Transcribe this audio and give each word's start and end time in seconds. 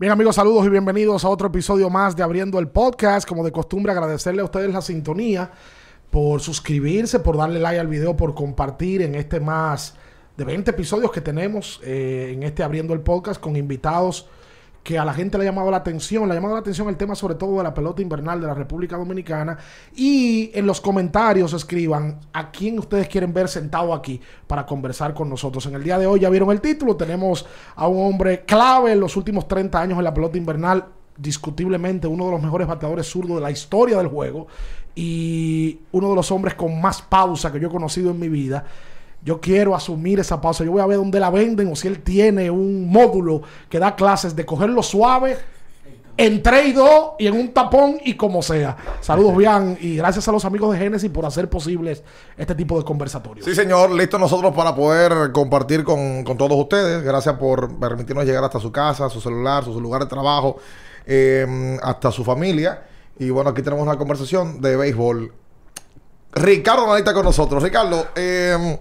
Bien 0.00 0.12
amigos, 0.12 0.36
saludos 0.36 0.64
y 0.64 0.70
bienvenidos 0.70 1.26
a 1.26 1.28
otro 1.28 1.48
episodio 1.48 1.90
más 1.90 2.16
de 2.16 2.22
Abriendo 2.22 2.58
el 2.58 2.68
Podcast. 2.68 3.28
Como 3.28 3.44
de 3.44 3.52
costumbre, 3.52 3.92
agradecerle 3.92 4.40
a 4.40 4.46
ustedes 4.46 4.72
la 4.72 4.80
sintonía 4.80 5.50
por 6.08 6.40
suscribirse, 6.40 7.20
por 7.20 7.36
darle 7.36 7.60
like 7.60 7.78
al 7.78 7.86
video, 7.86 8.16
por 8.16 8.34
compartir 8.34 9.02
en 9.02 9.14
este 9.14 9.40
más 9.40 9.94
de 10.38 10.44
20 10.44 10.70
episodios 10.70 11.12
que 11.12 11.20
tenemos 11.20 11.82
eh, 11.84 12.30
en 12.32 12.44
este 12.44 12.62
Abriendo 12.62 12.94
el 12.94 13.00
Podcast 13.00 13.38
con 13.42 13.56
invitados 13.56 14.26
que 14.82 14.98
a 14.98 15.04
la 15.04 15.12
gente 15.12 15.36
le 15.36 15.44
ha 15.44 15.50
llamado 15.50 15.70
la 15.70 15.78
atención. 15.78 16.26
Le 16.26 16.32
ha 16.32 16.34
llamado 16.34 16.54
la 16.54 16.60
atención 16.60 16.88
el 16.88 16.96
tema 16.96 17.14
sobre 17.14 17.34
todo 17.34 17.58
de 17.58 17.64
la 17.64 17.74
pelota 17.74 18.02
invernal 18.02 18.40
de 18.40 18.46
la 18.46 18.54
República 18.54 18.96
Dominicana. 18.96 19.58
Y 19.94 20.50
en 20.54 20.66
los 20.66 20.80
comentarios 20.80 21.52
escriban 21.52 22.18
a 22.32 22.50
quién 22.50 22.78
ustedes 22.78 23.08
quieren 23.08 23.32
ver 23.32 23.48
sentado 23.48 23.92
aquí 23.94 24.20
para 24.46 24.64
conversar 24.64 25.14
con 25.14 25.28
nosotros. 25.28 25.66
En 25.66 25.74
el 25.74 25.84
día 25.84 25.98
de 25.98 26.06
hoy 26.06 26.20
ya 26.20 26.30
vieron 26.30 26.50
el 26.50 26.60
título. 26.60 26.96
Tenemos 26.96 27.46
a 27.76 27.86
un 27.88 28.06
hombre 28.06 28.44
clave 28.44 28.92
en 28.92 29.00
los 29.00 29.16
últimos 29.16 29.46
30 29.46 29.80
años 29.80 29.98
en 29.98 30.04
la 30.04 30.14
pelota 30.14 30.38
invernal. 30.38 30.86
Discutiblemente 31.16 32.06
uno 32.06 32.26
de 32.26 32.30
los 32.32 32.42
mejores 32.42 32.66
bateadores 32.66 33.06
zurdos 33.06 33.36
de 33.36 33.42
la 33.42 33.50
historia 33.50 33.98
del 33.98 34.08
juego. 34.08 34.46
Y 34.94 35.80
uno 35.92 36.10
de 36.10 36.16
los 36.16 36.30
hombres 36.32 36.54
con 36.54 36.80
más 36.80 37.02
pausa 37.02 37.52
que 37.52 37.60
yo 37.60 37.68
he 37.68 37.70
conocido 37.70 38.10
en 38.10 38.18
mi 38.18 38.28
vida 38.28 38.64
yo 39.24 39.40
quiero 39.40 39.74
asumir 39.74 40.20
esa 40.20 40.40
pausa. 40.40 40.64
Yo 40.64 40.72
voy 40.72 40.80
a 40.80 40.86
ver 40.86 40.98
dónde 40.98 41.20
la 41.20 41.30
venden 41.30 41.70
o 41.70 41.76
si 41.76 41.88
él 41.88 42.00
tiene 42.00 42.50
un 42.50 42.88
módulo 42.90 43.42
que 43.68 43.78
da 43.78 43.94
clases 43.94 44.34
de 44.34 44.46
cogerlo 44.46 44.82
suave 44.82 45.36
en 46.16 46.42
3 46.42 46.66
y 46.66 46.72
2 46.72 47.12
y 47.18 47.26
en 47.26 47.34
un 47.34 47.52
tapón 47.52 47.98
y 48.04 48.14
como 48.14 48.42
sea. 48.42 48.76
Saludos, 49.00 49.36
bien 49.36 49.78
y 49.80 49.96
gracias 49.96 50.28
a 50.28 50.32
los 50.32 50.44
amigos 50.44 50.72
de 50.72 50.78
Génesis 50.78 51.10
por 51.10 51.24
hacer 51.24 51.48
posibles 51.48 52.02
este 52.36 52.54
tipo 52.54 52.78
de 52.78 52.84
conversatorios. 52.84 53.44
Sí, 53.46 53.54
señor, 53.54 53.90
listo 53.90 54.18
nosotros 54.18 54.54
para 54.54 54.74
poder 54.74 55.32
compartir 55.32 55.82
con, 55.82 56.24
todos 56.36 56.58
ustedes. 56.58 57.02
Gracias 57.02 57.36
por 57.36 57.78
permitirnos 57.78 58.24
llegar 58.24 58.44
hasta 58.44 58.60
su 58.60 58.70
casa, 58.70 59.08
su 59.08 59.20
celular, 59.20 59.64
su, 59.64 59.80
lugar 59.80 60.02
de 60.02 60.08
trabajo, 60.08 60.58
eh, 61.06 61.78
hasta 61.82 62.10
su 62.10 62.22
familia. 62.22 62.82
Y 63.18 63.30
bueno, 63.30 63.50
aquí 63.50 63.62
tenemos 63.62 63.86
una 63.86 63.96
conversación 63.96 64.60
de 64.60 64.76
béisbol. 64.76 65.32
Ricardo 66.32 66.86
Manita 66.86 67.12
con 67.12 67.24
nosotros. 67.24 67.62
Ricardo, 67.62 68.08
eh, 68.14 68.78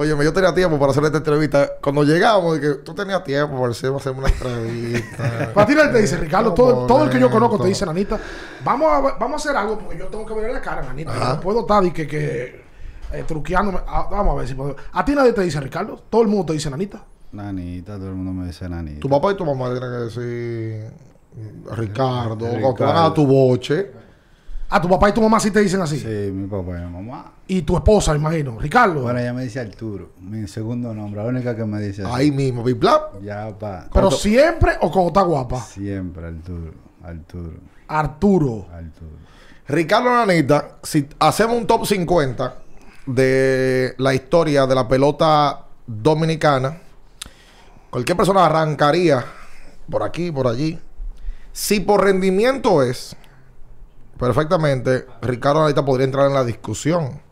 Oye, 0.00 0.16
yo 0.24 0.32
tenía 0.32 0.54
tiempo 0.54 0.78
para 0.78 0.92
hacer 0.92 1.04
esta 1.04 1.18
entrevista. 1.18 1.72
Cuando 1.82 2.02
llegamos, 2.04 2.58
que 2.58 2.76
tú 2.76 2.94
tenías 2.94 3.22
tiempo 3.22 3.60
para 3.60 3.72
hacer 3.72 3.90
una 3.90 4.28
entrevista. 4.30 5.50
para 5.54 5.66
ti 5.66 5.74
te 5.74 6.00
dice, 6.00 6.16
Ricardo, 6.16 6.54
todo, 6.54 6.86
todo, 6.86 7.04
el 7.04 7.10
que 7.10 7.20
yo 7.20 7.30
conozco 7.30 7.58
te 7.58 7.68
dice, 7.68 7.84
Nanita, 7.84 8.18
vamos 8.64 8.90
a, 8.90 9.18
vamos 9.18 9.32
a 9.32 9.36
hacer 9.36 9.54
algo 9.54 9.78
porque 9.78 9.98
yo 9.98 10.06
tengo 10.06 10.24
que 10.24 10.32
ver 10.32 10.54
la 10.54 10.62
cara, 10.62 10.80
Nanita. 10.80 11.34
no 11.34 11.40
puedo 11.42 11.60
estar 11.60 11.84
y 11.84 11.90
que, 11.90 12.06
que 12.06 12.64
eh, 13.12 13.24
truqueándome. 13.28 13.80
Ah, 13.86 14.08
vamos 14.10 14.36
a 14.36 14.38
ver 14.38 14.48
si 14.48 14.54
puedo. 14.54 14.74
A 14.90 15.04
ti 15.04 15.14
nadie 15.14 15.34
te 15.34 15.42
dice, 15.42 15.60
Ricardo. 15.60 16.02
Todo 16.08 16.22
el 16.22 16.28
mundo 16.28 16.46
te 16.46 16.52
dice, 16.54 16.70
Nanita. 16.70 17.04
Nanita, 17.32 17.98
todo 17.98 18.08
el 18.08 18.14
mundo 18.14 18.32
me 18.32 18.46
dice 18.46 18.66
Nanita. 18.70 19.00
Tu 19.00 19.08
papá 19.10 19.32
y 19.32 19.36
tu 19.36 19.44
mamá 19.44 19.70
tienen 19.70 19.90
que 19.90 19.98
decir 19.98 20.92
Ricardo, 21.76 22.46
Ricardo. 22.46 22.74
cuando 22.74 22.84
van 22.86 22.96
a 22.96 23.12
tu 23.12 23.26
boche. 23.26 23.92
Ah, 24.72 24.80
tu 24.80 24.88
papá 24.88 25.08
y 25.08 25.12
tu 25.12 25.20
mamá 25.20 25.40
sí 25.40 25.50
te 25.50 25.60
dicen 25.60 25.82
así. 25.82 25.98
Sí, 25.98 26.30
mi 26.32 26.46
papá 26.46 26.78
y 26.78 26.84
mi 26.84 26.92
mamá. 26.92 27.32
Y 27.48 27.62
tu 27.62 27.76
esposa, 27.76 28.14
imagino. 28.14 28.56
Ricardo. 28.60 29.02
Bueno, 29.02 29.18
ella 29.18 29.32
me 29.32 29.42
dice 29.42 29.58
Arturo, 29.58 30.12
mi 30.20 30.46
segundo 30.46 30.94
nombre, 30.94 31.20
la 31.20 31.28
única 31.28 31.56
que 31.56 31.64
me 31.64 31.80
dice 31.80 32.04
así. 32.04 32.12
Ahí 32.14 32.30
mismo, 32.30 32.62
Big. 32.62 32.78
Ya, 33.20 33.52
pa. 33.58 33.88
Pero 33.92 34.12
siempre 34.12 34.74
o 34.80 34.90
cuando 34.92 35.08
está 35.08 35.22
guapa. 35.22 35.60
Siempre, 35.60 36.24
Arturo. 36.24 36.72
Arturo. 37.02 37.54
Arturo. 37.88 38.66
Arturo. 38.72 39.10
Ricardo 39.66 40.10
Nanita, 40.10 40.76
si 40.84 41.08
hacemos 41.18 41.56
un 41.56 41.66
top 41.66 41.86
50 41.86 42.54
de 43.06 43.94
la 43.98 44.14
historia 44.14 44.66
de 44.66 44.74
la 44.76 44.86
pelota 44.86 45.64
dominicana, 45.84 46.78
cualquier 47.90 48.16
persona 48.16 48.46
arrancaría 48.46 49.24
por 49.90 50.04
aquí, 50.04 50.30
por 50.30 50.46
allí. 50.46 50.78
Si 51.52 51.80
por 51.80 52.04
rendimiento 52.04 52.82
es, 52.84 53.16
perfectamente, 54.20 55.06
Ricardo 55.22 55.62
ahorita 55.62 55.82
podría 55.82 56.04
entrar 56.04 56.26
en 56.26 56.34
la 56.34 56.44
discusión. 56.44 57.22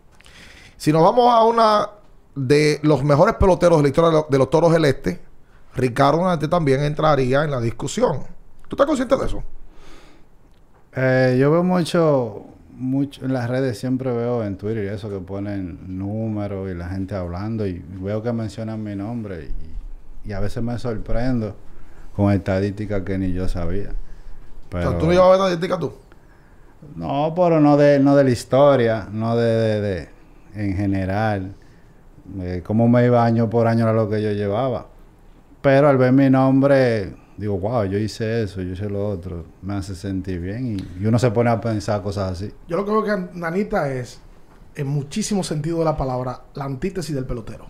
Si 0.79 0.91
nos 0.91 1.03
vamos 1.03 1.31
a 1.31 1.45
una 1.45 1.91
de 2.35 2.81
los 2.83 3.05
mejores 3.05 3.35
peloteros 3.35 3.79
de 3.79 3.83
la 3.83 3.89
historia 3.89 4.25
de 4.29 4.39
los, 4.39 4.49
Toros 4.49 4.73
del 4.73 4.87
Este, 4.87 5.21
Ricardo 5.75 6.25
Nanite 6.25 6.49
también 6.49 6.83
entraría 6.83 7.45
en 7.45 7.51
la 7.51 7.61
discusión. 7.61 8.23
¿Tú 8.69 8.75
estás 8.75 8.87
consciente 8.87 9.17
de 9.17 9.27
eso? 9.27 9.43
Eh, 10.97 11.37
yo 11.39 11.51
veo 11.51 11.63
mucho, 11.63 12.47
mucho 12.71 13.23
en 13.23 13.35
las 13.35 13.51
redes, 13.51 13.79
siempre 13.79 14.11
veo 14.11 14.43
en 14.43 14.57
Twitter 14.57 14.85
y 14.85 14.89
eso 14.89 15.11
que 15.11 15.19
ponen 15.19 15.99
números 15.99 16.71
y 16.71 16.75
la 16.75 16.89
gente 16.89 17.15
hablando 17.15 17.67
y 17.67 17.85
veo 18.01 18.23
que 18.23 18.33
mencionan 18.33 18.83
mi 18.83 18.97
nombre 18.97 19.51
y, 20.25 20.33
a 20.33 20.41
veces 20.41 20.63
me 20.63 20.79
sorprendo 20.79 21.55
con 22.17 22.33
estadísticas 22.33 23.03
que 23.03 23.19
ni 23.19 23.33
yo 23.33 23.47
sabía. 23.47 23.93
Pero, 24.71 24.97
¿Tú 24.97 25.07
no 25.07 25.13
llevabas 25.13 25.39
estadísticas 25.39 25.79
tú? 25.81 25.93
No, 26.95 27.33
pero 27.35 27.61
no 27.61 27.77
de, 27.77 27.99
no 27.99 28.15
de 28.17 28.25
la 28.25 28.31
historia, 28.31 29.09
no 29.11 29.37
de, 29.37 29.81
de, 29.81 30.09
en 30.55 30.77
general. 30.77 31.55
Eh, 32.41 32.63
cómo 32.65 32.89
me 32.89 33.05
iba 33.05 33.25
año 33.25 33.49
por 33.49 33.67
año 33.67 33.85
era 33.85 33.93
lo 33.93 34.09
que 34.09 34.23
yo 34.23 34.33
llevaba. 34.33 34.87
Pero 35.61 35.89
al 35.89 35.97
ver 35.97 36.13
mi 36.13 36.31
nombre, 36.31 37.15
digo, 37.37 37.59
wow, 37.59 37.85
yo 37.85 37.99
hice 37.99 38.43
eso, 38.43 38.61
yo 38.63 38.73
hice 38.73 38.89
lo 38.89 39.09
otro. 39.09 39.45
Me 39.63 39.75
hace 39.75 39.95
sentir 39.95 40.41
bien 40.41 40.79
y, 41.01 41.07
uno 41.07 41.19
se 41.19 41.31
pone 41.31 41.51
a 41.51 41.61
pensar 41.61 42.03
cosas 42.03 42.33
así. 42.33 42.53
Yo 42.69 42.77
lo 42.77 42.85
que 42.85 42.91
veo 42.91 43.05
que 43.05 43.39
Nanita 43.39 43.91
es, 43.91 44.21
en 44.75 44.87
muchísimo 44.87 45.43
sentido 45.43 45.79
de 45.81 45.85
la 45.85 45.97
palabra, 45.97 46.43
la 46.55 46.65
antítesis 46.65 47.15
del 47.15 47.25
pelotero. 47.25 47.67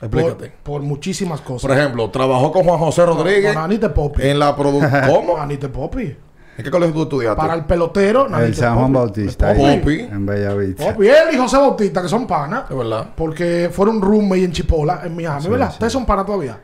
Explícate. 0.00 0.52
Por, 0.62 0.82
muchísimas 0.82 1.40
cosas. 1.42 1.68
Por 1.68 1.78
ejemplo, 1.78 2.10
trabajó 2.10 2.50
con 2.50 2.64
Juan 2.64 2.78
José 2.78 3.06
Rodríguez. 3.06 3.56
Anita 3.56 3.92
Popi. 3.92 4.22
En 4.22 4.38
la 4.38 4.56
producción. 4.56 5.02
¿Cómo? 5.08 5.36
Anita 5.36 5.68
Popi. 5.68 6.16
¿En 6.56 6.64
qué 6.64 6.70
colegio 6.70 6.94
tú 6.94 7.02
estudiaste? 7.02 7.36
Para 7.36 7.54
el 7.54 7.64
pelotero, 7.64 8.26
El 8.38 8.54
San 8.54 8.76
Juan 8.76 8.92
Bautista. 8.92 9.54
Popi. 9.54 10.00
En 10.00 10.26
Bellavista. 10.26 10.92
Popi. 10.92 11.08
Él 11.08 11.34
y 11.34 11.36
José 11.36 11.56
Bautista, 11.56 12.02
que 12.02 12.08
son 12.08 12.26
panas. 12.26 12.70
Es 12.70 12.76
verdad. 12.76 13.08
Porque 13.16 13.70
fueron 13.72 14.02
roommate 14.02 14.44
en 14.44 14.52
Chipola, 14.52 15.00
en 15.04 15.16
Miami, 15.16 15.48
¿verdad? 15.48 15.70
¿Ustedes 15.70 15.92
son 15.92 16.04
panas 16.04 16.26
todavía? 16.26 16.58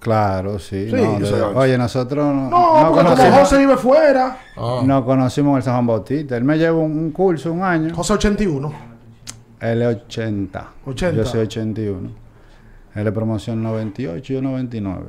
Claro, 0.00 0.58
sí. 0.58 0.90
oye, 1.54 1.76
nosotros 1.76 2.24
no, 2.24 2.48
no, 2.48 2.92
porque 2.94 3.04
como 3.04 3.38
José 3.38 3.58
vive 3.58 3.76
fuera. 3.76 4.38
Ah. 4.56 4.80
No 4.82 5.04
conocimos 5.04 5.58
el 5.58 5.62
San 5.62 5.74
Juan 5.74 5.86
Bautista. 5.86 6.38
Él 6.38 6.44
me 6.44 6.56
llevó 6.56 6.80
un, 6.80 7.10
curso 7.10 7.52
un 7.52 7.62
año. 7.62 7.94
José 7.94 8.14
81. 8.14 8.72
Él 9.60 9.82
es 9.82 9.96
80. 9.96 10.68
80. 10.86 11.16
Yo 11.16 11.24
soy 11.26 11.40
81. 11.42 12.10
Él 12.94 13.06
es 13.06 13.12
promoción 13.12 13.62
98 13.62 14.32
y 14.32 14.36
yo 14.36 14.42
99. 14.42 15.06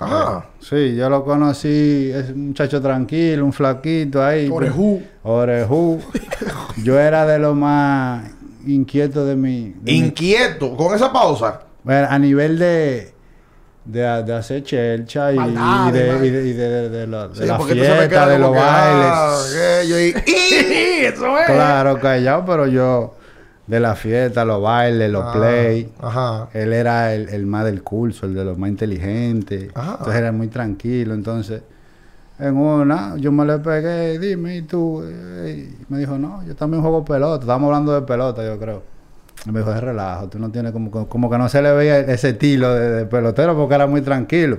Ajá. 0.00 0.46
Sí, 0.60 0.94
yo 0.94 1.10
lo 1.10 1.24
conocí, 1.24 2.10
es 2.14 2.30
un 2.30 2.48
muchacho 2.48 2.80
tranquilo, 2.80 3.44
un 3.44 3.52
flaquito 3.52 4.24
ahí. 4.24 4.48
Orejú. 4.50 5.02
Orejú. 5.22 6.00
yo 6.84 6.98
era 6.98 7.26
de 7.26 7.38
lo 7.38 7.54
más 7.54 8.24
inquieto 8.66 9.24
de 9.24 9.34
mi... 9.34 9.74
¿Inquieto? 9.86 10.76
¿Con 10.76 10.94
esa 10.94 11.12
pausa? 11.12 11.60
Bueno, 11.82 12.06
a 12.10 12.18
nivel 12.18 12.58
de... 12.58 13.12
De, 13.84 14.00
de 14.22 14.34
hacer 14.34 14.62
chelcha 14.64 15.32
y, 15.32 15.36
y, 15.36 15.92
de, 15.92 16.26
y, 16.26 16.30
de, 16.30 16.48
y 16.48 16.52
de, 16.52 17.06
la 17.06 17.30
fiesta, 17.30 18.28
de 18.28 18.38
los 18.38 18.54
bailes. 18.54 19.54
eso 21.14 21.38
es. 21.38 21.46
Claro, 21.46 21.98
callado, 21.98 22.44
pero 22.44 22.66
yo 22.66 23.14
de 23.68 23.80
la 23.80 23.94
fiesta, 23.94 24.44
los 24.44 24.62
bailes, 24.62 25.10
los 25.10 25.24
ah, 25.26 25.32
play. 25.32 25.92
Ajá. 26.00 26.48
Él 26.54 26.72
era 26.72 27.14
el, 27.14 27.46
más 27.46 27.64
del 27.64 27.82
curso, 27.82 28.26
el 28.26 28.34
de 28.34 28.44
los 28.44 28.58
más 28.58 28.70
inteligentes. 28.70 29.64
Entonces 29.64 30.14
era 30.14 30.32
muy 30.32 30.48
tranquilo. 30.48 31.14
Entonces, 31.14 31.62
en 32.38 32.56
una, 32.56 33.16
yo 33.16 33.30
me 33.30 33.44
le 33.44 33.58
pegué, 33.58 34.18
dime, 34.18 34.56
¿y 34.56 34.62
tú? 34.62 35.04
me 35.88 35.98
dijo, 35.98 36.18
no, 36.18 36.44
yo 36.46 36.56
también 36.56 36.82
juego 36.82 37.04
pelota. 37.04 37.42
Estábamos 37.42 37.68
hablando 37.68 37.92
de 37.92 38.02
pelota, 38.02 38.44
yo 38.44 38.58
creo. 38.58 38.82
Y 39.46 39.50
me 39.52 39.60
dijo, 39.60 39.72
es 39.72 39.80
relajo, 39.80 40.28
tú 40.28 40.38
no 40.38 40.50
tienes 40.50 40.72
como, 40.72 40.90
como 40.90 41.30
que 41.30 41.38
no 41.38 41.48
se 41.48 41.62
le 41.62 41.72
veía 41.72 42.00
ese 42.00 42.30
estilo 42.30 42.74
de, 42.74 43.06
pelotero 43.06 43.54
porque 43.54 43.74
era 43.74 43.86
muy 43.86 44.00
tranquilo. 44.00 44.58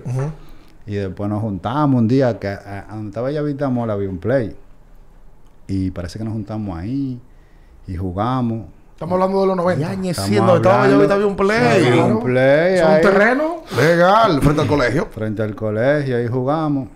Y 0.85 0.95
después 0.95 1.29
nos 1.29 1.41
juntamos 1.41 1.99
un 1.99 2.07
día 2.07 2.37
que 2.39 2.47
a, 2.47 2.85
donde 2.91 3.09
estaba 3.09 3.31
ya 3.31 3.69
Mola 3.69 3.93
había 3.93 4.09
un 4.09 4.19
play. 4.19 4.55
Y 5.67 5.91
parece 5.91 6.19
que 6.19 6.25
nos 6.25 6.33
juntamos 6.33 6.77
ahí 6.77 7.19
y 7.87 7.95
jugamos. 7.95 8.67
Estamos 8.99 9.13
hablando 9.13 9.39
de 9.39 9.47
los 9.47 9.55
90. 9.55 9.81
Ya 9.81 9.91
añeciendo, 9.91 10.57
estaba 10.57 10.89
yo 10.89 11.01
había 11.01 11.25
un 11.25 11.37
play. 11.37 11.89
un 12.01 12.19
play. 12.21 12.79
¿Son 12.79 12.99
terreno? 12.99 13.63
Legal, 13.77 14.41
frente 14.41 14.61
al 14.61 14.67
colegio. 14.67 15.07
Frente 15.11 15.41
al 15.41 15.55
colegio, 15.55 16.17
ahí 16.17 16.27
jugamos. 16.27 16.89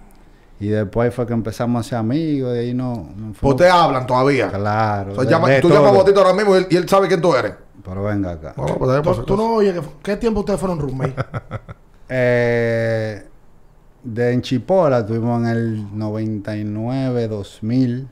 Y 0.60 0.68
después 0.68 1.16
fue 1.16 1.26
que 1.26 1.32
empezamos 1.32 1.86
a 1.86 1.90
ser 1.90 2.00
amigos, 2.00 2.52
de 2.52 2.60
ahí 2.60 2.74
no... 2.74 3.10
no 3.16 3.32
pues 3.40 3.56
te 3.56 3.70
hablan 3.70 4.06
todavía. 4.06 4.50
Claro. 4.52 5.14
tú 5.14 5.24
llamas 5.24 5.64
a 5.64 5.92
Botito 5.92 6.20
ahora 6.20 6.34
mismo 6.34 6.58
y 6.70 6.76
él, 6.76 6.90
sabe 6.90 7.08
quién 7.08 7.22
tú 7.22 7.34
eres. 7.36 7.54
Pero 7.82 8.04
venga 8.04 8.32
acá. 8.32 8.54
pues, 8.54 9.26
tú 9.26 9.38
no 9.38 9.54
oyes, 9.54 9.74
¿qué 10.04 10.18
tiempo 10.18 10.42
ustedes 10.42 10.60
fueron 10.60 10.80
roommate? 10.80 11.16
eh, 12.10 13.26
de 14.04 14.34
Enchipola 14.34 15.06
tuvimos 15.06 15.40
en 15.40 15.48
el 15.48 15.98
99, 15.98 17.30
2000 17.30 18.10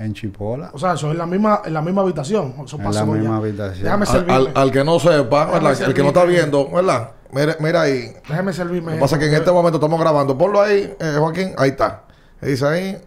en 0.00 0.14
Chipola. 0.14 0.70
O 0.72 0.78
sea, 0.78 0.94
eso 0.94 1.06
es 1.08 1.12
en 1.12 1.18
la 1.18 1.26
misma, 1.26 1.62
en 1.64 1.74
la 1.74 1.82
misma 1.82 2.02
habitación. 2.02 2.54
Eso 2.64 2.76
en 2.78 2.92
la 2.92 3.04
misma 3.04 3.36
habitación. 3.36 3.84
Déjame 3.84 4.06
al, 4.06 4.30
al, 4.30 4.52
al, 4.54 4.70
que 4.72 4.82
no 4.84 4.98
sepa, 4.98 5.44
¿verdad? 5.46 5.82
El 5.82 5.94
que 5.94 6.02
no 6.02 6.08
está 6.08 6.24
viendo, 6.24 6.70
¿verdad? 6.70 7.10
Mira, 7.32 7.56
mira 7.60 7.82
ahí. 7.82 8.12
Déjeme 8.28 8.52
servirme. 8.52 8.90
Lo 8.92 8.96
que 8.96 9.00
pasa 9.02 9.16
es 9.16 9.20
que 9.20 9.28
en 9.28 9.34
este 9.34 9.52
momento 9.52 9.76
estamos 9.78 10.00
grabando. 10.00 10.36
Ponlo 10.36 10.60
ahí, 10.60 10.92
eh, 10.98 11.14
Joaquín. 11.18 11.52
Ahí 11.58 11.70
está. 11.70 12.02
Dice 12.40 12.66
ahí, 12.66 12.98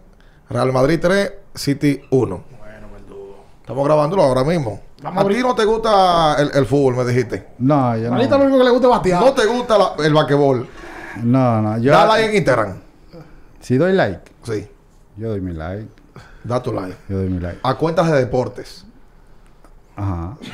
Real 0.48 0.72
Madrid 0.72 0.98
3, 1.02 1.32
City 1.54 2.00
1. 2.10 2.44
Bueno, 2.58 2.86
verdugo. 2.92 3.44
Estamos 3.60 3.84
grabándolo 3.84 4.22
ahora 4.22 4.44
mismo. 4.44 4.80
Vamos 5.02 5.24
a 5.24 5.28
ti 5.28 5.34
no 5.42 5.54
te 5.54 5.64
gusta 5.66 6.36
el, 6.38 6.50
el 6.54 6.64
fútbol, 6.64 6.96
me 6.96 7.04
dijiste. 7.04 7.48
No, 7.58 7.94
yo 7.98 8.10
Manita 8.10 8.38
lo 8.38 8.44
no. 8.44 8.44
único 8.44 8.58
que 8.60 8.64
le 8.64 8.70
gusta 8.70 8.86
es 8.86 8.90
batear. 8.92 9.20
No 9.20 9.32
te 9.34 9.44
gusta 9.44 9.76
la- 9.76 10.06
el 10.06 10.14
basquetbol. 10.14 10.66
No, 11.22 11.60
no. 11.60 11.78
Yo, 11.78 11.92
Dale 11.92 12.12
ahí 12.12 12.24
en 12.30 12.36
Instagram. 12.36 12.76
si 13.60 13.76
doy 13.76 13.92
like, 13.92 14.20
Sí. 14.44 14.66
yo 15.18 15.28
doy 15.28 15.40
mi 15.42 15.52
like. 15.52 15.88
Da 16.44 16.62
tu 16.62 16.72
like. 16.72 16.96
Yo 17.08 17.18
doy 17.18 17.28
mi 17.28 17.40
like. 17.40 17.58
A 17.62 17.74
cuentas 17.74 18.10
de 18.10 18.18
deportes. 18.18 18.84
Ajá. 19.96 20.36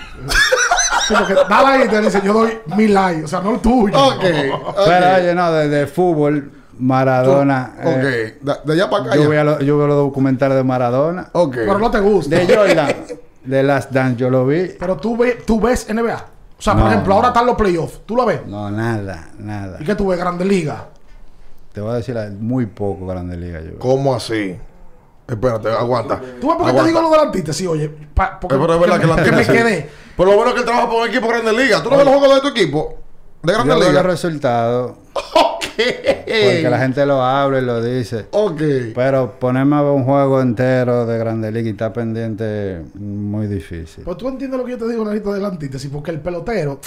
Sí, 1.06 1.14
porque 1.18 1.34
dale 1.34 1.66
ahí 1.66 1.82
y 1.86 1.88
te 1.88 2.00
dice, 2.02 2.20
yo 2.24 2.32
doy 2.32 2.58
mi 2.76 2.86
like. 2.86 3.24
O 3.24 3.28
sea, 3.28 3.40
no 3.40 3.54
el 3.54 3.60
tuyo. 3.60 3.96
Ok. 3.98 4.20
Pero 4.86 5.16
oye, 5.16 5.34
no, 5.34 5.50
desde 5.52 5.86
fútbol, 5.88 6.52
Maradona. 6.78 7.72
Ok. 7.80 7.86
eh, 8.04 8.38
De, 8.40 8.54
de 8.64 8.72
allá 8.74 8.88
para 8.90 9.04
acá. 9.04 9.16
yo, 9.16 9.44
los, 9.44 9.58
yo 9.60 9.76
veo 9.78 9.86
los 9.88 9.96
documentales 9.96 10.56
de 10.56 10.62
Maradona. 10.62 11.28
Ok. 11.32 11.54
Pero 11.54 11.78
no 11.78 11.90
te 11.90 11.98
gusta. 11.98 12.36
De 12.36 12.54
Jordan. 12.54 12.94
de 13.44 13.62
Last 13.64 13.90
Dance, 13.90 14.16
yo 14.16 14.30
lo 14.30 14.46
vi. 14.46 14.72
Pero 14.78 14.96
tú, 14.98 15.16
ve- 15.16 15.42
tú 15.44 15.60
ves 15.60 15.88
NBA. 15.92 16.14
O 16.58 16.62
sea, 16.62 16.74
por 16.74 16.82
No. 16.84 16.90
ejemplo, 16.90 17.14
ahora 17.14 17.28
están 17.28 17.46
los 17.46 17.56
playoffs. 17.56 18.02
¿Tú 18.06 18.14
lo 18.14 18.24
ves? 18.26 18.46
No, 18.46 18.70
nada, 18.70 19.30
nada. 19.38 19.78
¿Y 19.80 19.84
qué 19.84 19.94
tú 19.96 20.08
ves? 20.08 20.18
Grandes 20.18 20.46
Ligas. 20.46 20.82
Te 21.72 21.80
voy 21.80 21.90
a 21.92 21.94
decir 21.94 22.16
muy 22.38 22.66
poco 22.66 23.06
Grande 23.06 23.36
Liga 23.36 23.58
yo. 23.60 23.70
veo. 23.70 23.78
¿Cómo 23.80 24.14
así? 24.14 24.56
Espérate, 25.30 25.68
aguanta. 25.68 26.20
¿Tú 26.40 26.48
ves 26.48 26.56
por 26.56 26.66
qué 26.66 26.72
te 26.80 26.86
digo 26.88 27.00
lo 27.02 27.10
del 27.10 27.20
antítesis? 27.20 27.66
Oye, 27.68 27.88
pa- 28.14 28.38
porque 28.40 28.56
pero 28.58 28.74
es 28.74 28.80
verdad 28.80 29.00
que, 29.00 29.06
la 29.06 29.22
que 29.22 29.32
me 29.32 29.46
quedé. 29.46 29.90
Por 30.16 30.26
lo 30.28 30.36
bueno 30.36 30.52
que 30.52 30.60
él 30.60 30.64
trabaja 30.66 30.88
por 30.88 31.02
un 31.02 31.08
equipo 31.08 31.26
de 31.26 31.32
Grandes 31.40 31.54
Ligas. 31.56 31.82
¿Tú 31.82 31.90
no 31.90 31.96
ves 31.96 32.04
los 32.06 32.14
juegos 32.16 32.34
de 32.36 32.40
tu 32.42 32.48
equipo? 32.48 32.98
De 33.42 33.52
Yo 33.52 33.58
Grandes 33.64 33.78
veo 33.78 33.92
los 33.92 34.02
resultados. 34.04 34.92
Ok. 35.14 35.64
Porque 35.76 36.66
la 36.70 36.78
gente 36.78 37.06
lo 37.06 37.22
habla 37.22 37.58
y 37.58 37.62
lo 37.62 37.82
dice. 37.82 38.26
Ok. 38.32 38.60
Pero 38.94 39.38
ponerme 39.38 39.76
a 39.76 39.82
ver 39.82 39.92
un 39.92 40.04
juego 40.04 40.40
entero 40.42 41.06
de 41.06 41.16
Grande 41.18 41.50
Liga 41.50 41.68
y 41.68 41.72
estar 41.72 41.92
pendiente 41.92 42.82
muy 42.94 43.46
difícil. 43.46 44.04
Pues 44.04 44.16
tú 44.18 44.28
entiendes 44.28 44.58
lo 44.58 44.64
que 44.66 44.72
yo 44.72 44.78
te 44.78 44.88
digo, 44.88 45.04
Narito, 45.04 45.32
de 45.32 45.40
la 45.40 45.48
antítesis, 45.48 45.90
porque 45.90 46.10
el 46.10 46.20
pelotero, 46.20 46.80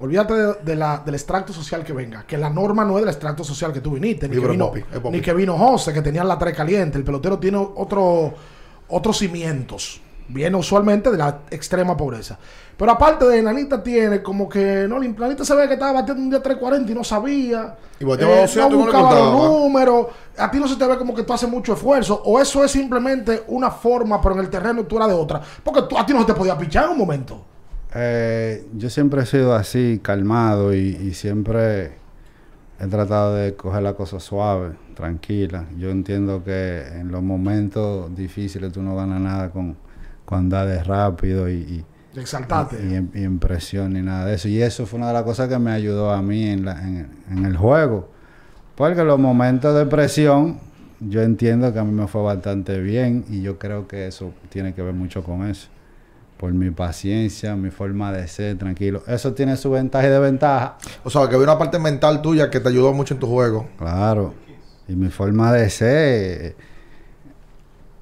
olvídate 0.00 0.34
de, 0.34 0.54
de 0.62 0.76
la, 0.76 1.02
del 1.04 1.14
extracto 1.14 1.52
social 1.52 1.84
que 1.84 1.92
venga, 1.92 2.24
que 2.26 2.36
la 2.38 2.50
norma 2.50 2.84
no 2.84 2.96
es 2.98 3.04
del 3.04 3.10
extracto 3.10 3.44
social 3.44 3.72
que 3.72 3.80
tú 3.80 3.92
viniste, 3.92 4.28
ni, 4.28 4.40
que 4.40 4.46
vino, 4.48 4.68
Popi. 4.68 5.10
ni 5.10 5.20
que 5.20 5.32
vino 5.34 5.56
José, 5.58 5.92
que 5.92 6.02
tenían 6.02 6.26
la 6.26 6.38
tres 6.38 6.56
caliente. 6.56 6.98
El 6.98 7.04
pelotero 7.04 7.38
tiene 7.38 7.58
otro, 7.58 8.32
otros 8.88 9.18
cimientos. 9.18 10.00
Viene 10.32 10.56
usualmente 10.56 11.10
de 11.10 11.18
la 11.18 11.40
extrema 11.50 11.96
pobreza. 11.96 12.38
Pero 12.76 12.92
aparte 12.92 13.26
de 13.26 13.42
Nanita 13.42 13.82
tiene 13.82 14.22
como 14.22 14.48
que 14.48 14.86
no, 14.88 15.00
Nanita 15.00 15.44
se 15.44 15.54
ve 15.56 15.66
que 15.66 15.74
estaba 15.74 15.92
batiendo 15.92 16.22
un 16.22 16.30
día 16.30 16.40
340 16.40 16.92
y 16.92 16.94
no 16.94 17.02
sabía. 17.04 17.76
Y 17.98 18.04
bateaba 18.04 18.42
200 18.42 18.72
y 18.72 18.76
no 18.76 18.84
buscaba 18.84 19.12
los 19.18 19.32
números. 19.34 20.06
A 20.38 20.48
ti 20.50 20.58
no 20.60 20.68
se 20.68 20.76
te 20.76 20.86
ve 20.86 20.96
como 20.96 21.14
que 21.14 21.24
tú 21.24 21.32
haces 21.32 21.48
mucho 21.48 21.72
esfuerzo. 21.74 22.22
O 22.24 22.40
eso 22.40 22.64
es 22.64 22.70
simplemente 22.70 23.42
una 23.48 23.70
forma, 23.72 24.20
pero 24.22 24.36
en 24.36 24.40
el 24.42 24.48
terreno 24.50 24.84
tú 24.84 24.96
eras 24.96 25.08
de 25.08 25.14
otra. 25.14 25.40
Porque 25.64 25.82
tú- 25.82 25.98
a 25.98 26.06
ti 26.06 26.12
no 26.14 26.20
se 26.20 26.26
te 26.26 26.34
podía 26.34 26.56
pichar 26.56 26.84
en 26.84 26.90
un 26.92 26.98
momento. 26.98 27.44
Eh, 27.94 28.64
yo 28.76 28.88
siempre 28.90 29.22
he 29.22 29.26
sido 29.26 29.54
así, 29.54 30.00
calmado 30.02 30.72
y, 30.74 30.78
y 30.96 31.14
siempre 31.14 31.92
he 32.80 32.86
tratado 32.88 33.34
de 33.34 33.54
coger 33.54 33.82
la 33.82 33.94
cosa 33.94 34.20
suave, 34.20 34.74
tranquila. 34.94 35.64
Yo 35.78 35.90
entiendo 35.90 36.44
que 36.44 36.86
en 36.86 37.10
los 37.10 37.22
momentos 37.22 38.14
difíciles 38.16 38.72
tú 38.72 38.82
no 38.82 38.94
ganas 38.96 39.20
nada 39.20 39.50
con, 39.50 39.76
con 40.24 40.38
andar 40.38 40.68
de 40.68 40.82
rápido 40.84 41.48
y, 41.50 41.54
y, 41.54 41.84
Exaltate. 42.18 42.76
y, 42.86 42.94
en- 42.94 43.10
y 43.14 43.24
en 43.24 43.38
presión 43.38 43.92
ni 43.92 44.02
nada 44.02 44.26
de 44.26 44.34
eso. 44.34 44.48
Y 44.48 44.62
eso 44.62 44.86
fue 44.86 44.98
una 44.98 45.08
de 45.08 45.14
las 45.14 45.24
cosas 45.24 45.48
que 45.48 45.58
me 45.58 45.72
ayudó 45.72 46.12
a 46.12 46.22
mí 46.22 46.44
en, 46.46 46.64
la- 46.64 46.80
en, 46.82 47.08
en 47.30 47.44
el 47.44 47.56
juego. 47.56 48.08
Porque 48.76 49.02
los 49.04 49.18
momentos 49.18 49.76
de 49.76 49.84
presión, 49.86 50.58
yo 51.00 51.22
entiendo 51.22 51.72
que 51.72 51.80
a 51.80 51.84
mí 51.84 51.92
me 51.92 52.06
fue 52.06 52.22
bastante 52.22 52.80
bien 52.80 53.24
y 53.28 53.42
yo 53.42 53.58
creo 53.58 53.88
que 53.88 54.06
eso 54.06 54.32
tiene 54.48 54.74
que 54.74 54.82
ver 54.82 54.94
mucho 54.94 55.22
con 55.24 55.46
eso. 55.48 55.68
Por 56.40 56.54
mi 56.54 56.70
paciencia, 56.70 57.54
mi 57.54 57.68
forma 57.68 58.10
de 58.12 58.26
ser, 58.26 58.56
tranquilo. 58.56 59.02
Eso 59.06 59.34
tiene 59.34 59.58
su 59.58 59.70
ventaja 59.70 60.06
y 60.06 60.10
desventaja. 60.10 60.78
O 61.04 61.10
sea, 61.10 61.28
que 61.28 61.34
había 61.34 61.44
una 61.44 61.58
parte 61.58 61.78
mental 61.78 62.22
tuya 62.22 62.48
que 62.48 62.60
te 62.60 62.70
ayudó 62.70 62.94
mucho 62.94 63.12
en 63.12 63.20
tu 63.20 63.26
juego. 63.26 63.68
Claro. 63.76 64.32
Y 64.88 64.94
mi 64.94 65.10
forma 65.10 65.52
de 65.52 65.68
ser 65.68 66.56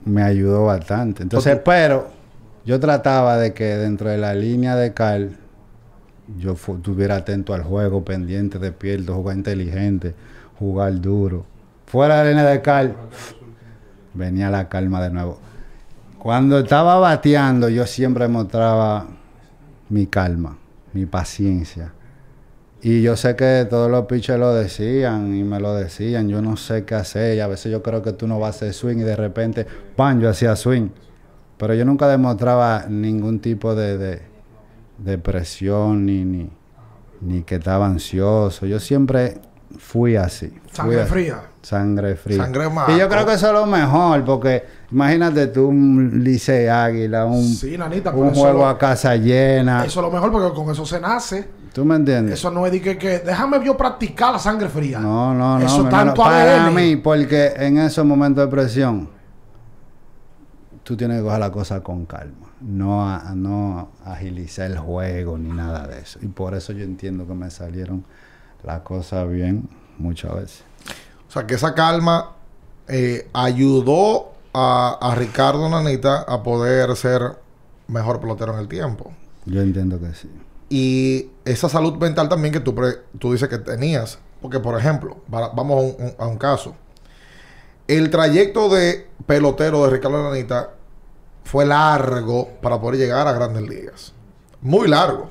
me 0.04 0.22
ayudó 0.22 0.66
bastante. 0.66 1.24
Entonces, 1.24 1.58
pero 1.64 2.10
yo 2.64 2.78
trataba 2.78 3.38
de 3.38 3.52
que 3.54 3.76
dentro 3.76 4.08
de 4.08 4.18
la 4.18 4.34
línea 4.34 4.76
de 4.76 4.94
Carl 4.94 5.36
yo 6.38 6.52
estuviera 6.52 7.16
atento 7.16 7.54
al 7.54 7.64
juego, 7.64 8.04
pendiente, 8.04 8.60
despierto, 8.60 9.16
jugar 9.16 9.36
inteligente, 9.36 10.14
jugar 10.60 11.00
duro. 11.00 11.44
Fuera 11.86 12.18
de 12.18 12.22
la 12.22 12.30
línea 12.30 12.46
de 12.46 12.62
Carl, 12.62 12.94
venía 14.14 14.48
la 14.48 14.68
calma 14.68 15.02
de 15.02 15.10
nuevo. 15.10 15.40
Cuando 16.18 16.58
estaba 16.58 16.98
bateando, 16.98 17.68
yo 17.68 17.86
siempre 17.86 18.26
mostraba 18.28 19.06
mi 19.88 20.06
calma, 20.06 20.58
mi 20.92 21.06
paciencia. 21.06 21.92
Y 22.80 23.02
yo 23.02 23.16
sé 23.16 23.34
que 23.34 23.66
todos 23.68 23.90
los 23.90 24.06
pitchers 24.06 24.38
lo 24.38 24.54
decían 24.54 25.34
y 25.34 25.42
me 25.42 25.58
lo 25.58 25.74
decían. 25.74 26.28
Yo 26.28 26.40
no 26.42 26.56
sé 26.56 26.84
qué 26.84 26.94
hacer. 26.94 27.36
Y 27.36 27.40
a 27.40 27.46
veces 27.48 27.72
yo 27.72 27.82
creo 27.82 28.02
que 28.02 28.12
tú 28.12 28.28
no 28.28 28.38
vas 28.38 28.54
a 28.54 28.56
hacer 28.56 28.72
swing 28.72 28.98
y 28.98 29.02
de 29.02 29.16
repente, 29.16 29.66
¡pam! 29.96 30.20
Yo 30.20 30.28
hacía 30.28 30.54
swing. 30.54 30.88
Pero 31.56 31.74
yo 31.74 31.84
nunca 31.84 32.06
demostraba 32.08 32.86
ningún 32.88 33.40
tipo 33.40 33.74
de, 33.74 33.98
de, 33.98 34.22
de 34.98 35.18
presión 35.18 36.06
ni, 36.06 36.24
ni, 36.24 36.50
ni 37.20 37.42
que 37.42 37.56
estaba 37.56 37.86
ansioso. 37.86 38.64
Yo 38.66 38.78
siempre 38.78 39.40
fui 39.76 40.14
así. 40.14 40.52
fui 40.80 40.96
Sangre 40.96 41.00
así. 41.00 41.10
fría. 41.10 41.42
Sangre 41.62 42.14
fría. 42.14 42.36
Sangre 42.44 42.66
y 42.66 42.70
marco. 42.70 42.96
yo 42.96 43.08
creo 43.08 43.26
que 43.26 43.34
eso 43.34 43.48
es 43.48 43.52
lo 43.52 43.66
mejor, 43.66 44.24
porque 44.24 44.64
imagínate 44.90 45.46
tú 45.48 45.68
un 45.68 46.22
Licey 46.24 46.66
Águila, 46.68 47.24
un, 47.26 47.44
Sí, 47.44 47.76
nanita, 47.76 48.10
un 48.10 48.30
juego 48.34 48.58
lo- 48.60 48.66
a 48.68 48.78
casa 48.78 49.16
llena. 49.16 49.84
Eso 49.84 50.00
es 50.00 50.06
lo 50.06 50.10
mejor 50.12 50.30
porque 50.32 50.54
con 50.54 50.70
eso 50.70 50.84
se 50.86 51.00
nace. 51.00 51.48
¿Tú 51.72 51.84
me 51.84 51.94
entiendes? 51.96 52.34
Eso 52.34 52.50
no 52.50 52.64
es 52.66 52.72
de 52.72 52.80
que, 52.80 52.96
que 52.98 53.18
déjame 53.20 53.64
yo 53.64 53.76
practicar 53.76 54.32
la 54.32 54.38
sangre 54.38 54.68
fría. 54.68 54.98
No, 54.98 55.32
no, 55.34 55.58
no. 55.58 55.64
Eso 55.64 55.82
tanto 55.84 55.96
hermano, 55.96 56.14
para 56.14 56.66
ADN. 56.66 56.74
mí, 56.74 56.96
porque 56.96 57.52
en 57.56 57.78
esos 57.78 58.04
momentos 58.04 58.44
de 58.44 58.50
presión, 58.50 59.08
tú 60.82 60.96
tienes 60.96 61.18
que 61.18 61.24
coger 61.24 61.40
la 61.40 61.50
cosa 61.52 61.80
con 61.82 62.06
calma. 62.06 62.46
No, 62.60 63.08
a- 63.08 63.32
no 63.34 63.90
agilizar 64.04 64.70
el 64.70 64.78
juego 64.78 65.38
ni 65.38 65.50
nada 65.50 65.86
de 65.86 66.00
eso. 66.00 66.18
Y 66.22 66.26
por 66.26 66.54
eso 66.54 66.72
yo 66.72 66.82
entiendo 66.84 67.26
que 67.26 67.34
me 67.34 67.50
salieron 67.50 68.04
las 68.64 68.80
cosas 68.80 69.28
bien 69.30 69.68
muchas 69.98 70.34
veces. 70.34 70.64
O 71.28 71.30
sea, 71.30 71.46
que 71.46 71.54
esa 71.54 71.74
calma 71.74 72.32
eh, 72.88 73.28
ayudó 73.34 74.32
a, 74.58 74.98
a 75.00 75.14
Ricardo 75.14 75.68
Nanita 75.68 76.22
a 76.22 76.42
poder 76.42 76.94
ser 76.96 77.22
mejor 77.86 78.20
pelotero 78.20 78.52
en 78.54 78.58
el 78.60 78.68
tiempo. 78.68 79.12
Yo 79.46 79.60
entiendo 79.62 79.98
que 80.00 80.12
sí. 80.14 80.30
Y 80.68 81.30
esa 81.44 81.68
salud 81.68 81.94
mental 81.98 82.28
también 82.28 82.52
que 82.52 82.60
tú, 82.60 82.74
pre- 82.74 82.98
tú 83.18 83.32
dices 83.32 83.48
que 83.48 83.58
tenías. 83.58 84.18
Porque, 84.42 84.60
por 84.60 84.78
ejemplo, 84.78 85.16
para- 85.30 85.48
vamos 85.48 85.76
a 85.76 85.80
un, 85.80 86.06
un- 86.06 86.14
a 86.18 86.26
un 86.26 86.36
caso. 86.38 86.74
El 87.86 88.10
trayecto 88.10 88.68
de 88.68 89.08
pelotero 89.26 89.84
de 89.84 89.90
Ricardo 89.90 90.22
Nanita 90.30 90.70
fue 91.44 91.64
largo 91.64 92.48
para 92.60 92.78
poder 92.80 92.98
llegar 93.00 93.26
a 93.26 93.32
grandes 93.32 93.62
ligas. 93.62 94.12
Muy 94.60 94.88
largo. 94.88 95.30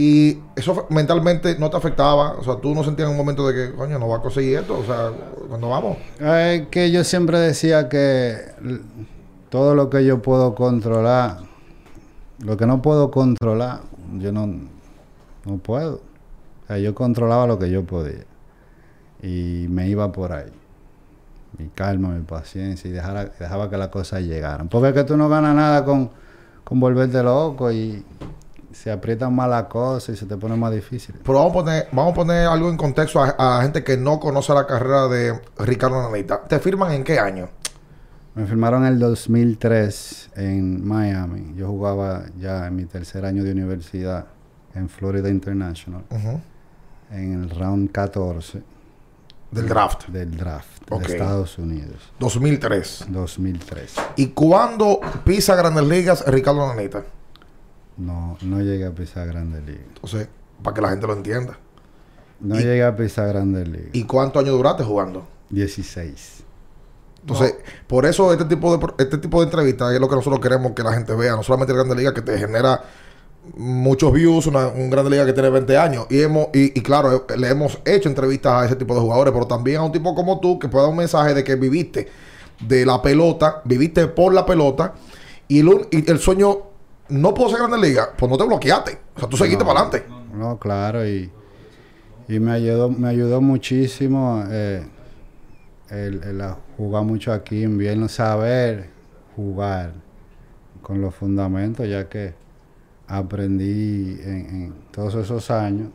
Y 0.00 0.38
eso 0.54 0.86
mentalmente 0.90 1.58
no 1.58 1.70
te 1.70 1.76
afectaba. 1.76 2.34
O 2.38 2.44
sea, 2.44 2.54
tú 2.60 2.72
no 2.72 2.84
sentías 2.84 3.06
en 3.08 3.12
un 3.12 3.16
momento 3.18 3.48
de 3.48 3.52
que, 3.70 3.74
coño, 3.74 3.98
no 3.98 4.06
va 4.06 4.18
a 4.18 4.22
conseguir 4.22 4.58
esto. 4.58 4.78
O 4.78 4.84
sea, 4.84 5.10
cuando 5.48 5.70
vamos. 5.70 5.96
Es 6.20 6.68
que 6.68 6.92
yo 6.92 7.02
siempre 7.02 7.40
decía 7.40 7.88
que 7.88 8.36
todo 9.50 9.74
lo 9.74 9.90
que 9.90 10.04
yo 10.04 10.22
puedo 10.22 10.54
controlar, 10.54 11.38
lo 12.38 12.56
que 12.56 12.64
no 12.64 12.80
puedo 12.80 13.10
controlar, 13.10 13.80
yo 14.18 14.30
no, 14.30 14.46
no 14.46 15.56
puedo. 15.58 15.94
O 15.96 16.66
sea, 16.68 16.78
yo 16.78 16.94
controlaba 16.94 17.48
lo 17.48 17.58
que 17.58 17.68
yo 17.68 17.84
podía. 17.84 18.24
Y 19.20 19.66
me 19.68 19.88
iba 19.88 20.12
por 20.12 20.32
ahí. 20.32 20.52
Mi 21.58 21.70
calma, 21.70 22.10
mi 22.10 22.22
paciencia 22.22 22.88
y 22.88 22.92
dejara- 22.92 23.32
dejaba 23.36 23.68
que 23.68 23.76
las 23.76 23.88
cosas 23.88 24.22
llegaran. 24.22 24.68
Porque 24.68 24.90
es 24.90 24.94
que 24.94 25.02
tú 25.02 25.16
no 25.16 25.28
ganas 25.28 25.56
nada 25.56 25.84
con, 25.84 26.10
con 26.62 26.78
volverte 26.78 27.20
loco 27.20 27.72
y 27.72 28.04
se 28.72 28.90
aprietan 28.90 29.34
más 29.34 29.48
las 29.48 29.64
cosas 29.64 30.14
y 30.14 30.18
se 30.18 30.26
te 30.26 30.36
pone 30.36 30.56
más 30.56 30.72
difícil. 30.72 31.14
Pero 31.22 31.38
vamos 31.38 31.50
a 31.50 31.54
poner, 31.54 31.88
vamos 31.92 32.12
a 32.12 32.14
poner 32.14 32.46
algo 32.46 32.68
en 32.70 32.76
contexto 32.76 33.22
a, 33.22 33.58
a 33.58 33.62
gente 33.62 33.82
que 33.84 33.96
no 33.96 34.20
conoce 34.20 34.52
la 34.54 34.66
carrera 34.66 35.08
de 35.08 35.40
Ricardo 35.58 36.02
Nanita. 36.02 36.42
¿Te 36.44 36.58
firman 36.58 36.92
en 36.92 37.04
qué 37.04 37.18
año? 37.18 37.48
Me 38.34 38.46
firmaron 38.46 38.84
en 38.86 38.92
el 38.92 38.98
2003 39.00 40.30
en 40.36 40.86
Miami. 40.86 41.54
Yo 41.56 41.68
jugaba 41.68 42.24
ya 42.38 42.66
en 42.66 42.76
mi 42.76 42.84
tercer 42.84 43.24
año 43.24 43.42
de 43.42 43.52
universidad 43.52 44.26
en 44.74 44.88
Florida 44.88 45.28
International, 45.28 46.02
en 47.10 47.32
el 47.42 47.50
round 47.50 47.90
14 47.90 48.62
Del 49.50 49.66
draft. 49.68 50.06
del 50.08 50.36
draft 50.36 50.82
Ok. 50.90 51.02
de 51.06 51.12
Estados 51.14 51.58
Unidos, 51.58 52.12
2003. 52.20 53.06
2003. 53.08 53.94
¿Y 54.16 54.28
cuándo 54.28 55.00
pisa 55.24 55.56
Grandes 55.56 55.84
Ligas 55.84 56.24
Ricardo 56.26 56.66
Nanita? 56.72 57.02
No, 57.98 58.38
no 58.42 58.60
llegué 58.60 58.86
a 58.86 58.92
pisar 58.92 59.26
Grande 59.26 59.60
Liga. 59.60 59.82
Entonces, 59.88 60.28
para 60.62 60.74
que 60.74 60.80
la 60.80 60.90
gente 60.90 61.06
lo 61.06 61.12
entienda. 61.12 61.58
No 62.40 62.54
llegué 62.54 62.84
a 62.84 62.96
pisar 62.96 63.28
Grandes 63.28 63.68
Ligas. 63.68 63.90
¿Y 63.92 64.04
cuántos 64.04 64.42
años 64.42 64.56
duraste 64.56 64.84
jugando? 64.84 65.26
16. 65.50 66.44
Entonces, 67.20 67.56
por 67.86 68.06
eso 68.06 68.32
este 68.32 68.44
tipo 68.44 68.76
de 68.76 68.86
este 68.98 69.18
tipo 69.18 69.40
de 69.40 69.46
entrevistas 69.46 69.92
es 69.92 70.00
lo 70.00 70.08
que 70.08 70.14
nosotros 70.14 70.40
queremos 70.40 70.72
que 70.72 70.82
la 70.82 70.92
gente 70.92 71.14
vea, 71.14 71.34
no 71.34 71.42
solamente 71.42 71.72
el 71.72 71.78
Grande 71.78 71.96
Liga 71.96 72.14
que 72.14 72.22
te 72.22 72.38
genera 72.38 72.82
muchos 73.56 74.12
views, 74.12 74.46
una, 74.46 74.68
un 74.68 74.88
Grande 74.88 75.10
Liga 75.10 75.26
que 75.26 75.32
tiene 75.32 75.50
20 75.50 75.76
años 75.76 76.06
y 76.10 76.22
hemos 76.22 76.48
y, 76.54 76.80
claro, 76.80 77.26
le 77.36 77.48
hemos 77.48 77.78
hecho 77.84 78.08
entrevistas 78.08 78.52
a 78.52 78.66
ese 78.66 78.76
tipo 78.76 78.94
de 78.94 79.00
jugadores, 79.00 79.32
pero 79.32 79.46
también 79.46 79.78
a 79.78 79.82
un 79.82 79.92
tipo 79.92 80.14
como 80.14 80.38
tú 80.38 80.58
que 80.58 80.68
pueda 80.68 80.84
dar 80.84 80.90
un 80.92 80.96
mensaje 80.96 81.34
de 81.34 81.42
que 81.42 81.56
viviste 81.56 82.08
de 82.60 82.86
la 82.86 83.02
pelota, 83.02 83.62
viviste 83.64 84.06
por 84.06 84.32
la 84.32 84.46
pelota 84.46 84.94
y 85.48 85.58
el, 85.60 85.88
el 85.90 86.18
sueño 86.18 86.68
no 87.08 87.34
puedo 87.34 87.50
ser 87.50 87.58
Grande 87.58 87.78
Liga, 87.78 88.10
pues 88.16 88.30
no 88.30 88.36
te 88.36 88.44
bloqueaste, 88.44 88.98
o 89.16 89.20
sea, 89.20 89.28
tú 89.28 89.36
seguiste 89.36 89.64
para 89.64 89.80
adelante. 89.80 90.06
No, 90.32 90.58
claro 90.58 91.06
y 91.06 91.30
y 92.28 92.38
me 92.40 92.52
ayudó, 92.52 92.90
me 92.90 93.08
ayudó 93.08 93.40
muchísimo 93.40 94.44
eh, 94.50 94.86
el, 95.88 96.20
jugar 96.76 97.04
mucho 97.04 97.32
aquí 97.32 97.64
en 97.64 97.78
bien 97.78 98.06
saber 98.10 98.90
jugar 99.34 99.94
con 100.82 101.00
los 101.00 101.14
fundamentos, 101.14 101.88
ya 101.88 102.08
que 102.08 102.34
aprendí 103.06 104.20
en, 104.22 104.74
todos 104.90 105.14
esos 105.14 105.50
años, 105.50 105.88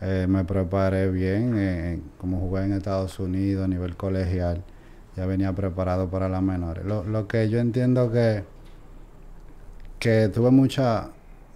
eh, 0.00 0.26
me 0.28 0.44
preparé 0.44 1.10
bien, 1.10 2.04
como 2.18 2.38
jugué 2.38 2.64
en 2.64 2.72
Estados 2.74 3.18
Unidos 3.18 3.64
a 3.64 3.68
nivel 3.68 3.96
colegial, 3.96 4.62
ya 5.16 5.26
venía 5.26 5.52
preparado 5.52 6.08
para 6.08 6.28
las 6.28 6.42
menores. 6.42 6.84
Lo, 6.84 7.02
lo 7.02 7.26
que 7.26 7.48
yo 7.48 7.58
entiendo 7.58 8.12
que, 8.12 8.44
que 9.98 10.28
tuve 10.28 10.50
muchas 10.50 11.06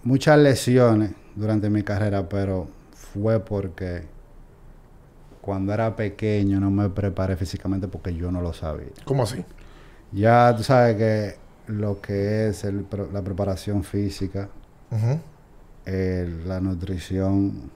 muchas 0.03 0.37
lesiones 0.37 1.11
durante 1.35 1.69
mi 1.69 1.83
carrera, 1.83 2.27
pero 2.27 2.67
fue 2.93 3.39
porque 3.39 4.03
cuando 5.41 5.73
era 5.73 5.95
pequeño 5.95 6.59
no 6.59 6.69
me 6.69 6.89
preparé 6.89 7.35
físicamente 7.35 7.87
porque 7.87 8.13
yo 8.13 8.31
no 8.31 8.41
lo 8.41 8.53
sabía. 8.53 8.87
¿Cómo 9.05 9.23
así? 9.23 9.43
Ya 10.11 10.53
tú 10.55 10.63
sabes 10.63 10.95
que 10.95 11.37
lo 11.67 12.01
que 12.01 12.49
es 12.49 12.65
la 13.13 13.21
preparación 13.21 13.83
física, 13.83 14.49
la 15.85 16.59
nutrición, 16.59 17.69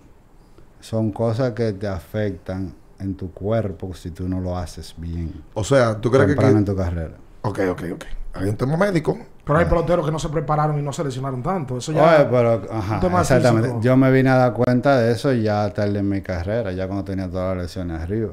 son 0.79 1.11
cosas 1.11 1.53
que 1.53 1.73
te 1.73 1.87
afectan 1.87 2.73
en 2.99 3.15
tu 3.15 3.31
cuerpo 3.31 3.93
si 3.93 4.11
tú 4.11 4.27
no 4.27 4.39
lo 4.39 4.57
haces 4.57 4.95
bien. 4.97 5.43
O 5.53 5.63
sea, 5.63 5.99
¿tú 5.99 6.11
crees 6.11 6.35
que... 6.35 6.45
en 6.45 6.65
tu 6.65 6.75
carrera. 6.75 7.15
Ok, 7.41 7.59
ok, 7.69 7.83
ok. 7.93 8.05
Hay 8.33 8.49
un 8.49 8.57
tema 8.57 8.77
médico. 8.77 9.17
Pero 9.45 9.59
hay 9.59 9.65
peloteros 9.65 10.05
que 10.05 10.11
no 10.11 10.19
se 10.19 10.29
prepararon 10.29 10.79
y 10.79 10.81
no 10.81 10.93
se 10.93 11.03
lesionaron 11.03 11.43
tanto. 11.43 11.77
Eso 11.77 11.91
ya. 11.91 12.15
Oye, 12.15 12.27
pero, 12.31 12.61
ajá, 12.71 13.19
exactamente. 13.19 13.75
Yo 13.81 13.97
me 13.97 14.09
vine 14.09 14.29
a 14.29 14.35
dar 14.35 14.53
cuenta 14.53 14.97
de 14.97 15.11
eso 15.11 15.33
ya 15.33 15.69
tarde 15.71 15.99
en 15.99 16.07
mi 16.07 16.21
carrera, 16.21 16.71
ya 16.71 16.87
cuando 16.87 17.03
tenía 17.03 17.29
todas 17.29 17.57
las 17.57 17.65
lesiones 17.65 17.99
arriba. 17.99 18.31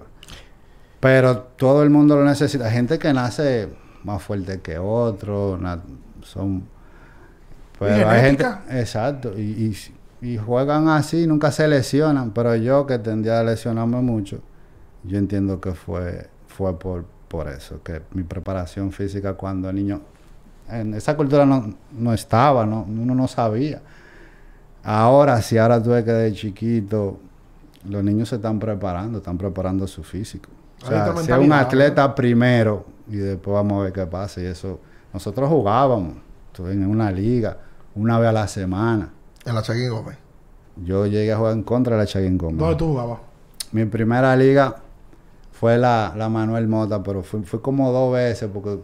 Pero 1.00 1.38
todo 1.56 1.82
el 1.82 1.90
mundo 1.90 2.14
lo 2.14 2.24
necesita. 2.24 2.70
Gente 2.70 2.98
que 2.98 3.12
nace 3.12 3.68
más 4.04 4.22
fuerte 4.22 4.60
que 4.60 4.78
otro, 4.78 5.58
son. 6.22 6.68
Pero 7.78 8.08
hay 8.08 8.20
gente. 8.20 8.46
Exacto. 8.70 9.36
Y, 9.36 9.76
y, 10.22 10.36
juegan 10.36 10.88
así, 10.88 11.26
nunca 11.26 11.50
se 11.50 11.66
lesionan. 11.66 12.30
Pero 12.30 12.54
yo 12.54 12.86
que 12.86 13.00
tendía 13.00 13.40
a 13.40 13.42
lesionarme 13.42 14.00
mucho, 14.00 14.40
yo 15.02 15.18
entiendo 15.18 15.60
que 15.60 15.72
fue, 15.72 16.28
fue 16.46 16.78
por, 16.78 17.04
por 17.26 17.48
eso, 17.48 17.82
que 17.82 18.02
mi 18.12 18.22
preparación 18.22 18.92
física 18.92 19.34
cuando 19.34 19.70
el 19.70 19.76
niño 19.76 20.02
en 20.72 20.94
esa 20.94 21.16
cultura 21.16 21.44
no, 21.46 21.74
no 21.92 22.12
estaba, 22.12 22.66
no, 22.66 22.82
uno 22.88 23.14
no 23.14 23.28
sabía. 23.28 23.80
Ahora, 24.82 25.42
si 25.42 25.58
ahora 25.58 25.82
tú 25.82 25.90
ves 25.90 26.04
que 26.04 26.12
de 26.12 26.32
chiquito 26.32 27.18
los 27.84 28.04
niños 28.04 28.28
se 28.28 28.36
están 28.36 28.58
preparando, 28.58 29.18
están 29.18 29.38
preparando 29.38 29.86
su 29.86 30.02
físico. 30.02 30.50
O 30.82 30.86
sea, 30.86 31.14
sea 31.16 31.38
un 31.38 31.52
atleta 31.52 32.14
primero 32.14 32.86
y 33.08 33.16
después 33.16 33.54
vamos 33.54 33.80
a 33.80 33.84
ver 33.84 33.92
qué 33.92 34.06
pasa. 34.06 34.40
Y 34.40 34.46
eso, 34.46 34.80
nosotros 35.12 35.48
jugábamos 35.48 36.14
en 36.58 36.86
una 36.86 37.10
liga 37.10 37.58
una 37.94 38.18
vez 38.18 38.28
a 38.28 38.32
la 38.32 38.48
semana. 38.48 39.10
¿En 39.44 39.54
la 39.54 39.62
Chaguín 39.62 39.90
Gómez? 39.90 40.16
Yo 40.76 41.06
llegué 41.06 41.32
a 41.32 41.36
jugar 41.36 41.52
en 41.54 41.62
contra 41.62 41.96
de 41.96 42.02
la 42.02 42.06
Chaguín 42.06 42.38
Gómez. 42.38 42.58
¿Dónde 42.58 42.76
tú 42.76 42.88
jugabas? 42.88 43.18
Mi 43.72 43.84
primera 43.84 44.34
liga 44.36 44.76
fue 45.52 45.78
la, 45.78 46.14
la 46.16 46.28
Manuel 46.28 46.68
Mota, 46.68 47.02
pero 47.02 47.22
fue, 47.22 47.42
fue 47.42 47.60
como 47.60 47.92
dos 47.92 48.12
veces 48.12 48.48
porque 48.52 48.78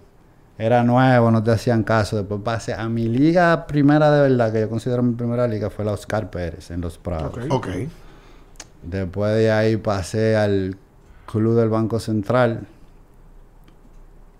era 0.58 0.82
nuevo, 0.82 1.30
no 1.30 1.42
te 1.42 1.50
hacían 1.50 1.82
caso. 1.82 2.16
Después 2.16 2.40
pasé 2.42 2.74
a 2.74 2.88
mi 2.88 3.08
liga 3.08 3.66
primera 3.66 4.10
de 4.10 4.22
verdad, 4.28 4.52
que 4.52 4.60
yo 4.60 4.68
considero 4.68 5.02
mi 5.02 5.14
primera 5.14 5.46
liga, 5.46 5.70
fue 5.70 5.84
la 5.84 5.92
Oscar 5.92 6.30
Pérez 6.30 6.70
en 6.70 6.80
Los 6.80 6.98
Prados. 6.98 7.36
Ok. 7.50 7.68
Después 8.82 9.34
de 9.34 9.50
ahí 9.50 9.76
pasé 9.76 10.36
al 10.36 10.76
Club 11.26 11.56
del 11.56 11.68
Banco 11.68 11.98
Central 11.98 12.66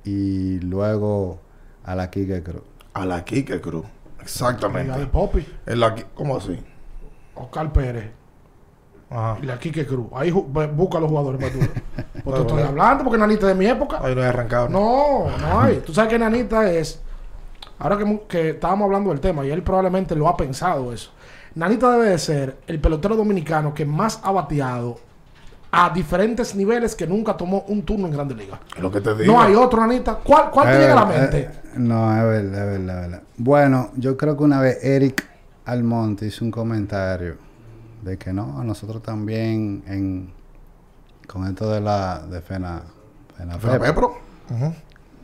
y 0.05 0.61
luego 0.61 1.41
a 1.85 1.95
la 1.95 2.11
Kike 2.11 2.43
Cruz. 2.43 2.63
A 2.95 3.05
la 3.05 3.25
Kike 3.25 3.61
Cruz, 3.61 3.85
exactamente. 4.21 4.93
la 4.93 4.99
de 4.99 5.07
Poppy. 5.07 5.47
¿Cómo 6.15 6.37
así? 6.37 6.59
Oscar 7.35 7.73
Pérez. 7.73 8.11
Ajá. 9.11 9.39
Y 9.43 9.47
la 9.47 9.59
Kike 9.59 9.87
Cruz. 9.87 10.09
Ahí 10.15 10.31
busca 10.31 10.99
a 10.99 11.01
los 11.01 11.11
jugadores 11.11 11.41
más 11.41 11.53
duros. 11.53 11.71
Porque 12.25 12.41
estoy 12.41 12.63
hablando, 12.63 13.05
porque 13.05 13.19
Nanita 13.19 13.47
de 13.47 13.55
mi 13.55 13.67
época. 13.67 14.01
Ahí 14.03 14.13
no 14.13 14.21
he 14.21 14.27
arrancado. 14.27 14.69
No, 14.69 15.27
no 15.39 15.61
hay. 15.61 15.77
Tú 15.87 15.95
sabes 15.95 16.11
que 16.11 16.19
Nanita 16.19 16.69
es. 16.73 17.01
Ahora 17.79 17.97
que, 17.97 18.23
que, 18.27 18.51
estábamos 18.51 18.87
hablando 18.87 19.11
del 19.11 19.21
tema, 19.21 19.47
y 19.47 19.51
él 19.51 19.63
probablemente 19.63 20.17
lo 20.17 20.27
ha 20.27 20.37
pensado 20.37 20.93
eso. 20.93 21.13
Nanita 21.55 21.89
debe 21.93 22.11
de 22.11 22.19
ser 22.19 22.57
el 22.67 22.81
pelotero 22.81 23.15
dominicano 23.15 23.73
que 23.73 23.87
más 23.87 24.19
ha 24.25 24.33
bateado 24.33 24.99
a 25.71 25.91
diferentes 25.91 26.57
niveles 26.57 26.97
que 26.97 27.07
nunca 27.07 27.37
tomó 27.37 27.65
un 27.69 27.83
turno 27.83 28.07
en 28.07 28.13
Grandes 28.13 28.39
Ligas. 28.39 28.59
lo 28.81 28.91
que 28.91 29.01
te 29.01 29.15
digo. 29.15 29.33
No 29.33 29.41
hay 29.41 29.55
otro, 29.55 29.81
Nanita. 29.81 30.17
¿Cuál, 30.17 30.51
cuál 30.51 30.73
te 30.73 30.79
llega 30.81 30.93
a 30.95 31.05
la 31.05 31.07
mente? 31.07 31.39
Eh, 31.43 31.51
no, 31.77 32.17
es 32.17 32.23
verdad, 32.25 32.75
es 32.75 32.79
verdad, 32.79 33.05
es 33.05 33.11
verdad. 33.11 33.23
Bueno, 33.37 33.91
yo 33.95 34.17
creo 34.17 34.37
que 34.37 34.43
una 34.43 34.61
vez 34.61 34.83
Eric 34.83 35.25
Almonte 35.65 36.27
hizo 36.27 36.45
un 36.45 36.51
comentario 36.51 37.46
de 38.07 38.17
que 38.17 38.33
no, 38.33 38.63
nosotros 38.63 39.03
también 39.03 39.83
en 39.87 40.33
con 41.27 41.45
esto 41.47 41.69
de 41.71 41.81
la 41.81 42.21
de 42.21 42.41
Fena, 42.41 42.83
Fena, 43.37 43.59
Pepro, 43.59 44.17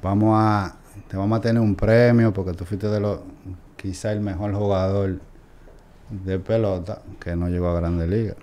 vamos 0.03 0.37
a 0.37 0.75
te 1.09 1.17
vamos 1.17 1.39
a 1.39 1.41
tener 1.41 1.63
un 1.63 1.77
premio 1.77 2.33
porque 2.33 2.53
tú 2.55 2.65
fuiste 2.65 2.89
de 2.89 2.99
los 2.99 3.21
quizá 3.77 4.11
el 4.11 4.21
mejor 4.21 4.53
jugador 4.53 5.21
de 6.11 6.39
pelota 6.41 7.03
que 7.21 7.37
no 7.37 7.49
llegó 7.49 7.69
a 7.69 7.75
Grande 7.75 8.07
Liga. 8.09 8.35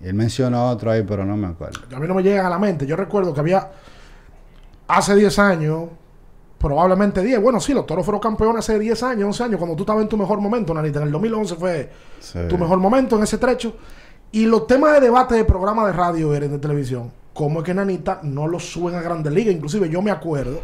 Y 0.00 0.08
él 0.08 0.14
mencionó 0.14 0.68
otro 0.68 0.90
ahí, 0.90 1.02
pero 1.02 1.24
no 1.24 1.36
me 1.36 1.46
acuerdo. 1.46 1.80
A 1.94 1.98
mí 1.98 2.06
no 2.06 2.14
me 2.14 2.22
llega 2.22 2.46
a 2.46 2.50
la 2.50 2.58
mente. 2.58 2.86
Yo 2.86 2.96
recuerdo 2.96 3.32
que 3.32 3.40
había 3.40 3.70
hace 4.86 5.14
10 5.14 5.38
años 5.38 5.84
probablemente 6.58 7.22
10. 7.22 7.40
Bueno, 7.40 7.60
sí, 7.60 7.72
los 7.72 7.86
toros 7.86 8.04
fueron 8.04 8.20
campeones 8.20 8.58
hace 8.58 8.78
10 8.78 9.02
años, 9.02 9.24
11 9.26 9.44
años, 9.44 9.58
cuando 9.58 9.76
tú 9.76 9.82
estabas 9.82 10.02
en 10.02 10.08
tu 10.08 10.16
mejor 10.16 10.40
momento, 10.40 10.72
Nanita. 10.74 11.00
En 11.00 11.06
el 11.06 11.12
2011 11.12 11.54
fue 11.56 11.90
tu 12.48 12.58
mejor 12.58 12.78
momento 12.78 13.16
en 13.16 13.22
ese 13.22 13.38
trecho. 13.38 13.74
Y 14.32 14.46
los 14.46 14.66
temas 14.66 14.94
de 14.94 15.00
debate 15.00 15.34
de 15.34 15.44
programa 15.44 15.86
de 15.86 15.92
radio 15.92 16.34
eran 16.34 16.50
de 16.50 16.58
televisión. 16.58 17.10
¿Cómo 17.32 17.60
es 17.60 17.64
que 17.66 17.74
Nanita 17.74 18.20
no 18.22 18.48
lo 18.48 18.58
suben 18.58 18.94
a 18.94 19.02
Grandes 19.02 19.32
Ligas? 19.32 19.54
Inclusive 19.54 19.88
yo 19.88 20.02
me 20.02 20.10
acuerdo 20.10 20.60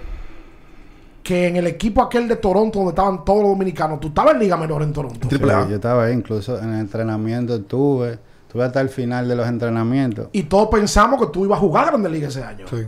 que 1.22 1.46
en 1.46 1.56
el 1.56 1.66
equipo 1.66 2.02
aquel 2.02 2.26
de 2.26 2.36
Toronto 2.36 2.78
donde 2.78 2.90
estaban 2.90 3.24
todos 3.24 3.42
los 3.42 3.50
dominicanos, 3.50 4.00
tú 4.00 4.08
estabas 4.08 4.34
en 4.34 4.40
Liga 4.40 4.56
Menor 4.56 4.82
en 4.82 4.92
Toronto. 4.92 5.28
yo 5.28 5.74
estaba 5.74 6.04
ahí, 6.04 6.14
incluso 6.14 6.58
en 6.58 6.74
el 6.74 6.80
entrenamiento 6.80 7.54
estuve, 7.54 8.18
estuve 8.46 8.64
hasta 8.64 8.80
el 8.80 8.88
final 8.88 9.28
de 9.28 9.36
los 9.36 9.46
entrenamientos. 9.46 10.28
Y 10.32 10.44
todos 10.44 10.68
pensamos 10.68 11.20
que 11.20 11.32
tú 11.32 11.44
ibas 11.44 11.58
a 11.58 11.60
jugar 11.60 11.84
a 11.84 11.86
Grandes 11.88 12.12
Ligas 12.12 12.36
ese 12.36 12.44
año. 12.44 12.66
Sí. 12.68 12.86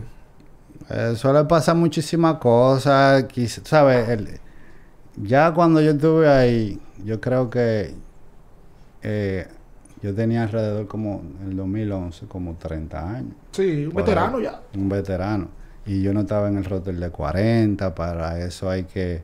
Eh, 0.89 1.13
suele 1.15 1.43
pasar 1.45 1.75
muchísimas 1.75 2.35
cosas. 2.35 3.25
¿Sabes? 3.63 4.39
ya 5.17 5.53
cuando 5.53 5.79
yo 5.81 5.91
estuve 5.91 6.27
ahí, 6.27 6.79
yo 7.03 7.21
creo 7.21 7.49
que 7.49 7.93
eh, 9.01 9.47
yo 10.01 10.13
tenía 10.13 10.43
alrededor 10.43 10.87
como 10.87 11.23
en 11.41 11.51
el 11.51 11.57
2011, 11.57 12.27
como 12.27 12.55
30 12.55 13.09
años. 13.09 13.33
Sí, 13.51 13.85
un 13.85 13.93
veterano 13.93 14.39
ya. 14.39 14.61
Un 14.75 14.89
veterano. 14.89 15.47
Y 15.85 16.01
yo 16.01 16.13
no 16.13 16.21
estaba 16.21 16.47
en 16.47 16.57
el 16.57 16.65
roster 16.65 16.95
de 16.95 17.09
40, 17.09 17.93
para 17.93 18.39
eso 18.39 18.69
hay 18.69 18.83
que 18.83 19.23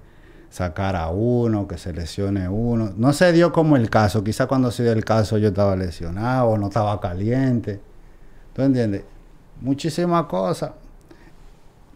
sacar 0.50 0.96
a 0.96 1.10
uno, 1.10 1.68
que 1.68 1.78
se 1.78 1.94
lesione 1.94 2.48
uno. 2.48 2.94
No 2.96 3.14
se 3.14 3.32
dio 3.32 3.52
como 3.52 3.76
el 3.78 3.90
caso, 3.90 4.24
quizá 4.24 4.48
cuando 4.48 4.70
se 4.70 4.84
dio 4.84 4.92
el 4.92 5.04
caso 5.04 5.38
yo 5.38 5.48
estaba 5.48 5.76
lesionado, 5.76 6.58
no 6.58 6.68
estaba 6.68 7.00
caliente. 7.00 7.80
¿Tú 8.54 8.62
entiendes? 8.62 9.04
Muchísimas 9.62 10.26
cosas. 10.26 10.72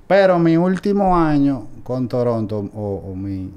Pero 0.07 0.37
mi 0.37 0.55
último 0.55 1.17
año 1.17 1.67
con 1.83 2.07
Toronto, 2.07 2.59
o, 2.73 3.13
mi, 3.15 3.51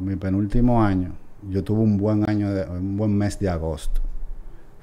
mi 0.00 0.16
penúltimo 0.16 0.82
año, 0.82 1.12
yo 1.48 1.62
tuve 1.62 1.80
un 1.80 1.96
buen 1.96 2.28
año, 2.28 2.52
de, 2.52 2.64
un 2.64 2.96
buen 2.96 3.16
mes 3.16 3.38
de 3.38 3.48
agosto. 3.48 4.00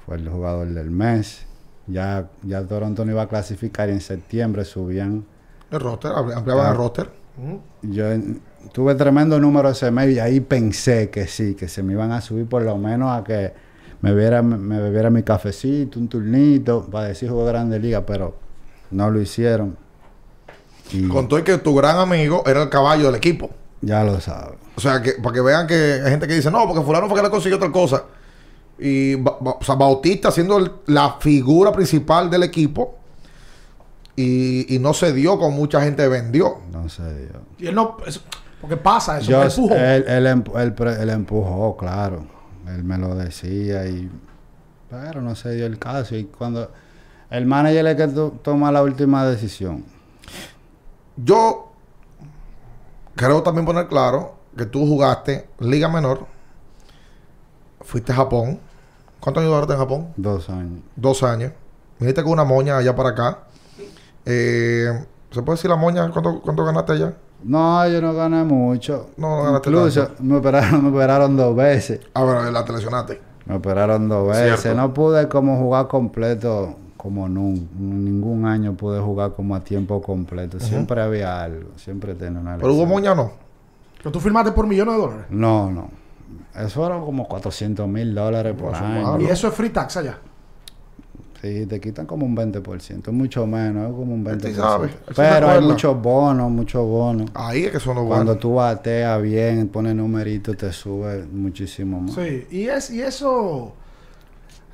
Fue 0.04 0.16
el 0.16 0.28
jugador 0.28 0.68
del 0.68 0.90
mes. 0.90 1.46
Ya, 1.86 2.28
ya 2.42 2.64
Toronto 2.64 3.04
no 3.04 3.12
iba 3.12 3.22
a 3.22 3.28
clasificar 3.28 3.88
y 3.88 3.92
en 3.92 4.00
septiembre 4.00 4.64
subían. 4.64 5.24
El 5.70 5.80
roster, 5.80 6.12
ampliaban 6.12 6.70
el 6.70 6.76
roster. 6.76 7.10
Yo 7.82 8.04
tuve 8.72 8.94
tremendo 8.94 9.38
número 9.38 9.68
ese 9.68 9.90
mes 9.90 10.16
y 10.16 10.18
ahí 10.18 10.40
pensé 10.40 11.10
que 11.10 11.26
sí, 11.26 11.54
que 11.54 11.68
se 11.68 11.82
me 11.82 11.92
iban 11.92 12.12
a 12.12 12.20
subir 12.20 12.46
por 12.48 12.62
lo 12.62 12.78
menos 12.78 13.10
a 13.10 13.22
que 13.22 13.52
me 14.00 14.12
bebiera, 14.12 14.42
me 14.42 14.80
bebiera 14.80 15.10
mi 15.10 15.22
cafecito, 15.22 15.98
un 15.98 16.08
turnito, 16.08 16.86
para 16.90 17.08
decir 17.08 17.28
juego 17.28 17.44
de 17.44 17.52
Grande 17.52 17.78
Liga, 17.78 18.06
pero 18.06 18.34
no 18.90 19.10
lo 19.10 19.20
hicieron. 19.20 19.76
Y 20.92 21.08
Contó 21.08 21.42
que 21.42 21.58
tu 21.58 21.74
gran 21.74 21.98
amigo 21.98 22.42
era 22.46 22.62
el 22.62 22.68
caballo 22.68 23.06
del 23.06 23.16
equipo. 23.16 23.50
Ya 23.80 24.04
lo 24.04 24.20
sabes. 24.20 24.58
O 24.76 24.80
sea, 24.80 25.02
que 25.02 25.12
para 25.12 25.34
que 25.34 25.40
vean 25.40 25.66
que 25.66 26.00
hay 26.04 26.10
gente 26.10 26.26
que 26.26 26.34
dice, 26.34 26.50
no, 26.50 26.66
porque 26.66 26.82
fulano 26.82 27.08
fue 27.08 27.16
que 27.16 27.22
le 27.22 27.30
consiguió 27.30 27.56
otra 27.56 27.72
cosa. 27.72 28.04
Y 28.78 29.14
o 29.14 29.58
sea, 29.62 29.74
Bautista 29.74 30.30
siendo 30.30 30.82
la 30.86 31.16
figura 31.18 31.72
principal 31.72 32.28
del 32.28 32.42
equipo 32.42 32.98
y, 34.16 34.78
no 34.80 34.94
se 34.94 35.12
dio 35.12 35.38
como 35.38 35.56
mucha 35.56 35.80
gente 35.82 36.06
vendió. 36.08 36.58
No 36.72 36.88
se 36.88 37.02
dio. 37.14 37.40
Y 37.58 37.66
él 37.66 37.74
no... 37.74 37.96
porque 38.60 38.76
pasa 38.76 39.18
eso, 39.18 39.42
él 39.42 40.26
empujó. 40.26 40.58
Él, 40.58 41.10
empujó, 41.10 41.76
claro. 41.76 42.26
Él 42.68 42.84
me 42.84 42.98
lo 42.98 43.14
decía 43.14 43.86
y... 43.86 44.10
Pero 44.90 45.20
no 45.20 45.34
se 45.34 45.54
dio 45.54 45.66
el 45.66 45.78
caso. 45.78 46.16
Y 46.16 46.24
cuando... 46.24 46.70
El 47.28 47.44
manager 47.44 47.86
es 47.86 47.98
el 47.98 48.14
que 48.14 48.30
toma 48.42 48.70
la 48.72 48.82
última 48.82 49.26
decisión. 49.26 49.84
Yo 51.16 51.72
creo 53.14 53.42
también 53.42 53.64
poner 53.64 53.88
claro 53.88 54.34
que 54.56 54.66
tú 54.66 54.86
jugaste 54.86 55.48
Liga 55.58 55.88
Menor, 55.88 56.26
fuiste 57.80 58.12
a 58.12 58.16
Japón. 58.16 58.60
¿Cuántos 59.20 59.42
años 59.42 59.52
duraste 59.52 59.72
en 59.72 59.78
Japón? 59.78 60.12
Dos 60.16 60.48
años. 60.50 60.80
Dos 60.94 61.22
años. 61.22 61.52
Viniste 61.98 62.22
con 62.22 62.32
una 62.32 62.44
moña 62.44 62.76
allá 62.76 62.94
para 62.94 63.10
acá. 63.10 63.38
Eh, 64.24 64.88
¿Se 65.30 65.42
puede 65.42 65.56
decir 65.56 65.70
la 65.70 65.76
moña? 65.76 66.10
¿Cuánto, 66.10 66.40
cuánto 66.40 66.64
ganaste 66.64 66.92
allá? 66.92 67.14
No, 67.42 67.88
yo 67.88 68.00
no 68.00 68.14
gané 68.14 68.44
mucho. 68.44 69.10
No, 69.16 69.38
no 69.38 69.42
ganaste 69.44 69.70
Incluso 69.70 70.10
me 70.20 70.36
operaron, 70.36 70.82
me 70.90 70.90
operaron 70.90 71.36
dos 71.36 71.56
veces. 71.56 72.00
Ah, 72.14 72.22
bueno, 72.24 72.50
la 72.50 72.64
te 72.64 72.72
lesionaste. 72.72 73.20
Me 73.46 73.56
operaron 73.56 74.08
dos 74.08 74.28
veces. 74.28 74.74
No 74.76 74.92
pude 74.92 75.28
como 75.28 75.58
jugar 75.58 75.88
completo 75.88 76.76
como 77.06 77.28
nunca. 77.28 77.62
Ningún 77.78 78.46
año 78.46 78.74
pude 78.74 79.00
jugar 79.00 79.32
como 79.34 79.54
a 79.54 79.60
tiempo 79.60 80.02
completo. 80.02 80.58
Siempre 80.58 81.00
había 81.00 81.40
algo. 81.40 81.70
Siempre 81.76 82.16
tenía 82.16 82.40
una 82.40 82.56
¿Pero 82.56 82.74
hubo 82.74 82.84
moña 82.84 83.14
no? 83.14 83.30
¿Pero 83.98 84.10
tú 84.10 84.18
firmaste 84.18 84.50
por 84.50 84.66
millones 84.66 84.94
de 84.94 85.00
dólares? 85.00 85.26
No, 85.30 85.70
no. 85.70 85.88
Eso 86.52 86.84
era 86.84 86.98
como 86.98 87.28
400 87.28 87.86
mil 87.86 88.12
dólares 88.12 88.56
por 88.58 88.74
año. 88.74 89.20
¿Y 89.20 89.26
eso 89.26 89.46
es 89.46 89.54
free 89.54 89.70
tax 89.70 89.98
allá? 89.98 90.18
Sí, 91.40 91.66
te 91.66 91.80
quitan 91.80 92.06
como 92.06 92.26
un 92.26 92.34
20%. 92.36 93.06
Es 93.06 93.12
mucho 93.12 93.46
menos, 93.46 93.88
es 93.88 93.94
como 93.94 94.12
un 94.12 94.24
20%. 94.24 94.90
Pero 95.14 95.48
hay 95.48 95.60
muchos 95.60 96.02
bonos, 96.02 96.50
muchos 96.50 96.84
bonos. 96.84 97.30
Ahí 97.34 97.66
es 97.66 97.70
que 97.70 97.78
son 97.78 97.94
los 97.94 98.06
Cuando 98.06 98.36
tú 98.36 98.54
bateas 98.54 99.22
bien, 99.22 99.68
pones 99.68 99.94
numeritos, 99.94 100.56
te 100.56 100.72
sube 100.72 101.24
muchísimo 101.24 102.00
más. 102.00 102.16
Sí, 102.16 102.48
y, 102.50 102.66
es, 102.66 102.90
y 102.90 103.00
eso... 103.00 103.74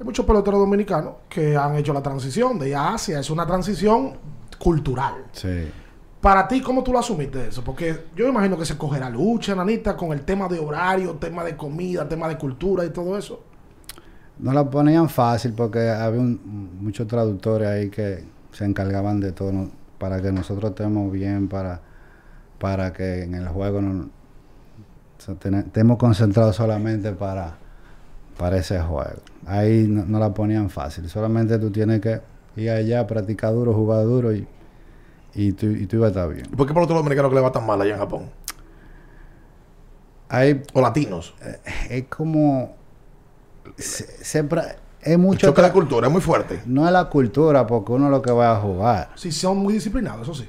Hay 0.02 0.06
muchos 0.06 0.26
peloteros 0.26 0.58
dominicanos 0.58 1.14
que 1.28 1.56
han 1.56 1.76
hecho 1.76 1.92
la 1.92 2.02
transición 2.02 2.58
de 2.58 2.74
Asia. 2.74 3.20
Es 3.20 3.30
una 3.30 3.46
transición 3.46 4.14
cultural. 4.58 5.26
Sí. 5.30 5.70
Para 6.20 6.48
ti, 6.48 6.60
¿cómo 6.60 6.82
tú 6.82 6.92
lo 6.92 6.98
asumiste 6.98 7.46
eso? 7.46 7.62
Porque 7.62 8.06
yo 8.16 8.26
imagino 8.26 8.58
que 8.58 8.64
se 8.64 8.76
cogerá 8.76 9.08
lucha, 9.08 9.54
nanita, 9.54 9.96
con 9.96 10.10
el 10.10 10.22
tema 10.22 10.48
de 10.48 10.58
horario, 10.58 11.12
tema 11.20 11.44
de 11.44 11.56
comida, 11.56 12.08
tema 12.08 12.26
de 12.26 12.36
cultura 12.36 12.84
y 12.84 12.90
todo 12.90 13.16
eso. 13.16 13.44
No 14.40 14.52
la 14.52 14.68
ponían 14.68 15.08
fácil 15.08 15.52
porque 15.52 15.88
había 15.88 16.20
muchos 16.20 17.06
traductores 17.06 17.68
ahí 17.68 17.88
que 17.88 18.24
se 18.50 18.64
encargaban 18.64 19.20
de 19.20 19.30
todo 19.30 19.68
para 19.98 20.20
que 20.20 20.32
nosotros 20.32 20.72
estemos 20.72 21.12
bien, 21.12 21.46
para, 21.46 21.80
para 22.58 22.92
que 22.92 23.22
en 23.22 23.36
el 23.36 23.46
juego 23.46 23.80
no, 23.80 24.10
estemos 25.16 25.96
concentrados 25.96 26.56
solamente 26.56 27.12
para, 27.12 27.61
para 28.42 28.56
ese 28.56 28.80
juego. 28.80 29.20
Ahí 29.46 29.86
no, 29.88 30.04
no, 30.04 30.18
la 30.18 30.34
ponían 30.34 30.68
fácil. 30.68 31.08
Solamente 31.08 31.60
tú 31.60 31.70
tienes 31.70 32.00
que 32.00 32.20
ir 32.56 32.70
allá, 32.70 33.06
practicar 33.06 33.52
duro, 33.52 33.72
jugar 33.72 34.02
duro 34.02 34.34
y 34.34 34.44
y 35.32 35.52
tú, 35.52 35.66
y 35.66 35.86
tú 35.86 35.96
ibas 35.96 36.08
a 36.08 36.10
estar 36.10 36.28
bien. 36.28 36.46
¿Por 36.56 36.66
qué 36.66 36.74
para 36.74 36.86
los 36.86 36.96
dominicanos 36.96 37.30
que 37.30 37.36
le 37.36 37.40
va 37.40 37.52
tan 37.52 37.64
mal 37.64 37.80
allá 37.80 37.92
en 37.92 37.98
Japón? 38.00 38.30
Hay, 40.28 40.60
o 40.72 40.80
latinos. 40.80 41.36
Eh, 41.40 41.60
es 41.88 42.04
como. 42.08 42.74
siempre. 43.76 44.62
Es 45.00 45.16
mucho. 45.16 45.46
Choque 45.46 45.62
de 45.62 45.70
cultura 45.70 46.08
es 46.08 46.12
muy 46.12 46.20
fuerte. 46.20 46.62
No 46.66 46.84
es 46.84 46.92
la 46.92 47.04
cultura, 47.04 47.64
porque 47.64 47.92
uno 47.92 48.10
lo 48.10 48.20
que 48.20 48.32
va 48.32 48.56
a 48.56 48.60
jugar. 48.60 49.10
Sí, 49.14 49.30
son 49.30 49.58
muy 49.58 49.74
disciplinados, 49.74 50.22
eso 50.22 50.34
sí. 50.34 50.48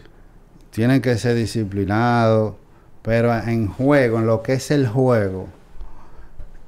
Tienen 0.72 1.00
que 1.00 1.16
ser 1.16 1.36
disciplinados. 1.36 2.56
Pero 3.04 3.32
en 3.38 3.68
juego, 3.68 4.18
en 4.18 4.26
lo 4.26 4.42
que 4.42 4.54
es 4.54 4.72
el 4.72 4.88
juego, 4.88 5.48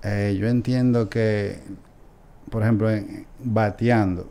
eh, 0.08 0.38
yo 0.40 0.48
entiendo 0.48 1.10
que, 1.10 1.58
por 2.52 2.62
ejemplo, 2.62 2.90
bateando, 3.44 4.30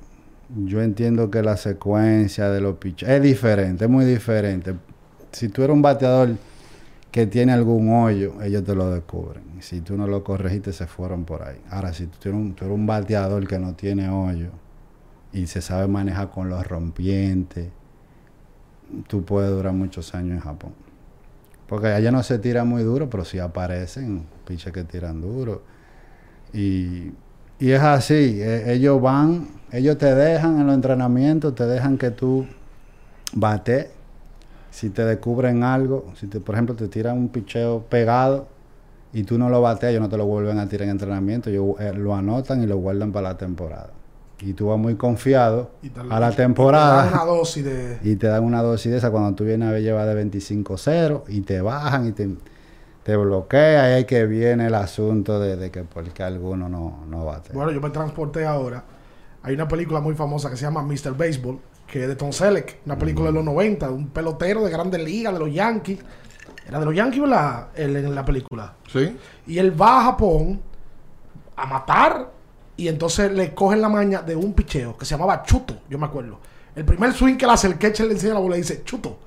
yo 0.65 0.81
entiendo 0.81 1.33
que 1.33 1.43
la 1.43 1.57
secuencia 1.57 2.49
de 2.49 2.61
los 2.61 2.77
pitches 2.77 3.09
es 3.09 3.21
diferente, 3.21 3.87
es 3.87 3.91
muy 3.91 4.05
diferente. 4.05 4.75
Si 5.33 5.49
tú 5.49 5.65
eres 5.65 5.75
un 5.75 5.83
bateador 5.83 6.37
que 7.11 7.27
tiene 7.27 7.53
algún 7.53 7.93
hoyo, 7.93 8.41
ellos 8.41 8.63
te 8.63 8.77
lo 8.77 8.89
descubren. 8.89 9.43
Si 9.59 9.81
tú 9.81 9.97
no 9.97 10.07
lo 10.07 10.23
corregiste, 10.23 10.73
se 10.73 10.87
fueron 10.87 11.25
por 11.25 11.43
ahí. 11.43 11.61
Ahora, 11.69 11.93
si 11.93 12.07
tú, 12.07 12.29
eres 12.29 12.35
un, 12.35 12.57
un 12.71 12.87
bateador 12.87 13.49
que 13.49 13.59
no 13.59 13.75
tiene 13.75 14.09
hoyo 14.09 14.51
y 15.33 15.49
se 15.49 15.61
sabe 15.61 15.89
manejar 15.89 16.31
con 16.31 16.49
los 16.49 16.65
rompientes, 16.65 17.69
tú 19.09 19.25
puedes 19.25 19.51
durar 19.51 19.73
muchos 19.73 20.15
años 20.15 20.35
en 20.35 20.41
Japón. 20.41 20.73
Porque 21.67 21.89
allá 21.89 22.13
no 22.13 22.23
se 22.23 22.39
tira 22.39 22.63
muy 22.63 22.85
duro, 22.85 23.11
pero 23.11 23.25
sí 23.25 23.41
aparecen 23.41 24.25
pitches 24.45 24.73
que 24.73 24.85
tiran 24.85 25.21
duro. 25.21 25.63
Y, 26.53 27.13
y 27.59 27.71
es 27.71 27.81
así, 27.81 28.41
e, 28.41 28.73
ellos 28.73 29.01
van 29.01 29.49
ellos 29.75 29.99
te 29.99 30.15
dejan 30.15 30.61
en 30.61 30.69
los 30.69 30.75
entrenamientos, 30.77 31.53
te 31.57 31.67
dejan 31.67 31.99
que 31.99 32.13
tú 32.13 32.47
bate. 33.33 33.91
Si 34.71 34.91
te 34.91 35.05
descubren 35.05 35.65
algo, 35.65 36.13
si 36.15 36.29
te, 36.29 36.39
por 36.39 36.55
ejemplo 36.55 36.77
te 36.77 36.87
tiran 36.87 37.19
un 37.19 37.29
picheo 37.29 37.83
pegado 37.83 38.47
y 39.13 39.25
tú 39.25 39.37
no 39.37 39.49
lo 39.49 39.61
bateas, 39.61 39.91
ellos 39.91 40.03
no 40.03 40.09
te 40.09 40.17
lo 40.17 40.27
vuelven 40.27 40.61
a 40.61 40.69
tirar 40.69 40.85
en 40.85 40.91
entrenamiento, 40.91 41.51
ellos 41.51 41.75
eh, 41.81 41.93
lo 41.93 42.15
anotan 42.15 42.63
y 42.63 42.67
lo 42.67 42.77
guardan 42.77 43.11
para 43.11 43.31
la 43.31 43.37
temporada. 43.37 43.91
Y 44.41 44.53
tú 44.53 44.69
vas 44.69 44.79
muy 44.79 44.95
confiado 44.95 45.73
a 46.09 46.21
la 46.21 46.31
temporada. 46.31 47.07
Y 47.07 47.09
te 47.09 47.15
dan 47.15 47.25
una 47.25 47.33
dosis 47.33 47.65
de... 47.65 47.99
Y 48.05 48.17
te 48.17 48.27
dan 48.29 48.45
una 48.45 48.63
dosis 48.63 48.93
de 48.93 48.99
esa 48.99 49.11
cuando 49.11 49.35
tú 49.35 49.43
vienes 49.43 49.69
a 49.69 49.73
ver 49.73 49.83
llevar 49.83 50.07
de 50.07 50.25
25-0 50.25 51.23
y 51.29 51.41
te 51.41 51.61
bajan 51.61 52.07
y 52.07 52.13
te, 52.13 52.29
te 53.05 53.17
bloquea 53.17 53.91
y 53.91 53.93
ahí 53.93 54.05
que 54.05 54.27
viene 54.27 54.67
el 54.67 54.75
asunto 54.75 55.39
de, 55.39 55.57
de 55.57 55.71
que 55.71 55.85
porque 55.85 56.23
alguno 56.23 56.69
no, 56.69 57.05
no 57.09 57.25
bate. 57.25 57.53
Bueno, 57.53 57.71
yo 57.71 57.81
me 57.81 57.91
transporté 57.91 58.45
ahora 58.45 58.83
hay 59.45 59.55
una 59.55 59.69
película 59.69 60.01
muy 60.01 60.15
famosa 60.15 60.49
que 60.49 60.57
se 60.57 60.63
llama 60.63 60.83
Mr. 60.83 61.15
Baseball, 61.15 61.61
que 61.87 62.03
es 62.03 62.09
de 62.09 62.17
Tom 62.17 62.33
Selleck, 62.33 62.79
una 62.87 62.97
película 62.97 63.27
de 63.27 63.35
los 63.35 63.45
90, 63.45 63.91
un 63.91 64.09
pelotero 64.09 64.65
de 64.65 64.71
grandes 64.71 65.05
ligas, 65.05 65.35
de 65.35 65.39
los 65.39 65.53
Yankees. 65.53 65.99
Era 66.67 66.79
de 66.81 66.87
los 66.87 66.95
Yankees, 66.95 67.21
¿verdad? 67.21 67.69
en 67.77 68.15
la 68.15 68.25
película. 68.25 68.73
Sí. 68.91 69.15
Y 69.47 69.59
él 69.59 69.79
va 69.79 70.01
a 70.01 70.05
Japón 70.05 70.63
a 71.57 71.67
matar 71.67 72.31
y 72.75 72.89
entonces 72.89 73.31
le 73.33 73.55
cogen 73.55 73.83
la 73.83 73.91
maña 73.91 74.23
de 74.23 74.35
un 74.35 74.55
picheo 74.55 74.97
que 74.97 75.05
se 75.05 75.11
llamaba 75.11 75.43
Chuto, 75.43 75.77
yo 75.91 75.99
me 75.99 76.07
acuerdo. 76.07 76.39
El 76.75 76.87
primer 76.87 77.13
swing 77.13 77.37
que 77.37 77.45
le 77.45 77.53
hace 77.53 77.67
el 77.67 77.77
catcher 77.77 78.07
le 78.07 78.15
enseña 78.15 78.33
la 78.33 78.41
bola 78.41 78.57
y 78.57 78.61
dice 78.61 78.83
Chuto. 78.83 79.19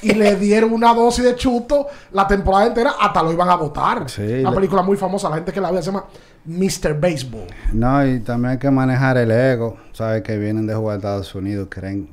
Y 0.00 0.14
le 0.14 0.36
dieron 0.36 0.72
una 0.72 0.94
dosis 0.94 1.24
de 1.24 1.36
chuto 1.36 1.86
la 2.12 2.26
temporada 2.26 2.66
entera, 2.66 2.94
hasta 3.00 3.22
lo 3.22 3.32
iban 3.32 3.48
a 3.48 3.56
votar. 3.56 4.08
Sí, 4.08 4.40
una 4.40 4.52
película 4.52 4.82
muy 4.82 4.96
famosa, 4.96 5.28
la 5.28 5.36
gente 5.36 5.52
que 5.52 5.60
la 5.60 5.70
ve 5.70 5.82
se 5.82 5.86
llama 5.86 6.04
Mr. 6.44 6.98
Baseball. 6.98 7.46
No, 7.72 8.06
y 8.06 8.20
también 8.20 8.52
hay 8.52 8.58
que 8.58 8.70
manejar 8.70 9.16
el 9.18 9.30
ego. 9.30 9.76
Sabes 9.92 10.22
que 10.22 10.38
vienen 10.38 10.66
de 10.66 10.74
jugar 10.74 10.94
a 10.94 10.96
Estados 10.96 11.34
Unidos, 11.34 11.68
creen. 11.70 12.08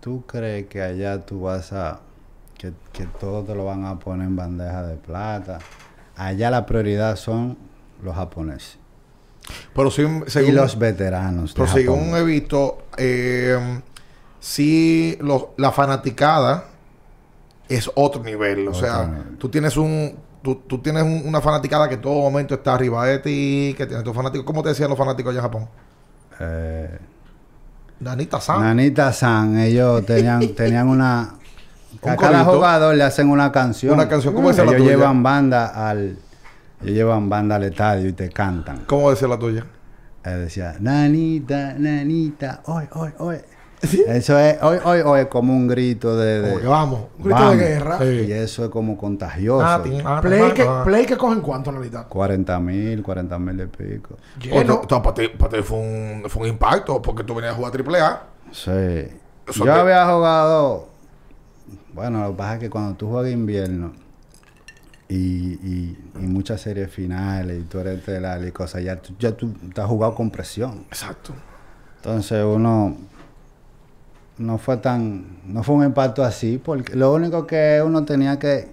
¿Tú 0.00 0.24
crees 0.26 0.66
que 0.66 0.80
allá 0.80 1.24
tú 1.24 1.42
vas 1.42 1.72
a. 1.72 2.00
que, 2.56 2.72
que 2.92 3.06
todo 3.18 3.42
te 3.42 3.54
lo 3.54 3.64
van 3.64 3.84
a 3.84 3.98
poner 3.98 4.26
en 4.26 4.36
bandeja 4.36 4.86
de 4.86 4.96
plata? 4.96 5.58
Allá 6.16 6.50
la 6.50 6.64
prioridad 6.64 7.16
son 7.16 7.58
los 8.02 8.14
japoneses. 8.14 8.78
Pero 9.74 9.90
según, 9.90 10.24
y 10.46 10.52
los 10.52 10.78
veteranos. 10.78 11.54
Pero 11.54 11.66
según 11.66 12.16
he 12.16 12.22
visto, 12.22 12.82
eh, 12.96 13.80
sí, 14.40 15.18
la 15.56 15.72
fanaticada 15.72 16.64
es 17.68 17.90
otro 17.94 18.22
nivel. 18.22 18.68
O 18.68 18.74
sea, 18.74 19.24
tú 19.38 19.48
tienes 19.48 19.76
un 19.76 20.28
tú, 20.42 20.78
tienes 20.78 21.02
una 21.02 21.40
fanaticada 21.40 21.88
que 21.88 21.94
en 21.94 22.00
todo 22.00 22.14
momento 22.14 22.54
está 22.54 22.74
arriba 22.74 23.04
de 23.06 23.18
ti, 23.18 23.74
que 23.76 23.86
tienes 23.86 24.04
tu 24.04 24.14
fanático. 24.14 24.44
¿Cómo 24.44 24.62
te 24.62 24.70
decían 24.70 24.88
los 24.88 24.98
fanáticos 24.98 25.30
allá 25.30 25.40
en 25.40 25.42
Japón? 25.42 25.68
Eh, 26.40 26.98
Nanita 28.00 28.40
San. 28.40 28.62
Nanita 28.62 29.12
San, 29.12 29.58
ellos 29.58 30.04
tenían, 30.06 30.40
tenían 30.54 30.88
una. 30.88 31.34
a 32.02 32.16
cada 32.16 32.44
jugador 32.44 32.94
le 32.94 33.04
hacen 33.04 33.28
una 33.28 33.50
canción. 33.52 33.94
Una 33.94 34.08
canción, 34.08 34.34
¿cómo 34.34 34.48
decía 34.48 34.64
la 34.64 34.72
tuya? 34.72 34.84
Ellos 34.84 34.90
llevan 34.90 35.22
banda 35.22 35.88
al. 35.88 36.18
Ellos 36.80 36.94
llevan 36.94 37.28
banda 37.28 37.56
al 37.56 37.64
estadio 37.64 38.08
y 38.08 38.12
te 38.12 38.30
cantan. 38.30 38.84
¿Cómo 38.86 39.10
decía 39.10 39.26
la 39.28 39.38
tuya? 39.38 39.66
Él 40.22 40.40
decía, 40.40 40.76
Nanita, 40.78 41.74
Nanita, 41.78 42.60
hoy, 42.66 42.84
hoy, 42.92 43.10
hoy. 43.18 43.36
Eso 43.80 44.38
es, 44.38 44.60
hoy, 44.62 44.78
hoy, 44.84 45.00
hoy 45.04 45.20
es 45.20 45.26
como 45.26 45.52
un 45.54 45.68
grito 45.68 46.16
de... 46.16 46.42
de 46.42 46.54
Como 46.58 46.70
vamos. 46.70 47.00
Un 47.18 47.24
grito 47.24 47.50
de 47.50 47.56
guerra. 47.56 47.98
Sí. 47.98 48.04
Y 48.28 48.32
eso 48.32 48.64
es 48.64 48.70
como 48.70 48.96
contagioso. 48.98 49.64
Ah, 49.64 49.82
ah, 50.04 50.20
Play 50.20 50.52
que, 50.52 50.62
ah. 50.62 50.82
play 50.84 51.06
que 51.06 51.16
cogen 51.16 51.40
cuánto, 51.40 51.70
Nanita. 51.70 52.04
40 52.04 52.58
mil, 52.60 53.02
40 53.02 53.38
mil 53.38 53.60
y 53.60 53.66
pico. 53.66 54.16
Lleno. 54.40 54.80
Oye, 54.80 54.86
para 55.00 55.14
ti, 55.14 55.28
para 55.28 55.56
ti 55.56 55.62
fue, 55.62 55.78
un, 55.78 56.24
fue 56.28 56.42
un 56.42 56.48
impacto 56.48 57.00
porque 57.00 57.22
tú 57.22 57.34
venías 57.36 57.52
a 57.52 57.56
jugar 57.56 57.70
triple 57.72 58.00
A. 58.00 58.22
Sí. 58.50 58.70
Eso 58.70 59.10
Yo 59.58 59.64
que- 59.64 59.70
había 59.70 60.06
jugado. 60.12 60.88
Bueno, 61.92 62.22
lo 62.22 62.30
que 62.30 62.36
pasa 62.36 62.54
es 62.54 62.60
que 62.60 62.70
cuando 62.70 62.96
tú 62.96 63.08
juegas 63.08 63.32
invierno 63.32 63.92
y, 65.08 65.14
y, 65.16 65.98
y 66.16 66.26
muchas 66.26 66.60
series 66.60 66.90
finales 66.90 67.60
y 67.60 67.62
tú 67.62 67.78
eres 67.78 67.98
estelar 67.98 68.44
y 68.44 68.50
cosas, 68.52 68.82
ya 68.82 68.96
tú, 68.96 69.14
ya 69.18 69.32
tú 69.32 69.52
te 69.74 69.80
has 69.80 69.86
jugado 69.86 70.14
con 70.14 70.30
presión. 70.30 70.84
Exacto. 70.88 71.32
Entonces 71.96 72.44
uno 72.44 72.96
no 74.38 74.58
fue 74.58 74.76
tan, 74.78 75.38
no 75.46 75.62
fue 75.62 75.76
un 75.76 75.84
impacto 75.84 76.22
así, 76.24 76.58
porque 76.62 76.94
lo 76.94 77.12
único 77.12 77.46
que 77.46 77.82
uno 77.84 78.04
tenía 78.04 78.38
que 78.38 78.68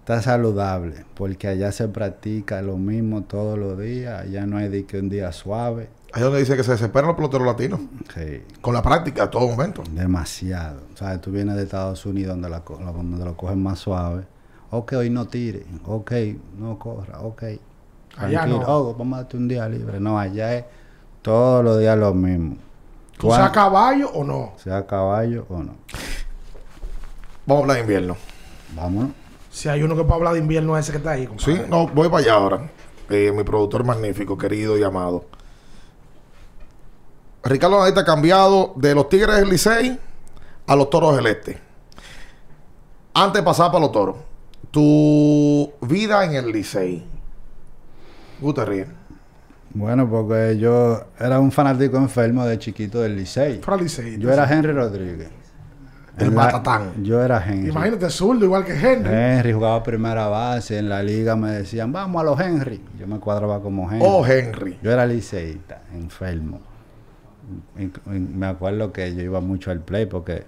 estar 0.00 0.22
saludable, 0.22 1.04
porque 1.14 1.48
allá 1.48 1.70
se 1.72 1.88
practica 1.88 2.60
lo 2.62 2.76
mismo 2.76 3.22
todos 3.22 3.58
los 3.58 3.78
días, 3.78 4.22
allá 4.22 4.46
no 4.46 4.56
hay 4.58 4.68
de 4.68 4.84
que 4.84 4.98
un 4.98 5.08
día 5.08 5.32
suave, 5.32 5.88
Ahí 6.14 6.20
donde 6.22 6.40
dice 6.40 6.56
que 6.56 6.62
se 6.62 6.72
desesperan 6.72 7.06
los 7.08 7.16
peloteros 7.16 7.46
latinos. 7.46 7.80
sí, 8.14 8.42
Con 8.60 8.74
la 8.74 8.82
práctica, 8.82 9.22
a 9.22 9.30
todo 9.30 9.48
momento. 9.48 9.82
demasiado. 9.94 10.82
O 10.92 10.96
sea, 10.98 11.18
tú 11.18 11.30
vienes 11.30 11.56
de 11.56 11.62
Estados 11.62 12.04
Unidos 12.04 12.34
donde, 12.34 12.50
la, 12.50 12.60
donde 12.60 13.24
lo 13.24 13.34
cogen 13.34 13.62
más 13.62 13.78
suave. 13.78 14.24
Ok, 14.70 14.92
hoy 14.92 15.08
no 15.08 15.26
tire. 15.26 15.64
Ok, 15.86 16.12
no 16.58 16.78
corra. 16.78 17.20
Ok. 17.20 17.44
Allá 18.18 18.40
tranquilo. 18.42 18.58
no. 18.60 18.66
Oh, 18.66 18.94
vamos 18.94 19.16
a 19.18 19.22
darte 19.22 19.38
un 19.38 19.48
día 19.48 19.66
libre. 19.70 20.00
No, 20.00 20.18
allá 20.18 20.54
es 20.54 20.64
todos 21.22 21.64
los 21.64 21.78
días 21.80 21.96
lo 21.96 22.12
mismo. 22.12 22.56
¿Tú 23.22 23.28
Cuan- 23.28 23.38
seas 23.40 23.50
caballo 23.52 24.10
o 24.10 24.24
no? 24.24 24.52
sea 24.56 24.84
caballo 24.84 25.46
o 25.48 25.58
no. 25.62 25.76
Vamos 27.46 27.60
a 27.60 27.62
hablar 27.62 27.76
de 27.76 27.80
invierno. 27.82 28.16
Vámonos. 28.74 29.12
Si 29.48 29.68
hay 29.68 29.80
uno 29.84 29.94
que 29.94 30.02
puede 30.02 30.14
hablar 30.14 30.32
de 30.32 30.40
invierno, 30.40 30.76
ese 30.76 30.90
que 30.90 30.98
está 30.98 31.12
ahí. 31.12 31.28
compadre. 31.28 31.54
Sí, 31.56 31.62
no, 31.68 31.86
voy 31.86 32.08
para 32.08 32.18
allá 32.24 32.34
ahora. 32.34 32.70
Eh, 33.10 33.30
mi 33.32 33.44
productor 33.44 33.84
magnífico, 33.84 34.36
querido 34.36 34.76
y 34.76 34.82
amado. 34.82 35.24
Ricardo 37.44 37.78
Nadita 37.80 38.00
ha 38.00 38.04
cambiado 38.04 38.72
de 38.74 38.92
los 38.94 39.08
Tigres 39.08 39.36
del 39.36 39.50
Licey 39.50 39.98
a 40.66 40.74
los 40.74 40.90
Toros 40.90 41.14
del 41.14 41.26
Este. 41.28 41.60
Antes 43.14 43.40
de 43.40 43.44
pasar 43.44 43.68
para 43.70 43.80
los 43.82 43.92
Toros, 43.92 44.16
tu 44.72 45.72
vida 45.82 46.24
en 46.24 46.34
el 46.34 46.50
Licey. 46.50 47.06
¿Tú 48.40 48.52
te 48.52 48.64
ríes? 48.64 48.88
Bueno, 49.74 50.08
porque 50.08 50.58
yo 50.58 51.02
era 51.18 51.40
un 51.40 51.50
fanático 51.50 51.96
enfermo 51.96 52.44
de 52.44 52.58
chiquito 52.58 53.00
del 53.00 53.16
Licey. 53.16 53.60
Fuera 53.62 53.82
Licey. 53.82 54.18
Yo 54.18 54.30
era 54.32 54.50
Henry 54.52 54.72
Rodríguez. 54.72 55.30
El 56.18 56.26
En 56.28 56.34
la- 56.34 56.44
matatán. 56.44 57.02
Yo 57.02 57.22
era 57.22 57.42
Henry. 57.42 57.70
Imagínate, 57.70 58.10
zurdo 58.10 58.44
igual 58.44 58.64
que 58.66 58.72
Henry. 58.74 59.10
Henry 59.10 59.52
jugaba 59.54 59.82
primera 59.82 60.26
base. 60.28 60.78
En 60.78 60.90
la 60.90 61.02
liga 61.02 61.36
me 61.36 61.52
decían, 61.52 61.90
vamos 61.90 62.20
a 62.20 62.24
los 62.24 62.38
Henry. 62.38 62.82
Yo 62.98 63.06
me 63.06 63.18
cuadraba 63.18 63.62
como 63.62 63.90
Henry. 63.90 64.04
Oh, 64.06 64.26
Henry. 64.26 64.78
Yo 64.82 64.90
era 64.92 65.06
liceísta, 65.06 65.80
enfermo. 65.94 66.60
Me 68.06 68.46
acuerdo 68.46 68.92
que 68.92 69.14
yo 69.14 69.22
iba 69.22 69.40
mucho 69.40 69.70
al 69.70 69.80
play 69.80 70.04
porque 70.06 70.44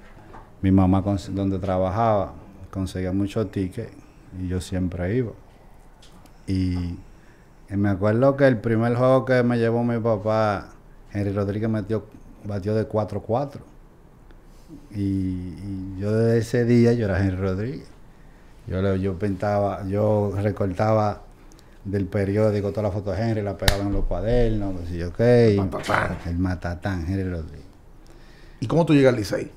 mi 0.63 0.71
mamá, 0.71 1.03
donde 1.31 1.59
trabajaba, 1.59 2.33
conseguía 2.71 3.13
muchos 3.13 3.51
tickets 3.51 3.91
y 4.39 4.49
yo 4.49 4.61
siempre 4.61 5.17
iba. 5.17 5.33
Y, 6.47 6.99
y 7.75 7.77
me 7.77 7.89
acuerdo 7.91 8.37
que 8.37 8.47
el 8.47 8.59
primer 8.59 8.95
juego 8.95 9.25
que 9.25 9.43
me 9.43 9.59
llevó 9.59 9.83
mi 9.85 9.99
papá, 9.99 10.69
Henry 11.13 11.33
Rodríguez 11.33 11.69
metió, 11.69 12.05
batió 12.45 12.75
de 12.75 12.89
4-4. 12.89 13.59
Y, 14.93 15.01
y 15.01 15.97
yo 15.99 16.13
desde 16.13 16.39
ese 16.39 16.65
día 16.65 16.93
yo 16.93 17.07
era 17.07 17.21
Henry 17.21 17.37
Rodríguez. 17.37 17.87
Yo, 18.67 18.81
le- 18.81 19.01
yo 19.01 19.19
pintaba, 19.19 19.85
yo 19.87 20.33
recortaba 20.41 21.21
del 21.85 22.07
periódico 22.07 22.71
todas 22.71 22.85
las 22.85 22.93
fotos 22.95 23.17
de 23.17 23.23
Henry, 23.23 23.43
la 23.43 23.57
pegaba 23.59 23.83
en 23.83 23.93
los 23.93 24.05
cuadernos, 24.07 24.75
ok. 25.07 25.21
Matatán. 25.59 26.19
El 26.27 26.39
matatán, 26.39 27.05
Henry 27.07 27.29
Rodríguez. 27.29 27.65
¿Y 28.61 28.67
cómo 28.67 28.87
tú 28.87 28.95
llegas 28.95 29.13
al 29.13 29.19
Licey? 29.19 29.51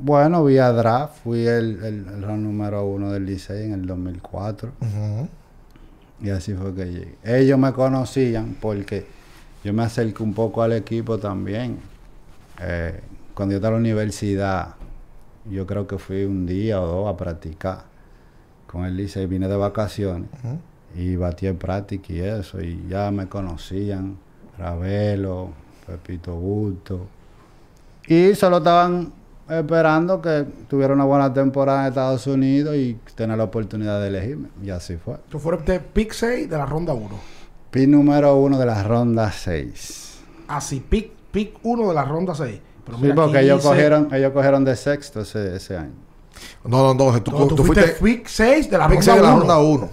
Bueno, 0.00 0.44
vía 0.44 0.70
draft, 0.72 1.22
fui 1.24 1.46
el, 1.46 1.82
el, 1.82 2.06
el 2.08 2.22
round 2.22 2.42
número 2.44 2.84
uno 2.84 3.10
del 3.10 3.24
Licey 3.24 3.64
en 3.64 3.72
el 3.72 3.86
2004 3.86 4.72
Ujú. 4.80 5.28
Y 6.20 6.30
así 6.30 6.54
fue 6.54 6.74
que 6.74 6.84
llegué. 6.84 7.14
Ellos 7.22 7.58
me 7.58 7.72
conocían 7.72 8.56
porque 8.60 9.06
yo 9.64 9.72
me 9.72 9.82
acerqué 9.82 10.22
un 10.22 10.34
poco 10.34 10.62
al 10.62 10.72
equipo 10.72 11.18
también. 11.18 11.78
Eh, 12.60 13.00
cuando 13.34 13.52
yo 13.52 13.56
estaba 13.58 13.76
en 13.76 13.82
la 13.82 13.88
universidad, 13.88 14.74
yo 15.50 15.66
creo 15.66 15.86
que 15.86 15.98
fui 15.98 16.24
un 16.24 16.46
día 16.46 16.80
o 16.80 16.86
dos 16.86 17.08
a 17.08 17.16
practicar 17.16 17.84
con 18.66 18.84
el 18.84 18.96
Licey, 18.96 19.26
vine 19.26 19.48
de 19.48 19.56
vacaciones. 19.56 20.28
Y 20.94 21.16
batí 21.16 21.46
en 21.46 21.58
práctica 21.58 22.12
y 22.12 22.20
eso, 22.20 22.60
y 22.60 22.86
ya 22.88 23.10
me 23.10 23.28
conocían, 23.28 24.16
Ravelo, 24.56 25.50
Pepito 25.86 26.34
Gusto, 26.34 27.06
y 28.06 28.34
solo 28.34 28.58
estaban 28.58 29.12
esperando 29.48 30.20
que 30.20 30.44
tuviera 30.68 30.92
una 30.94 31.04
buena 31.04 31.32
temporada 31.32 31.82
en 31.82 31.88
Estados 31.88 32.26
Unidos 32.26 32.74
y 32.76 32.98
tener 33.14 33.38
la 33.38 33.44
oportunidad 33.44 34.00
de 34.00 34.08
elegirme, 34.08 34.48
y 34.62 34.70
así 34.70 34.96
fue. 34.96 35.16
Tú 35.28 35.38
fuiste 35.38 35.80
pick 35.80 36.12
6 36.12 36.48
de 36.50 36.56
la 36.56 36.66
ronda 36.66 36.92
1. 36.92 37.08
Pi 37.70 37.86
número 37.86 38.36
uno 38.36 38.58
de 38.58 38.66
la 38.66 38.82
ronda 38.82 39.30
6. 39.32 40.18
Así, 40.48 40.80
pick, 40.80 41.10
pick 41.30 41.56
1 41.62 41.88
de 41.88 41.94
la 41.94 42.04
ronda 42.04 42.34
6. 42.34 42.60
Pero 42.84 42.98
Sí, 42.98 43.10
porque 43.14 43.40
ellos 43.40 43.58
dice- 43.58 43.68
cogieron, 43.68 44.14
ellos 44.14 44.32
cogieron 44.32 44.64
de 44.64 44.74
sexto 44.76 45.20
ese, 45.20 45.56
ese 45.56 45.76
año. 45.76 45.92
No, 46.64 46.94
no, 46.94 46.94
no. 46.94 47.22
Tú, 47.22 47.30
No, 47.32 47.46
tú, 47.46 47.56
tú 47.56 47.64
fuiste, 47.64 47.88
fuiste 47.88 48.20
pick 48.20 48.26
6 48.28 48.70
de 48.70 48.78
la 48.78 48.88
pick 48.88 48.96
ronda 48.98 49.12
seis 49.12 49.16
de 49.16 49.22
la 49.22 49.30
1. 49.34 49.38
ronda 49.40 49.58
1. 49.58 49.90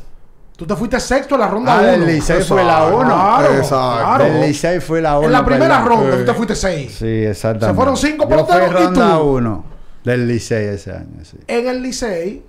Tú 0.57 0.65
te 0.65 0.75
fuiste 0.75 0.99
sexto 1.01 1.35
de 1.35 1.39
la 1.39 1.47
ronda 1.49 1.75
Ah, 1.77 1.81
1. 1.81 1.91
del 1.91 2.05
Licey 2.07 2.41
fue 2.43 2.63
la 2.63 2.85
uno. 2.85 3.03
Claro, 3.05 3.53
Exacto. 3.55 4.05
claro. 4.05 4.23
Del 4.23 4.41
Licey 4.41 4.79
fue 4.79 5.01
la 5.01 5.17
uno. 5.17 5.27
En 5.27 5.31
la 5.33 5.45
primera 5.45 5.83
perdón. 5.83 5.99
ronda 6.01 6.17
tú 6.17 6.25
te 6.25 6.33
fuiste 6.33 6.55
6. 6.55 6.95
Sí, 6.95 7.05
exactamente. 7.25 7.67
Se 7.67 7.73
fueron 7.73 7.97
cinco 7.97 8.23
Yo 8.23 8.27
fui 8.29 8.45
peloteros 8.45 8.69
y 8.81 8.83
ronda 8.85 9.15
tú. 9.17 9.21
uno 9.23 9.65
del 10.03 10.27
Licey 10.27 10.65
ese 10.67 10.91
año, 10.93 11.23
sí. 11.23 11.37
En 11.47 11.67
el 11.67 11.81
Licey 11.81 12.45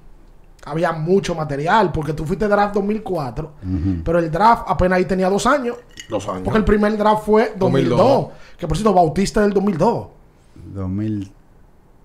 había 0.66 0.92
mucho 0.92 1.34
material 1.34 1.90
porque 1.90 2.12
tú 2.12 2.24
fuiste 2.24 2.46
draft 2.46 2.74
2004, 2.74 3.52
Ujú. 3.62 4.02
pero 4.04 4.18
el 4.20 4.30
draft 4.30 4.64
apenas 4.68 4.98
ahí 4.98 5.04
tenía 5.04 5.28
dos 5.28 5.44
años. 5.46 5.76
Dos 6.08 6.28
años. 6.28 6.42
Porque 6.44 6.58
el 6.58 6.64
primer 6.64 6.96
draft 6.96 7.24
fue 7.24 7.54
2002. 7.56 7.98
2002. 7.98 8.26
Que 8.56 8.68
por 8.68 8.76
cierto, 8.76 8.94
Bautista 8.94 9.40
del 9.40 9.52
2002. 9.52 10.06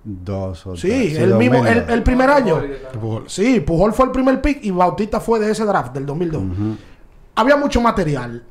2002 0.03 0.67
o 0.67 0.75
Sí, 0.75 0.87
tres. 0.89 1.17
el 1.19 1.35
mismo, 1.35 1.57
el, 1.57 1.63
2002. 1.63 1.89
el 1.89 2.03
primer 2.03 2.29
año. 2.29 2.61
Pujol. 2.99 3.23
Sí, 3.29 3.59
Pujol 3.59 3.93
fue 3.93 4.05
el 4.05 4.11
primer 4.11 4.41
pick 4.41 4.63
y 4.63 4.71
Bautista 4.71 5.19
fue 5.19 5.39
de 5.39 5.51
ese 5.51 5.65
draft 5.65 5.93
del 5.93 6.05
2002. 6.05 6.41
Ujú. 6.43 6.77
Había 7.35 7.55
mucho 7.57 7.81
material 7.81 8.43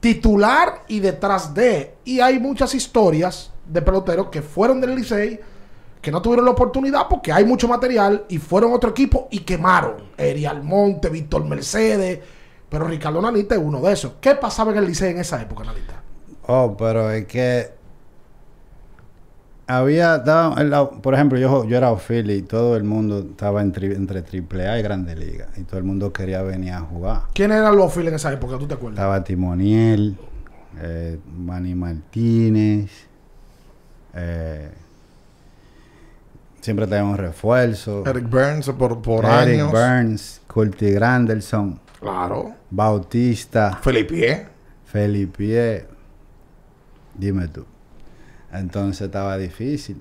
titular 0.00 0.82
y 0.88 1.00
detrás 1.00 1.54
de. 1.54 1.96
Y 2.04 2.20
hay 2.20 2.38
muchas 2.38 2.74
historias 2.74 3.52
de 3.66 3.82
peloteros 3.82 4.28
que 4.28 4.42
fueron 4.42 4.80
del 4.80 4.94
Licey 4.94 5.40
que 6.00 6.12
no 6.12 6.22
tuvieron 6.22 6.44
la 6.44 6.52
oportunidad 6.52 7.08
porque 7.10 7.32
hay 7.32 7.44
mucho 7.44 7.66
material 7.66 8.26
y 8.28 8.38
fueron 8.38 8.72
otro 8.72 8.90
equipo 8.90 9.26
y 9.30 9.40
quemaron. 9.40 9.94
Eri 10.16 10.46
Almonte, 10.46 11.08
Víctor 11.08 11.44
Mercedes. 11.44 12.20
Pero 12.68 12.86
Ricardo 12.86 13.20
Nanita 13.22 13.54
es 13.56 13.60
uno 13.60 13.80
de 13.80 13.92
esos. 13.92 14.12
¿Qué 14.20 14.34
pasaba 14.36 14.70
en 14.72 14.78
el 14.78 14.86
Licey 14.86 15.10
en 15.12 15.18
esa 15.18 15.40
época, 15.42 15.64
Nanita? 15.64 16.02
Oh, 16.48 16.76
pero 16.76 17.10
es 17.10 17.26
que 17.26 17.70
había, 19.68 20.18
la- 20.18 20.88
por 20.90 21.14
ejemplo, 21.14 21.38
yo, 21.38 21.64
yo 21.64 21.76
era 21.76 21.88
outfield 21.88 22.30
y 22.30 22.42
todo 22.42 22.76
el 22.76 22.84
mundo 22.84 23.18
estaba 23.30 23.62
en 23.62 23.72
tri- 23.72 23.94
entre 23.96 24.22
Triple 24.22 24.68
A 24.68 24.78
y 24.78 24.82
Grande 24.82 25.16
Liga 25.16 25.48
y 25.56 25.62
todo 25.62 25.78
el 25.78 25.84
mundo 25.84 26.12
quería 26.12 26.42
venir 26.42 26.72
a 26.72 26.80
jugar. 26.80 27.22
¿Quién 27.34 27.50
eran 27.52 27.74
los 27.76 27.92
Phil 27.92 28.06
en 28.08 28.14
esa 28.14 28.32
época? 28.32 28.58
¿Tú 28.58 28.66
te 28.66 28.74
acuerdas? 28.74 28.98
Estaba 28.98 29.24
Timoniel, 29.24 30.16
eh, 30.80 31.18
Manny 31.36 31.74
Martínez, 31.74 32.90
eh, 34.14 34.70
siempre 36.60 36.86
teníamos 36.86 37.18
refuerzos. 37.18 38.06
Eric 38.06 38.28
Burns 38.30 38.68
por, 38.70 39.02
por 39.02 39.24
Eric 39.24 39.60
años. 39.60 39.72
Burns, 39.72 40.40
Curtis 40.46 40.94
Granderson, 40.94 41.80
Claro. 42.00 42.54
Bautista, 42.70 43.78
Felipe. 43.82 44.46
Felipe, 44.84 45.86
dime 47.14 47.48
tú. 47.48 47.64
Entonces 48.58 49.02
estaba 49.02 49.36
difícil. 49.38 50.00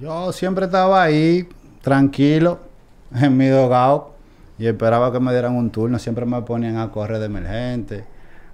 Yo 0.00 0.32
siempre 0.32 0.66
estaba 0.66 1.02
ahí, 1.02 1.48
tranquilo, 1.82 2.58
en 3.14 3.36
mi 3.36 3.46
dogado, 3.48 4.14
y 4.58 4.66
esperaba 4.66 5.12
que 5.12 5.20
me 5.20 5.32
dieran 5.32 5.54
un 5.54 5.70
turno. 5.70 5.98
Siempre 5.98 6.24
me 6.26 6.40
ponían 6.42 6.78
a 6.78 6.90
correr 6.90 7.18
de 7.18 7.26
emergente, 7.26 8.04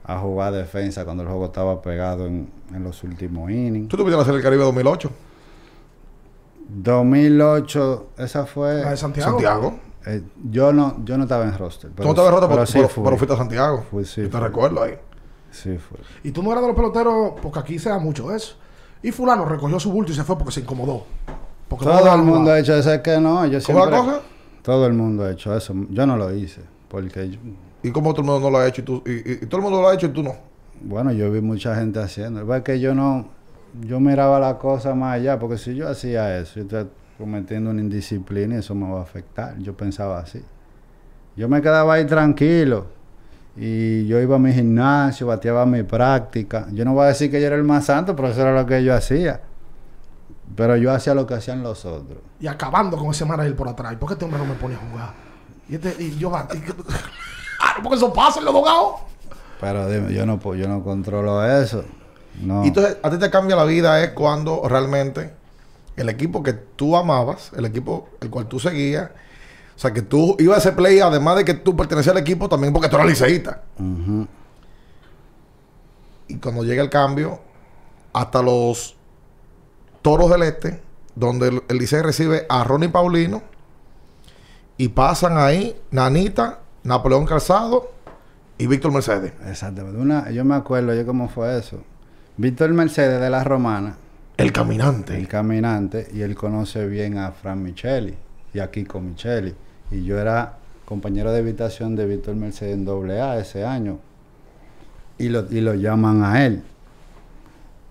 a 0.04 0.18
jugar 0.18 0.52
defensa 0.52 1.04
cuando 1.04 1.22
el 1.22 1.28
juego 1.28 1.46
estaba 1.46 1.80
pegado 1.80 2.26
en, 2.26 2.50
en 2.74 2.82
los 2.84 3.02
últimos 3.04 3.50
innings. 3.50 3.88
Tú 3.88 3.96
tuviste 3.96 4.16
la 4.16 4.24
Serie 4.24 4.38
del 4.38 4.42
Caribe 4.44 4.64
2008. 4.64 5.10
2008, 6.68 8.06
esa 8.18 8.46
fue... 8.46 8.80
La 8.82 8.90
de 8.90 8.96
Santiago. 8.96 9.30
Santiago. 9.32 9.74
eh, 10.06 10.22
yo 10.50 10.72
no 10.72 11.04
yo 11.04 11.16
no 11.18 11.24
estaba 11.24 11.44
en 11.44 11.56
roster. 11.58 11.90
Tú 11.90 12.02
no 12.02 12.10
estabas 12.10 12.30
roto, 12.32 12.46
pero, 12.46 12.56
pero 12.60 12.66
sí 12.66 12.72
pero- 12.74 12.88
fui. 12.88 13.04
pero 13.04 13.16
fuiste 13.16 13.34
a 13.34 13.36
Santiago. 13.36 13.84
Fui, 13.90 14.04
sí, 14.04 14.22
Yo 14.22 14.28
te 14.30 14.38
fui. 14.38 14.46
recuerdo 14.46 14.82
ahí. 14.82 14.94
Sí, 15.50 15.76
fue. 15.76 15.98
Y 16.24 16.30
tú 16.32 16.42
no 16.42 16.50
eras 16.50 16.62
de 16.62 16.68
los 16.68 16.76
peloteros, 16.76 17.32
porque 17.42 17.58
aquí 17.58 17.78
se 17.78 17.90
da 17.90 17.98
mucho 17.98 18.34
eso. 18.34 18.56
Y 19.02 19.10
fulano 19.12 19.44
recogió 19.44 19.78
su 19.80 19.90
bulto 19.90 20.12
y 20.12 20.14
se 20.14 20.24
fue 20.24 20.36
porque 20.38 20.52
se 20.52 20.60
incomodó. 20.60 21.04
Porque 21.68 21.84
Todo 21.84 22.14
el 22.14 22.22
mundo 22.22 22.50
ha 22.52 22.58
hecho 22.58 22.74
eso, 22.74 22.92
es 22.92 23.00
que 23.00 23.18
no. 23.18 23.44
Yo 23.46 23.58
¿Cómo 23.64 23.78
la 23.86 23.90
siempre, 23.90 23.98
cosa? 23.98 24.20
Todo 24.62 24.86
el 24.86 24.92
mundo 24.92 25.24
ha 25.24 25.30
hecho 25.32 25.56
eso. 25.56 25.74
Yo 25.90 26.06
no 26.06 26.16
lo 26.16 26.32
hice. 26.34 26.60
Porque, 26.88 27.30
yo- 27.30 27.38
¿Y 27.82 27.90
cómo 27.90 28.12
todo 28.12 28.20
el 28.22 28.26
mundo 28.30 28.40
no 28.48 28.50
lo 28.50 28.58
ha 28.62 28.68
hecho 28.68 28.82
y, 28.82 28.84
tú, 28.84 29.02
y, 29.06 29.10
y- 29.12 29.38
y 29.42 29.46
todo 29.46 29.56
el 29.58 29.62
mundo 29.64 29.80
lo 29.82 29.88
ha 29.88 29.94
hecho 29.94 30.06
y 30.06 30.10
tú 30.10 30.22
no? 30.22 30.34
bueno, 30.84 31.12
yo 31.12 31.30
vi 31.30 31.40
mucha 31.40 31.74
gente 31.76 32.00
haciendo. 32.00 32.54
Es 32.54 32.62
que 32.62 32.78
yo 32.80 32.94
no. 32.94 33.28
Yo 33.80 34.00
miraba 34.00 34.38
la 34.40 34.58
cosa 34.58 34.94
más 34.94 35.14
allá. 35.14 35.38
Porque 35.38 35.56
si 35.58 35.74
yo 35.74 35.88
hacía 35.88 36.38
eso, 36.38 36.54
yo 36.56 36.62
estoy 36.62 36.86
cometiendo 37.18 37.70
una 37.70 37.80
indisciplina 37.80 38.56
y 38.56 38.58
eso 38.58 38.74
me 38.74 38.90
va 38.92 38.98
a 39.00 39.02
afectar. 39.02 39.56
Yo 39.58 39.74
pensaba 39.76 40.18
así. 40.20 40.42
Yo 41.36 41.48
me 41.48 41.62
quedaba 41.62 41.94
ahí 41.94 42.04
tranquilo. 42.06 42.86
Y 43.56 44.06
yo 44.06 44.18
iba 44.20 44.36
a 44.36 44.38
mi 44.38 44.52
gimnasio, 44.52 45.26
bateaba 45.26 45.66
mi 45.66 45.82
práctica. 45.82 46.66
Yo 46.72 46.84
no 46.84 46.94
voy 46.94 47.04
a 47.04 47.08
decir 47.08 47.30
que 47.30 47.40
yo 47.40 47.46
era 47.46 47.56
el 47.56 47.64
más 47.64 47.84
santo, 47.86 48.16
pero 48.16 48.28
eso 48.28 48.40
era 48.40 48.54
lo 48.54 48.64
que 48.66 48.82
yo 48.82 48.94
hacía. 48.94 49.42
Pero 50.56 50.76
yo 50.76 50.92
hacía 50.92 51.14
lo 51.14 51.26
que 51.26 51.34
hacían 51.34 51.62
los 51.62 51.84
otros. 51.84 52.18
Y 52.40 52.46
acabando 52.46 52.96
con 52.96 53.10
ese 53.10 53.24
manager 53.24 53.54
por 53.56 53.68
atrás. 53.68 53.92
¿Y 53.92 53.96
por 53.96 54.08
qué 54.08 54.14
este 54.14 54.24
hombre 54.24 54.38
no 54.40 54.46
me 54.46 54.54
pone 54.54 54.74
a 54.74 54.78
jugar? 54.78 55.10
Y, 55.68 55.74
este, 55.74 55.96
y 56.02 56.16
yo 56.18 56.30
batí. 56.30 56.60
Claro, 56.60 56.84
porque 57.82 57.96
eso 57.96 58.12
pasa 58.12 58.38
en 58.40 58.46
los 58.46 58.54
dogados. 58.54 58.94
Pero 59.60 59.88
dime, 59.88 60.12
yo 60.12 60.26
no, 60.26 60.38
puedo- 60.38 60.56
yo 60.60 60.68
no 60.68 60.82
controlo 60.82 61.44
eso. 61.46 61.84
No. 62.42 62.64
Y 62.64 62.68
entonces 62.68 62.96
a 63.02 63.10
ti 63.10 63.18
te 63.18 63.30
cambia 63.30 63.54
la 63.56 63.64
vida 63.64 64.02
es 64.02 64.10
cuando 64.12 64.62
realmente 64.66 65.32
el 65.96 66.08
equipo 66.08 66.42
que 66.42 66.54
tú 66.54 66.96
amabas, 66.96 67.52
el 67.56 67.66
equipo 67.66 68.08
el 68.20 68.30
cual 68.30 68.46
tú 68.46 68.58
seguías, 68.58 69.10
sea, 69.82 69.92
que 69.92 70.02
tú 70.02 70.36
ibas 70.38 70.58
a 70.58 70.68
ese 70.68 70.72
play, 70.72 71.00
además 71.00 71.36
de 71.36 71.44
que 71.44 71.54
tú 71.54 71.76
pertenecías 71.76 72.14
al 72.14 72.22
equipo, 72.22 72.48
también 72.48 72.72
porque 72.72 72.88
tú 72.88 72.96
eras 72.96 73.08
liceísta. 73.08 73.62
Ujú. 73.78 74.26
Y 76.28 76.36
cuando 76.36 76.64
llega 76.64 76.82
el 76.82 76.90
cambio, 76.90 77.40
hasta 78.12 78.42
los 78.42 78.96
Toros 80.02 80.30
del 80.30 80.42
Este, 80.42 80.80
donde 81.14 81.48
el, 81.48 81.62
el 81.68 81.78
Licey 81.78 82.00
recibe 82.02 82.46
a 82.48 82.64
Ronnie 82.64 82.88
Paulino, 82.88 83.42
y 84.78 84.88
pasan 84.88 85.36
ahí 85.36 85.76
Nanita, 85.90 86.60
Napoleón 86.82 87.26
Calzado 87.26 87.92
y 88.58 88.66
Víctor 88.66 88.92
Mercedes. 88.92 89.32
Exactamente. 89.46 90.00
Una, 90.00 90.30
yo 90.30 90.44
me 90.44 90.54
acuerdo 90.54 90.94
yo 90.94 91.06
cómo 91.06 91.28
fue 91.28 91.58
eso. 91.58 91.82
Víctor 92.36 92.70
Mercedes 92.70 93.20
de 93.20 93.30
la 93.30 93.44
Romana, 93.44 93.96
El 94.38 94.50
caminante. 94.52 95.16
el 95.16 95.28
caminante, 95.28 96.08
y 96.12 96.22
él 96.22 96.34
conoce 96.34 96.86
bien 96.86 97.18
a 97.18 97.30
Fran 97.32 97.62
Micheli 97.62 98.16
y 98.54 98.58
a 98.58 98.70
Kiko 98.70 99.00
Micheli. 99.00 99.54
Y 99.92 100.04
yo 100.04 100.18
era 100.18 100.56
compañero 100.84 101.32
de 101.32 101.40
habitación 101.40 101.94
de 101.94 102.06
Víctor 102.06 102.34
Mercedes 102.34 102.74
en 102.74 102.88
AA 102.88 103.38
ese 103.38 103.64
año. 103.64 103.98
Y 105.18 105.28
lo, 105.28 105.46
y 105.50 105.60
lo 105.60 105.74
llaman 105.74 106.24
a 106.24 106.44
él. 106.44 106.62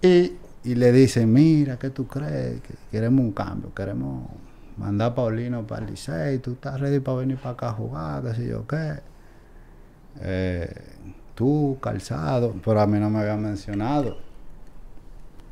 Y, 0.02 0.34
y 0.64 0.76
le 0.76 0.92
dicen, 0.92 1.32
mira, 1.32 1.78
¿qué 1.78 1.92
tú 1.92 2.08
crees? 2.08 2.62
Que 2.62 2.74
queremos 2.90 3.24
un 3.24 3.32
cambio, 3.32 3.74
queremos 3.74 4.26
mandar 4.78 5.12
a 5.12 5.16
Paulino 5.16 5.66
para 5.66 5.86
el 5.86 5.92
Licey, 5.92 6.40
tú 6.40 6.54
estás 6.54 6.80
ready 6.80 7.00
para 7.00 7.18
venir 7.18 7.38
para 7.38 7.52
acá 7.52 7.70
a 7.70 7.74
jugar, 7.74 8.24
qué 8.24 8.36
sé 8.36 8.48
yo 8.48 8.66
qué. 8.68 9.00
Eh, 10.22 10.74
tú, 11.36 11.78
calzado, 11.82 12.56
pero 12.66 12.82
a 12.82 12.88
mí 12.88 13.00
no 13.00 13.10
me 13.10 13.20
habían 13.20 13.42
mencionado. 13.42 14.18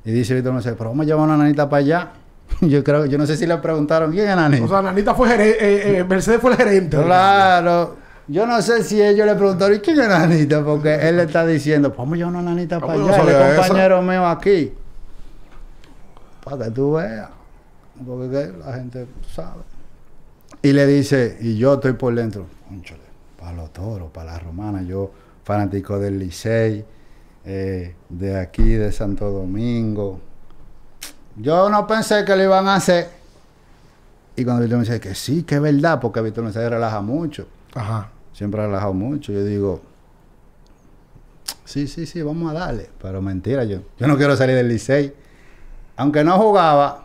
Y 0.04 0.12
dice 0.12 0.34
Víctor 0.34 0.54
Mercedes, 0.54 0.78
pero 0.78 0.90
vamos 0.90 1.06
a 1.06 1.08
llevar 1.08 1.26
una 1.26 1.38
nanita 1.38 1.70
para 1.70 1.80
allá. 1.80 2.12
yo 2.62 2.84
creo, 2.84 3.06
yo 3.06 3.18
no 3.18 3.26
sé 3.26 3.38
si 3.38 3.46
le 3.46 3.58
preguntaron, 3.58 4.12
¿quién 4.12 4.30
es 4.30 4.36
nanita? 4.36 4.66
O 4.66 4.68
sea, 4.68 4.82
Nanita 4.82 5.14
fue 5.16 5.30
gerente. 5.30 5.58
eh, 5.60 6.00
eh, 6.00 6.04
Mercedes 6.04 6.42
fue 6.42 6.52
el 6.52 6.58
gerente. 6.58 6.98
Claro. 7.02 7.98
Yo 8.28 8.46
no 8.46 8.62
sé 8.62 8.84
si 8.84 9.02
ellos 9.02 9.26
le 9.26 9.34
preguntaron, 9.36 9.76
¿y 9.76 9.80
quién 9.80 10.00
es 10.00 10.08
nanita? 10.08 10.64
Porque 10.64 10.96
él 11.10 11.18
le 11.18 11.24
está 11.24 11.46
diciendo, 11.46 11.94
vamos 11.98 12.14
a 12.14 12.18
llevar 12.18 12.34
una 12.34 12.42
nanita 12.44 12.80
para 12.80 12.96
yo 12.96 13.08
allá, 13.08 13.18
no 13.18 13.24
sabía 13.24 13.48
es 13.48 13.54
eso. 13.54 13.62
compañero 13.68 14.02
mío 14.04 14.28
aquí. 14.28 14.72
Para 16.44 16.66
que 16.66 16.72
tú 16.72 16.94
veas. 16.94 17.30
Porque 18.06 18.30
que 18.30 18.54
la 18.66 18.74
gente 18.74 19.08
sabe. 19.34 19.62
Y 20.62 20.74
le 20.74 20.86
dice, 20.88 21.38
y 21.42 21.58
yo 21.58 21.76
estoy 21.76 21.94
por 21.94 22.14
dentro, 22.16 22.46
"Cónchale, 22.68 23.02
para 23.40 23.54
los 23.54 23.72
toros, 23.74 24.12
para 24.12 24.34
la 24.34 24.40
romana, 24.40 24.82
yo 24.82 25.12
fanático 25.44 25.98
del 26.00 26.20
Licey, 26.20 26.86
eh, 27.46 27.96
de 28.10 28.40
aquí, 28.40 28.74
de 28.74 28.92
Santo 28.92 29.30
Domingo. 29.32 30.20
Yo 31.36 31.70
no 31.70 31.88
pensé 31.88 32.26
que 32.26 32.36
lo 32.36 32.44
iban 32.44 32.68
a 32.68 32.76
hacer. 32.76 33.10
Y 34.36 34.44
cuando 34.44 34.62
Víctor 34.62 34.80
me 34.80 34.86
dice 34.86 35.00
que 35.00 35.16
sí, 35.16 35.44
que 35.44 35.56
es 35.56 35.62
verdad, 35.62 36.00
porque 36.00 36.22
Víctor 36.22 36.44
me 36.44 36.50
dice 36.50 36.68
relaja 36.70 37.02
mucho. 37.02 37.48
Ajá. 37.76 38.10
Siempre 38.34 38.62
ha 38.62 38.66
relajado 38.68 38.94
mucho. 38.94 39.32
Yo 39.34 39.44
digo, 39.44 39.82
sí, 41.66 41.88
sí, 41.88 42.06
sí, 42.06 42.22
vamos 42.22 42.50
a 42.52 42.54
darle. 42.60 42.90
Pero 43.02 43.22
mentira, 43.22 43.64
yo, 43.64 43.80
yo 43.98 44.08
no 44.08 44.18
quiero 44.18 44.36
salir 44.36 44.56
del 44.56 44.68
Licey. 44.70 45.14
Aunque 45.98 46.24
no 46.24 46.38
jugaba, 46.38 47.04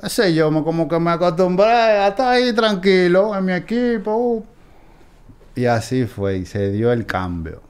qué 0.00 0.08
sé 0.08 0.34
yo, 0.34 0.50
me- 0.50 0.64
como 0.64 0.88
que 0.88 0.98
me 0.98 1.10
acostumbré 1.12 1.66
a 1.66 2.08
estar 2.08 2.28
ahí 2.34 2.52
tranquilo 2.52 3.36
en 3.36 3.44
mi 3.44 3.52
equipo. 3.52 4.14
uh. 4.16 4.44
Y 5.54 5.66
así 5.66 6.06
fue, 6.06 6.38
y 6.38 6.46
se 6.46 6.70
dio 6.72 6.90
el 6.92 7.06
cambio. 7.06 7.62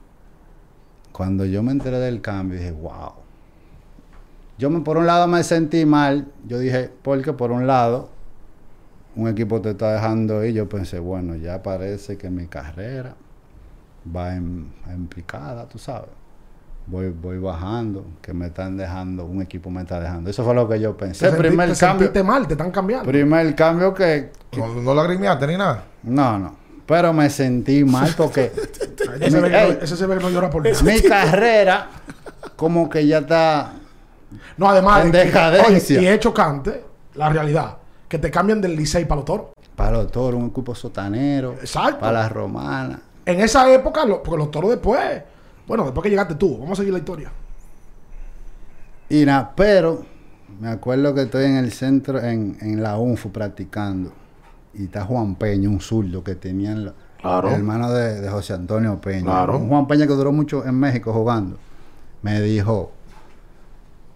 Cuando 1.13 1.45
yo 1.45 1.63
me 1.63 1.73
enteré 1.73 1.99
del 1.99 2.21
cambio, 2.23 2.59
dije, 2.59 2.73
wow. 2.73 3.13
Yo 4.59 4.71
me, 4.71 4.81
por 4.81 4.97
un 4.97 5.07
lado 5.07 5.27
me 5.29 5.43
sentí 5.45 5.85
mal. 5.87 6.27
Yo 6.47 6.59
dije, 6.59 6.91
porque 7.03 7.33
por 7.33 7.51
un 7.53 7.67
lado, 7.67 8.11
un 9.15 9.29
equipo 9.29 9.61
te 9.61 9.71
está 9.71 9.93
dejando 9.93 10.45
ir. 10.45 10.55
Yo 10.55 10.69
pensé, 10.69 10.99
bueno, 10.99 11.37
ya 11.37 11.63
parece 11.63 12.17
que 12.19 12.29
mi 12.31 12.47
carrera 12.47 13.15
va 14.15 14.35
en, 14.35 14.73
en 14.91 15.07
picada, 15.07 15.67
tú 15.69 15.79
sabes. 15.79 16.11
Voy, 16.87 17.11
voy 17.11 17.39
bajando, 17.39 18.07
que 18.23 18.33
me 18.33 18.47
están 18.47 18.77
dejando, 18.79 19.27
un 19.27 19.43
equipo 19.43 19.69
me 19.71 19.83
está 19.83 20.01
dejando. 20.01 20.31
Eso 20.31 20.43
fue 20.43 20.55
lo 20.55 20.67
que 20.69 20.81
yo 20.81 20.97
pensé. 20.97 21.27
Te, 21.27 21.33
El 21.33 21.37
primer 21.37 21.69
sentiste, 21.77 21.77
te 21.77 21.87
cambio, 21.87 22.07
sentiste 22.07 22.23
mal, 22.23 22.47
te 22.47 22.55
están 22.55 22.71
cambiando. 22.71 23.07
primer 23.11 23.55
cambio 23.55 23.93
que, 23.93 24.31
No, 24.57 24.75
no 24.83 24.95
lagrimeaste 24.95 25.47
ni 25.47 25.57
nada. 25.57 25.85
no, 26.03 26.39
no. 26.39 26.57
Pero 26.87 27.13
me 27.13 27.29
sentí 27.29 27.85
mal 27.85 28.15
porque 28.17 28.51
Ese 29.21 29.31
se, 29.31 29.41
ve 29.43 29.51
que 29.51 29.53
no, 29.53 29.59
Ey. 29.59 29.79
ese 29.83 29.95
se 29.95 30.07
ve 30.07 30.17
que 30.17 30.23
no 30.23 30.31
llora 30.31 30.49
por 30.49 30.65
nada. 30.65 30.83
mi 30.83 31.03
carrera 31.03 31.87
como 32.57 32.89
que 32.89 33.07
ya 33.07 33.19
está 33.19 33.73
No, 34.57 34.69
además. 34.69 35.05
En 35.07 35.13
decadencia. 35.13 35.99
oye, 35.99 36.05
y 36.05 36.13
es 36.13 36.21
chocante 36.21 36.85
la 37.15 37.29
realidad. 37.31 37.77
Que 38.09 38.19
te 38.19 38.31
cambian 38.31 38.61
del 38.61 38.75
Licey 38.77 39.05
para 39.05 39.17
los 39.17 39.25
toros. 39.25 39.47
para 39.77 39.93
los 39.99 40.11
toros, 40.11 40.41
un 40.41 40.49
equipo 40.49 40.75
sotanero, 40.75 41.53
Exacto. 41.61 42.01
para 42.01 42.21
las 42.23 42.33
romanas. 42.33 42.99
En 43.25 43.41
esa 43.41 43.71
época, 43.73 44.05
lo- 44.05 44.23
porque 44.23 44.39
los 44.39 44.51
toros 44.51 44.71
después. 44.71 45.23
Bueno, 45.67 45.85
después 45.85 46.03
que 46.03 46.11
llegaste 46.11 46.35
tú, 46.35 46.59
vamos 46.59 46.73
a 46.73 46.77
seguir 46.83 46.93
la 46.93 46.99
historia. 46.99 47.31
Y 49.09 49.25
nada, 49.25 49.53
pero 49.55 50.05
me 50.61 50.69
acuerdo 50.69 51.15
que 51.15 51.23
estoy 51.23 51.45
en 51.45 51.57
el 51.57 51.73
centro, 51.73 52.19
en, 52.21 52.57
en 52.61 52.83
la 52.83 52.99
UNFU 52.99 53.31
practicando. 53.31 54.13
Y 54.75 54.85
está 54.85 55.05
Juan 55.05 55.35
Peña, 55.37 55.69
un 55.69 55.81
zurdo 55.81 56.23
que 56.23 56.35
tenían 56.35 56.85
los 56.87 56.95
Claro. 57.21 57.49
el 57.49 57.55
hermano 57.55 57.91
de, 57.91 58.21
de 58.21 58.29
José 58.31 58.53
Antonio 58.53 59.01
Peña. 59.01 59.25
Claro. 59.25 59.59
Un 59.59 59.69
Juan 59.69 59.87
Peña 59.89 60.07
que 60.07 60.13
duró 60.15 60.31
mucho 60.31 60.65
en 60.65 60.75
México 60.79 61.13
jugando. 61.13 61.57
Me 62.23 62.41
dijo, 62.41 62.93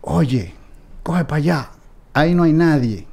oye, 0.03 0.55
coge 1.03 1.25
para 1.25 1.37
allá. 1.39 1.71
Ahí 2.15 2.35
no 2.35 2.43
hay 2.43 2.53
nadie. 2.53 3.07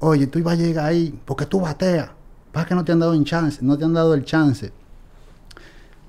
Oye, 0.00 0.26
tú 0.26 0.38
ibas 0.40 0.54
a 0.54 0.56
llegar 0.56 0.86
ahí 0.86 1.16
porque 1.24 1.46
tú 1.46 1.60
bateas. 1.60 2.10
Para 2.50 2.66
que 2.66 2.74
no 2.74 2.84
te 2.84 2.92
han 2.92 2.98
dado 2.98 3.12
un 3.12 3.24
chance, 3.24 3.60
no 3.62 3.78
te 3.78 3.84
han 3.84 3.94
dado 3.94 4.12
el 4.14 4.24
chance. 4.24 4.72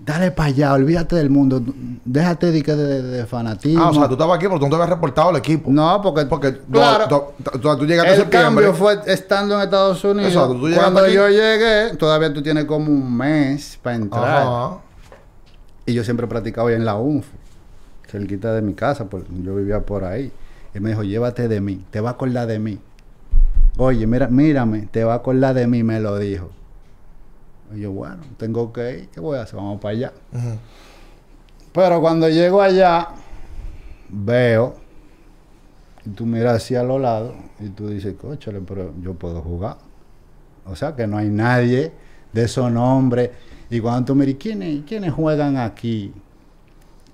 Dale 0.06 0.32
para 0.32 0.50
allá, 0.50 0.74
olvídate 0.74 1.16
del 1.16 1.30
mundo. 1.30 1.62
Déjate 2.04 2.52
de, 2.52 2.62
de, 2.62 3.02
de 3.04 3.26
fanatismo. 3.26 3.82
Ah, 3.82 3.90
o 3.90 3.94
sea, 3.94 4.08
tú 4.08 4.14
estabas 4.16 4.36
aquí 4.36 4.48
porque 4.48 4.60
tú 4.60 4.66
no 4.66 4.70
te 4.72 4.76
habías 4.76 4.90
reportado 4.90 5.30
al 5.30 5.38
equipo. 5.38 5.70
No, 5.72 6.02
porque, 6.02 6.26
Porque 6.26 6.60
claro, 6.70 7.08
tú, 7.08 7.52
tú- 7.62 7.78
tú- 7.78 7.86
llegaste 7.86 8.12
el 8.16 8.20
septiembre. 8.22 8.66
cambio 8.66 8.74
fue 8.74 9.00
estando 9.06 9.56
en 9.56 9.62
Estados 9.62 10.04
Unidos. 10.04 10.34
Exacto, 10.34 10.56
tú 10.56 10.68
Cuando 10.76 11.00
aquí. 11.02 11.14
yo 11.14 11.30
llegué, 11.30 11.96
todavía 11.96 12.34
tú 12.34 12.42
tienes 12.44 12.66
como 12.66 12.92
un 12.92 13.16
mes 13.16 13.80
para 13.82 13.96
entrar. 13.96 14.42
Ajá. 14.46 14.78
Y 15.86 15.94
yo 15.94 16.04
siempre 16.04 16.28
practicaba 16.28 16.74
en 16.74 16.84
la 16.84 16.96
UNFU, 16.96 17.30
cerquita 18.14 18.54
de 18.54 18.62
mi 18.62 18.76
casa, 18.76 19.10
pues 19.10 19.24
yo 19.44 19.56
vivía 19.56 19.82
por 19.82 20.04
ahí. 20.04 20.32
Y 20.76 20.80
me 20.80 20.90
dijo, 20.90 21.04
llévate 21.04 21.48
de 21.48 21.60
mí, 21.62 21.84
te 21.90 22.00
va 22.00 22.12
a 22.12 22.14
acordar 22.14 22.48
de 22.48 22.60
mí. 22.60 22.80
Oye, 23.78 24.06
mira, 24.06 24.28
mírame, 24.28 24.88
te 24.92 25.04
va 25.04 25.14
a 25.14 25.16
acordar 25.18 25.56
de 25.56 25.66
mí, 25.66 25.82
me 25.82 26.00
lo 26.00 26.20
dijo. 26.20 26.52
Y 27.76 27.82
yo, 27.82 27.92
bueno, 27.92 28.22
tengo 28.38 28.72
que 28.72 29.00
ir, 29.00 29.10
¿qué 29.10 29.20
voy 29.20 29.40
a 29.40 29.42
hacer? 29.42 29.56
Vamos 29.56 29.82
para 29.82 29.96
allá. 29.96 30.14
Pero 31.74 32.02
cuando 32.02 32.30
llego 32.30 32.62
allá, 32.62 33.10
veo, 34.10 34.76
y 36.06 36.10
tú 36.12 36.28
miras 36.28 36.58
hacia 36.58 36.84
los 36.84 37.02
lados, 37.02 37.34
y 37.60 37.70
tú 37.70 37.88
dices, 37.88 38.14
cóchale, 38.14 38.62
pero 38.62 38.94
yo 39.02 39.16
puedo 39.16 39.42
jugar. 39.42 39.78
O 40.66 40.76
sea 40.76 40.96
que 40.96 41.08
no 41.08 41.18
hay 41.18 41.30
nadie 41.30 41.92
de 42.32 42.44
esos 42.44 42.72
nombres. 42.72 43.32
Y 43.72 43.80
cuando 43.80 44.06
tú 44.06 44.16
miras, 44.16 44.36
¿quiénes, 44.40 44.84
¿quiénes 44.86 45.12
juegan 45.14 45.58
aquí? 45.58 46.14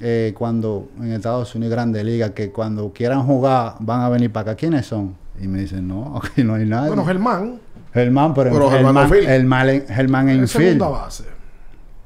Eh, 0.02 0.34
cuando 0.38 0.90
en 1.00 1.12
Estados 1.12 1.54
Unidos, 1.56 1.72
Grande 1.74 2.04
Liga, 2.04 2.34
que 2.34 2.52
cuando 2.52 2.92
quieran 2.94 3.24
jugar 3.24 3.76
van 3.80 4.02
a 4.02 4.10
venir 4.10 4.32
para 4.32 4.52
acá, 4.52 4.56
¿quiénes 4.60 4.86
son? 4.86 5.16
Y 5.42 5.48
me 5.48 5.60
dicen, 5.60 5.88
no, 5.88 6.18
aquí 6.24 6.44
no 6.44 6.54
hay 6.56 6.66
nadie. 6.66 6.88
Bueno, 6.88 7.06
Germán, 7.06 7.60
Germán, 7.94 8.34
pero, 8.34 8.52
Pero 8.52 8.66
en- 8.66 8.72
Germán 8.72 9.10
Germán, 9.10 9.70
en, 9.70 9.88
Germán 9.88 10.30
en 10.30 10.48
field. 10.48 10.50
segunda 10.50 10.88
base. 10.90 11.26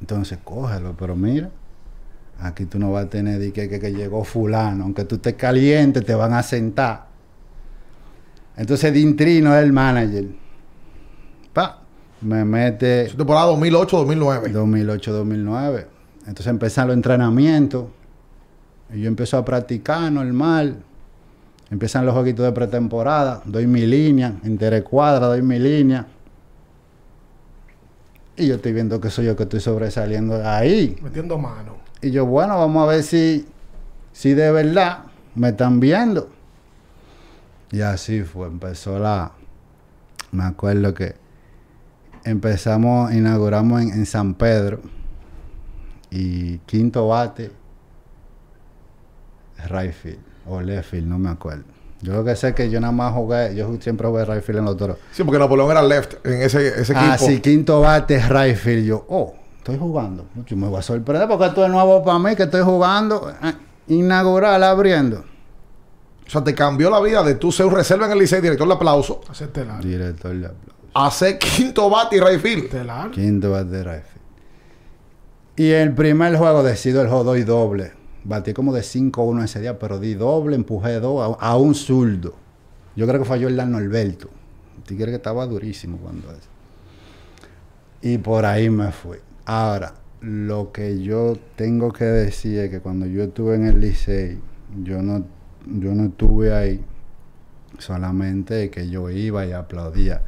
Entonces, 0.01 0.37
cógelo, 0.43 0.95
pero 0.97 1.15
mira, 1.15 1.49
Aquí 2.39 2.65
tú 2.65 2.77
no 2.77 2.91
vas 2.91 3.05
a 3.05 3.09
tener 3.09 3.39
de 3.39 3.53
que, 3.53 3.69
que, 3.69 3.79
que 3.79 3.93
llegó 3.93 4.23
fulano. 4.25 4.83
Aunque 4.83 5.05
tú 5.05 5.15
estés 5.15 5.35
caliente, 5.35 6.01
te 6.01 6.13
van 6.13 6.33
a 6.33 6.43
sentar. 6.43 7.05
Entonces 8.57 8.91
Dintrino 8.93 9.55
es 9.55 9.63
el 9.63 9.71
manager. 9.71 10.25
Pa, 11.53 11.79
me 12.21 12.43
mete 12.43 13.03
Esa 13.03 13.15
temporada 13.15 13.51
2008-2009. 13.53 14.51
2008-2009. 14.51 15.85
Entonces 16.27 16.47
empiezan 16.47 16.87
los 16.87 16.95
entrenamientos. 16.95 17.85
Y 18.93 19.01
yo 19.01 19.07
empiezo 19.07 19.37
a 19.37 19.45
practicar 19.45 20.11
normal. 20.11 20.83
Empiezan 21.69 22.05
los 22.05 22.13
jueguitos 22.13 22.45
de 22.45 22.51
pretemporada. 22.51 23.41
Doy 23.45 23.67
mi 23.67 23.85
línea. 23.85 24.35
Interés 24.43 24.83
cuadra, 24.83 25.27
doy 25.27 25.41
mi 25.41 25.59
línea. 25.59 26.07
Y 28.35 28.47
yo 28.47 28.55
estoy 28.55 28.73
viendo 28.73 28.99
que 28.99 29.09
soy 29.09 29.25
yo 29.25 29.35
que 29.35 29.43
estoy 29.43 29.59
sobresaliendo 29.59 30.41
ahí. 30.47 30.97
Metiendo 31.01 31.37
mano. 31.37 31.77
Y 32.01 32.11
yo, 32.11 32.25
bueno, 32.25 32.57
vamos 32.57 32.83
a 32.83 32.91
ver 32.91 33.03
si, 33.03 33.45
si 34.11 34.33
de 34.33 34.51
verdad 34.51 35.05
me 35.35 35.49
están 35.49 35.79
viendo. 35.79 36.29
Y 37.71 37.81
así 37.81 38.21
fue, 38.23 38.47
empezó 38.47 38.99
la... 38.99 39.31
Me 40.31 40.43
acuerdo 40.43 40.93
que 40.93 41.15
empezamos, 42.23 43.13
inauguramos 43.13 43.81
en, 43.81 43.89
en 43.89 44.05
San 44.05 44.33
Pedro. 44.33 44.79
Y 46.15 46.59
quinto 46.59 47.07
bate, 47.07 47.51
right 49.69 49.93
field, 49.93 50.19
o 50.47 50.61
left 50.61 50.89
field, 50.91 51.07
no 51.07 51.17
me 51.17 51.29
acuerdo. 51.29 51.63
Yo 52.01 52.13
lo 52.13 52.23
que 52.25 52.35
sé 52.35 52.49
es 52.49 52.55
que 52.55 52.69
yo 52.69 52.79
nada 52.81 52.91
más 52.91 53.13
jugué, 53.13 53.55
yo 53.55 53.69
siempre 53.79 54.07
jugué 54.07 54.25
right 54.25 54.43
field 54.43 54.59
en 54.59 54.65
los 54.65 54.77
toros. 54.77 54.97
Sí, 55.11 55.23
porque 55.23 55.39
Napoleón 55.39 55.71
era 55.71 55.81
left 55.81 56.25
en 56.25 56.41
ese, 56.41 56.81
ese 56.81 56.93
Ah, 56.95 57.15
equipo. 57.15 57.25
sí, 57.31 57.39
quinto 57.39 57.79
bate, 57.81 58.19
right 58.27 58.55
field. 58.57 58.85
Yo, 58.85 59.05
oh, 59.07 59.33
estoy 59.57 59.77
jugando. 59.77 60.25
Yo 60.45 60.57
me 60.57 60.67
voy 60.67 60.79
a 60.79 60.81
sorprender 60.81 61.27
porque 61.29 61.45
esto 61.45 61.63
es 61.65 61.71
nuevo 61.71 62.03
para 62.03 62.19
mí, 62.19 62.35
que 62.35 62.43
estoy 62.43 62.61
jugando. 62.61 63.31
eh, 63.41 63.53
inaugural, 63.87 64.61
abriendo. 64.63 65.23
O 66.27 66.29
sea, 66.29 66.43
te 66.43 66.53
cambió 66.53 66.89
la 66.89 66.99
vida 67.01 67.23
de 67.23 67.35
tú 67.35 67.51
ser 67.51 67.65
un 67.65 67.73
reserva 67.73 68.05
en 68.05 68.11
el 68.13 68.19
Licey, 68.19 68.41
director 68.41 68.67
de 68.67 68.73
aplauso, 68.73 69.21
Hacer 69.29 69.47
telar. 69.49 69.81
Director 69.83 70.31
de 70.35 70.45
aplauso. 70.47 70.73
a 70.93 71.09
ser 71.11 71.39
quinto 71.39 71.89
bate 71.89 72.17
y 72.17 72.19
right 72.19 72.39
field. 72.41 72.69
Telar. 72.69 73.11
Quinto 73.11 73.51
bate 73.51 73.69
de 73.69 73.83
right 73.83 74.03
field. 74.03 74.12
Y 75.55 75.69
el 75.69 75.93
primer 75.93 76.35
juego 76.37 76.63
decido 76.63 77.01
el 77.01 77.07
juego 77.07 77.23
doy 77.23 77.43
doble. 77.43 77.91
Batí 78.23 78.53
como 78.53 78.73
de 78.73 78.81
5-1 78.81 79.43
ese 79.43 79.59
día, 79.59 79.77
pero 79.77 79.99
di 79.99 80.13
doble, 80.13 80.55
empujé 80.55 80.99
dos 80.99 81.37
a, 81.39 81.57
un 81.57 81.75
zurdo. 81.75 82.35
Yo 82.95 83.05
creo 83.07 83.19
que 83.19 83.25
falló 83.25 83.47
el 83.49 83.57
Norberto. 83.57 84.29
El 84.77 84.83
tigre 84.83 85.11
que 85.11 85.17
estaba 85.17 85.45
durísimo 85.45 85.97
cuando 85.97 86.31
eso. 86.31 86.47
Y 88.01 88.17
por 88.17 88.45
ahí 88.45 88.69
me 88.69 88.91
fui. 88.91 89.17
Ahora, 89.45 89.93
lo 90.21 90.71
que 90.71 91.01
yo 91.01 91.37
tengo 91.55 91.91
que 91.91 92.05
decir 92.05 92.59
es 92.59 92.69
que 92.69 92.79
cuando 92.79 93.05
yo 93.05 93.23
estuve 93.23 93.55
en 93.55 93.65
el 93.67 93.79
Licey, 93.81 94.39
yo 94.83 95.01
no, 95.01 95.25
yo 95.65 95.93
no 95.93 96.05
estuve 96.05 96.53
ahí 96.53 96.83
solamente 97.77 98.69
que 98.69 98.89
yo 98.89 99.09
iba 99.09 99.45
y 99.45 99.51
aplaudía. 99.51 100.21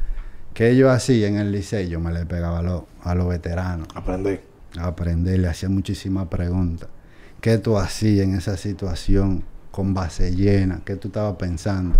¿Qué 0.54 0.76
yo 0.76 0.90
hacía 0.90 1.28
en 1.28 1.36
el 1.36 1.52
Licey? 1.52 1.88
Yo 1.88 2.00
me 2.00 2.12
le 2.12 2.26
pegaba 2.26 2.58
a, 2.60 2.62
los- 2.62 2.82
a 3.02 3.14
los 3.14 3.28
veteranos 3.28 3.88
Aprendí. 3.94 4.38
Aprender, 4.78 5.38
le 5.38 5.48
hacía 5.48 5.68
muchísimas 5.68 6.28
preguntas. 6.28 6.88
¿Qué 7.40 7.58
tú 7.58 7.78
hacías 7.78 8.24
en 8.26 8.34
esa 8.34 8.56
situación 8.56 9.44
con 9.70 9.94
base 9.94 10.34
llena? 10.34 10.80
¿Qué 10.84 10.96
tú 10.96 11.08
estabas 11.08 11.36
pensando? 11.36 11.98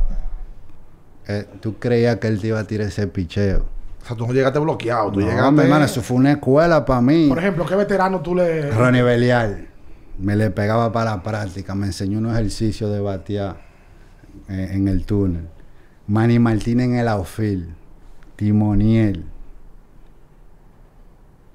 Eh, 1.28 1.46
¿Tú 1.60 1.78
creías 1.78 2.16
que 2.16 2.28
él 2.28 2.40
te 2.40 2.48
iba 2.48 2.60
a 2.60 2.64
tirar 2.64 2.88
ese 2.88 3.06
picheo? 3.06 3.66
O 4.02 4.06
sea, 4.06 4.16
tú 4.16 4.26
no 4.26 4.32
llegaste 4.32 4.58
bloqueado, 4.58 5.10
tú 5.10 5.20
No, 5.20 5.26
llegaste... 5.26 5.52
mi 5.52 5.60
hermano, 5.60 5.84
eso 5.84 6.00
fue 6.00 6.16
una 6.16 6.32
escuela 6.32 6.84
para 6.84 7.00
mí. 7.00 7.28
Por 7.28 7.38
ejemplo, 7.38 7.66
¿qué 7.66 7.74
veterano 7.74 8.20
tú 8.20 8.34
le. 8.34 8.70
Ronnie 8.70 9.02
Belial 9.02 9.68
me 10.18 10.36
le 10.36 10.50
pegaba 10.50 10.92
para 10.92 11.16
la 11.16 11.22
práctica, 11.22 11.74
me 11.74 11.86
enseñó 11.86 12.18
un 12.18 12.30
ejercicio 12.30 12.88
de 12.88 13.00
batear 13.00 13.60
eh, 14.48 14.70
en 14.72 14.88
el 14.88 15.04
túnel. 15.04 15.48
Manny 16.06 16.38
Martínez 16.38 16.86
en 16.86 16.96
el 16.96 17.08
outfield. 17.08 17.68
Timoniel. 18.36 19.24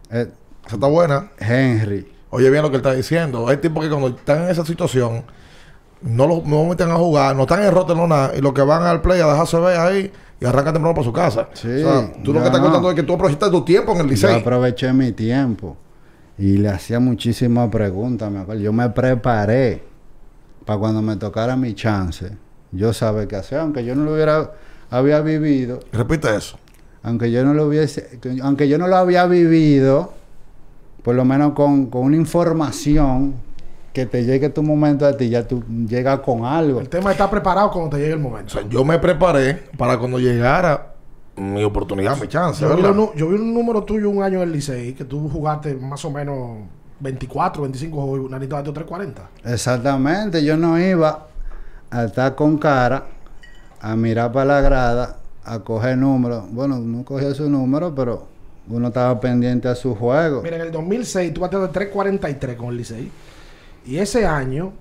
Eh, 0.10 0.30
Esa 0.72 0.78
está 0.78 0.88
buena. 0.88 1.30
Henry. 1.38 2.08
Oye 2.30 2.50
bien 2.50 2.62
lo 2.64 2.70
que 2.70 2.78
él 2.78 2.82
está 2.82 2.94
diciendo. 2.94 3.46
Hay 3.50 3.58
tipos 3.58 3.84
que 3.84 3.90
cuando 3.90 4.08
están 4.08 4.44
en 4.44 4.50
esa 4.52 4.64
situación, 4.66 5.22
no 6.02 6.26
lo 6.28 6.42
no 6.46 6.64
meten 6.64 6.90
a 6.90 6.96
jugar, 6.96 7.36
no 7.36 7.42
están 7.42 7.62
en 7.62 7.72
rote, 7.74 7.94
no 7.94 8.08
nada, 8.08 8.32
y 8.38 8.40
lo 8.40 8.54
que 8.54 8.62
van 8.62 8.84
al 8.84 9.02
play 9.02 9.20
a 9.20 9.28
dejarse 9.28 9.60
ver 9.60 9.78
ahí 9.78 10.10
y 10.40 10.46
arrancan 10.46 10.72
temprano 10.76 10.96
para 10.96 11.04
su 11.06 11.12
casa. 11.12 11.50
Sí, 11.52 11.68
o 11.68 11.78
sea, 11.92 12.14
tú 12.24 12.32
lo 12.32 12.40
yo 12.40 12.40
que 12.40 12.46
estás 12.46 12.60
no. 12.62 12.64
contando 12.68 12.90
es 12.90 12.96
que 12.96 13.04
tú 13.04 13.16
aprovechaste 13.16 13.50
tu 13.52 13.66
tiempo 13.66 13.92
en 13.92 13.98
el 13.98 14.06
Yo 14.06 14.12
liceo. 14.12 14.34
aproveché 14.38 14.94
mi 14.94 15.12
tiempo 15.12 15.76
y 16.38 16.56
le 16.56 16.70
hacía 16.70 17.02
muchísimas 17.02 17.68
preguntas, 17.70 18.32
me 18.32 18.40
acuerdo. 18.40 18.62
Yo 18.62 18.72
me 18.72 18.90
preparé 18.92 19.84
para 20.66 20.80
cuando 20.80 21.02
me 21.02 21.18
tocara 21.18 21.58
mi 21.58 21.74
chance. 21.74 22.32
Yo 22.72 22.94
sabía 22.94 23.28
qué 23.28 23.36
hacer, 23.36 23.60
aunque 23.60 23.84
yo 23.84 23.94
no 23.94 24.06
lo 24.06 24.14
hubiera 24.14 24.52
había 24.90 25.20
vivido, 25.20 25.82
Repite 25.92 26.34
eso. 26.34 26.58
aunque 27.04 27.30
yo 27.30 27.44
no 27.44 27.54
lo 27.54 27.66
hubiese, 27.68 28.20
que- 28.22 28.38
aunque 28.42 28.70
yo 28.70 28.78
no 28.78 28.88
lo 28.88 28.96
había 28.96 29.26
vivido, 29.26 30.14
por 31.04 31.16
lo 31.16 31.26
menos 31.26 31.54
con, 31.54 31.88
con 31.88 32.04
una 32.04 32.16
información 32.16 33.34
que 33.94 34.06
te 34.06 34.24
llegue 34.24 34.50
tu 34.50 34.64
momento 34.64 35.06
a 35.06 35.18
ti, 35.18 35.30
ya 35.30 35.46
tú 35.48 35.64
llegas 35.88 36.20
con 36.22 36.46
algo. 36.46 36.80
El 36.80 36.88
tema 36.90 37.12
está 37.12 37.30
preparado 37.30 37.72
cuando 37.72 37.90
te 37.92 37.98
llegue 37.98 38.14
el 38.14 38.20
O 38.20 38.30
momento. 38.30 38.54
sea, 38.54 38.68
yo 38.70 38.86
me 38.86 38.98
preparé 39.00 39.56
para 39.78 39.98
cuando 39.98 40.18
llegara 40.20 40.94
mi 41.36 41.64
oportunidad, 41.64 42.18
mi 42.20 42.28
chance, 42.28 42.62
Yo 42.62 42.70
vi, 42.70 42.76
¿verdad? 42.82 42.92
un 42.92 42.98
nu- 42.98 43.12
yo 43.16 43.30
vi 43.30 43.36
un 43.36 43.54
número 43.54 43.84
tuyo 43.84 44.10
un 44.10 44.22
año 44.24 44.38
en 44.42 44.44
el 44.50 44.52
Licey 44.54 44.94
que 44.94 45.04
tú 45.06 45.28
jugaste 45.30 45.76
más 45.76 46.04
o 46.06 46.12
menos 46.12 46.60
24, 47.00 47.64
25 47.64 48.02
juegos, 48.02 48.28
una 48.28 48.38
lista 48.40 48.58
de 48.62 48.72
340. 48.72 49.30
Exactamente, 49.44 50.44
yo 50.44 50.56
no 50.56 50.80
iba 50.80 51.28
a 51.90 52.04
estar 52.06 52.36
con 52.36 52.58
cara, 52.58 53.06
a 53.82 53.96
mirar 53.96 54.32
para 54.32 54.46
la 54.46 54.62
grada, 54.62 55.18
a 55.44 55.60
coger 55.60 55.98
números. 55.98 56.44
Bueno, 56.52 56.78
no 56.80 57.04
cogía 57.04 57.34
su 57.34 57.50
número, 57.50 57.94
pero 57.96 58.28
uno 58.70 58.88
estaba 58.88 59.20
pendiente 59.20 59.68
a 59.68 59.76
su 59.76 59.96
juego. 59.96 60.42
Mira, 60.42 60.56
en 60.58 60.62
el 60.64 60.72
2006 60.72 61.34
tú 61.34 61.42
bateaste 61.42 61.68
343 61.74 62.56
con 62.58 62.70
el 62.70 62.78
Licey. 62.78 63.12
Y 63.86 63.98
ese 63.98 64.26
año, 64.26 64.74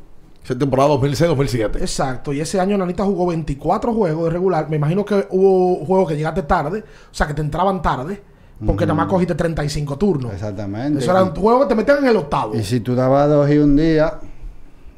Esa 0.45 0.57
temporada 0.59 0.91
2006-2007. 0.91 1.77
exacto, 1.81 2.33
y 2.33 2.41
ese 2.41 2.61
año 2.61 2.77
Nanita 2.77 3.05
jugó 3.05 3.27
24 3.27 3.93
juegos 3.95 4.25
de 4.25 4.31
regular. 4.31 4.69
Me 4.69 4.77
imagino 4.77 5.05
que 5.05 5.27
hubo 5.31 5.85
juegos 5.87 6.09
que 6.09 6.17
llegaste 6.17 6.43
tarde, 6.43 6.81
o 6.81 7.15
sea, 7.15 7.27
que 7.27 7.35
te 7.35 7.41
entraban 7.41 7.81
tarde, 7.83 8.23
porque 8.65 8.85
nada 8.85 8.95
más 8.95 9.07
cogiste 9.07 9.35
35 9.35 9.97
turnos. 9.97 10.33
Exactamente. 10.35 10.99
Eso 10.99 11.11
era 11.11 11.23
un 11.23 11.35
juego 11.35 11.61
que 11.61 11.67
te 11.67 11.75
metían 11.75 11.99
en 11.99 12.09
el 12.09 12.17
octavo. 12.17 12.55
Y 12.55 12.63
si 12.63 12.81
tú 12.81 12.95
dabas 12.95 13.29
dos 13.29 13.51
y 13.51 13.57
un 13.59 13.75
día, 13.77 14.19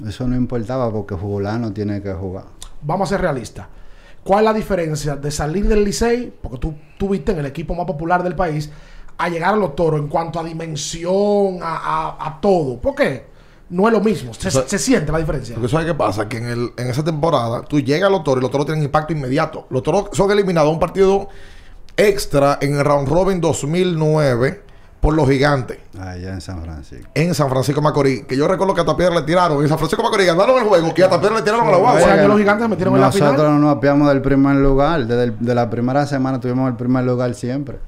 eso 0.07 0.27
no 0.27 0.35
importaba 0.35 0.91
porque 0.91 1.17
fulano 1.17 1.73
tiene 1.73 2.03
que 2.03 2.13
jugar. 2.13 2.45
Vamos 2.83 3.09
a 3.09 3.15
ser 3.15 3.21
realistas. 3.21 3.67
¿Cuál 4.25 4.41
es 4.41 4.45
la 4.45 4.55
diferencia 4.55 5.17
de 5.17 5.31
salir 5.31 5.67
del 5.69 5.85
Licey, 5.85 6.33
porque 6.43 6.59
tú 6.59 6.75
tuviste 6.99 7.33
en 7.33 7.39
el 7.41 7.47
equipo 7.47 7.75
más 7.75 7.87
popular 7.87 8.23
del 8.23 8.35
país, 8.37 8.71
a 9.19 9.29
llegar 9.29 9.55
a 9.55 9.57
los 9.57 9.75
toros 9.77 10.01
en 10.01 10.09
cuanto 10.09 10.39
a 10.41 10.45
dimensión, 10.45 11.59
a, 11.63 11.77
a- 12.19 12.27
a 12.29 12.41
todo? 12.41 12.79
¿Por 12.81 12.95
qué? 12.95 13.27
No 13.71 13.87
es 13.89 13.93
lo 13.95 14.01
mismo. 14.01 14.35
Se, 14.35 14.49
O 14.49 14.51
sea, 14.51 14.69
se 14.69 14.79
siente 14.79 15.11
la 15.11 15.19
diferencia. 15.19 15.55
Porque 15.55 15.69
¿sabes 15.71 15.87
qué 15.87 15.95
pasa? 15.95 16.29
Que 16.29 16.37
en, 16.37 16.47
el, 16.47 16.73
en 16.77 16.89
esa 16.89 17.03
temporada 17.03 17.63
tú 17.63 17.81
llegas 17.81 18.09
a 18.09 18.11
los 18.11 18.23
toros 18.23 18.41
y 18.41 18.43
los 18.43 18.51
toros 18.51 18.67
tienen 18.67 18.85
impacto 18.85 19.13
inmediato. 19.13 19.67
Los 19.71 19.83
toros 19.83 20.11
son 20.13 20.31
eliminados 20.31 20.69
a 20.69 20.73
un 20.73 20.79
partido 20.79 21.29
extra 21.97 22.59
en 22.61 22.75
el 22.77 22.85
round 22.85 23.09
robin 23.09 23.41
2009 23.41 24.63
por 25.03 25.15
los 25.15 25.29
gigantes 25.29 25.79
Allá 26.01 26.33
en 26.33 26.41
San 26.41 26.63
Francisco. 26.63 27.11
en 27.13 27.35
San 27.35 27.49
Francisco 27.51 27.83
Macorís. 27.83 28.25
Que 28.25 28.37
yo 28.37 28.47
recuerdo 28.47 28.73
que 28.73 28.81
a 28.83 28.85
Tapiedra 28.85 29.15
le 29.17 29.23
tiraron. 29.23 29.61
En 29.61 29.69
San 29.69 29.77
Francisco 29.77 30.01
de 30.01 30.09
Macorís 30.09 30.27
ganaron 30.29 30.57
el 30.63 30.69
juego. 30.69 30.95
Que 30.95 31.03
a 31.05 31.11
Tapiedra 31.11 31.37
le 31.37 31.43
tiraron 31.43 31.67
a 31.67 31.71
la 31.73 31.77
guagua. 31.77 32.13
año 32.13 32.29
los 32.29 32.39
gigantes 32.39 32.69
metieron 32.69 32.95
en 32.95 33.01
la 33.01 33.07
Nosotros 33.09 33.31
final. 33.37 33.61
nos 33.61 33.77
apiamos 33.77 34.09
del 34.09 34.23
primer 34.23 34.57
lugar. 34.57 35.05
Desde 35.07 35.25
el- 35.25 35.39
de 35.41 35.55
la 35.55 35.69
primera 35.69 36.07
semana 36.07 36.39
tuvimos 36.41 36.71
el 36.71 36.77
primer 36.77 37.05
lugar 37.05 37.35
siempre. 37.35 37.79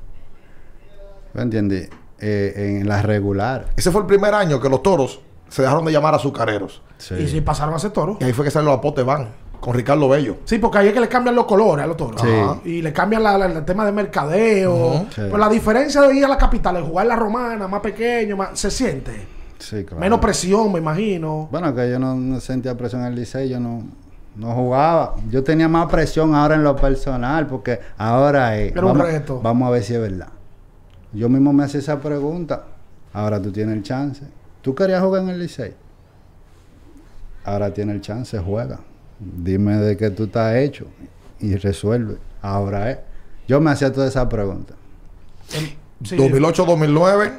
¿Me 1.33 1.43
entiendes? 1.43 1.89
Eh, 2.21 2.79
en 2.81 2.89
la 2.89 3.01
regular. 3.03 3.67
Ese 3.77 3.91
fue 3.91 4.01
el 4.01 4.07
primer 4.07 4.35
año 4.35 4.61
que 4.61 4.69
los 4.69 4.83
toros 4.83 5.21
se 5.49 5.63
dejaron 5.63 5.85
de 5.85 5.93
llamar 5.93 6.15
azucareros. 6.15 6.83
Sí. 6.99 7.15
Y 7.15 7.29
si 7.29 7.41
pasaron 7.41 7.75
a 7.75 7.79
ser 7.79 7.93
toros. 7.93 8.17
Y 8.21 8.25
ahí 8.25 8.33
fue 8.33 8.45
que 8.45 8.51
salió 8.51 8.71
la 8.71 8.81
pote 8.81 9.03
van 9.03 9.29
con 9.65 9.75
Ricardo 9.75 10.11
Bello. 10.11 10.37
Sí, 10.45 10.59
porque 10.59 10.77
ahí 10.77 10.89
es 10.89 10.93
que 10.93 11.01
le 11.01 11.09
cambian 11.09 11.35
los 11.35 11.47
colores 11.47 11.83
a 11.85 11.87
los 11.87 11.97
toros. 11.97 12.21
Sí. 12.21 12.69
Y 12.69 12.83
le 12.83 12.93
cambian 12.93 13.23
la- 13.23 13.39
la- 13.39 13.47
el 13.47 13.65
tema 13.65 13.87
de 13.87 13.93
mercadeo. 13.93 15.07
Sí. 15.15 15.23
Pues 15.31 15.39
la 15.41 15.49
diferencia 15.49 16.03
de 16.03 16.15
ir 16.15 16.23
a 16.27 16.29
la 16.29 16.37
capital, 16.37 16.75
de 16.75 16.83
jugar 16.83 17.07
la 17.07 17.17
romana, 17.17 17.67
más 17.67 17.81
pequeño, 17.81 18.37
más, 18.37 18.59
se 18.61 18.71
siente. 18.71 19.27
Sí, 19.59 19.83
claro. 19.85 20.01
Menos 20.01 20.19
presión, 20.21 20.71
me 20.71 20.81
imagino. 20.81 21.49
Bueno, 21.51 21.75
que 21.75 21.91
yo 21.91 21.99
no, 21.99 22.15
no 22.15 22.41
sentía 22.41 22.77
presión 22.77 23.01
en 23.03 23.07
el 23.09 23.15
liceo, 23.15 23.43
yo 23.47 23.59
no, 23.59 23.83
no 24.37 24.53
jugaba. 24.53 25.15
Yo 25.31 25.43
tenía 25.43 25.67
más 25.67 25.87
presión 25.91 26.35
ahora 26.35 26.57
en 26.57 26.63
lo 26.65 26.77
personal, 26.77 27.47
porque 27.47 27.81
ahora 27.97 28.59
es. 28.59 28.73
Era 28.73 28.83
un 28.85 28.99
vamos, 28.99 29.07
reto. 29.07 29.41
vamos 29.41 29.67
a 29.69 29.71
ver 29.71 29.83
si 29.83 29.95
es 29.95 30.01
verdad. 30.01 30.29
Yo 31.15 31.31
mismo 31.31 31.55
me 31.55 31.65
hacía 31.65 31.81
esa 31.81 31.99
pregunta. 32.01 32.65
Ahora 33.15 33.41
tú 33.41 33.51
tienes 33.51 33.75
el 33.77 33.83
chance. 33.83 34.25
¿Tú 34.61 34.75
querías 34.75 35.03
jugar 35.03 35.23
en 35.23 35.31
el 35.31 35.39
liceo? 35.39 35.73
Ahora 37.45 37.73
tienes 37.73 37.95
el 37.95 38.01
chance, 38.03 38.39
juega. 38.39 38.81
Dime 39.19 39.77
de 39.77 39.97
qué 39.97 40.11
tú 40.11 40.25
estás 40.25 40.57
hecho 40.57 40.87
y 41.41 41.55
resuelve. 41.57 42.17
Ahora 42.43 42.91
es. 42.91 42.99
Yo 43.49 43.61
me 43.61 43.71
hacía 43.71 43.93
toda 43.93 44.09
esa 44.09 44.29
pregunta. 44.29 44.75
Sí. 45.49 45.77
2008-2009 46.17 47.25
en 47.27 47.33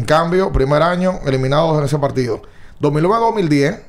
En 0.00 0.04
cambio, 0.04 0.52
primer 0.52 0.82
año 0.82 1.20
eliminados 1.26 1.78
en 1.78 1.84
ese 1.84 1.98
partido. 1.98 2.42
2009-2010, 2.80 3.80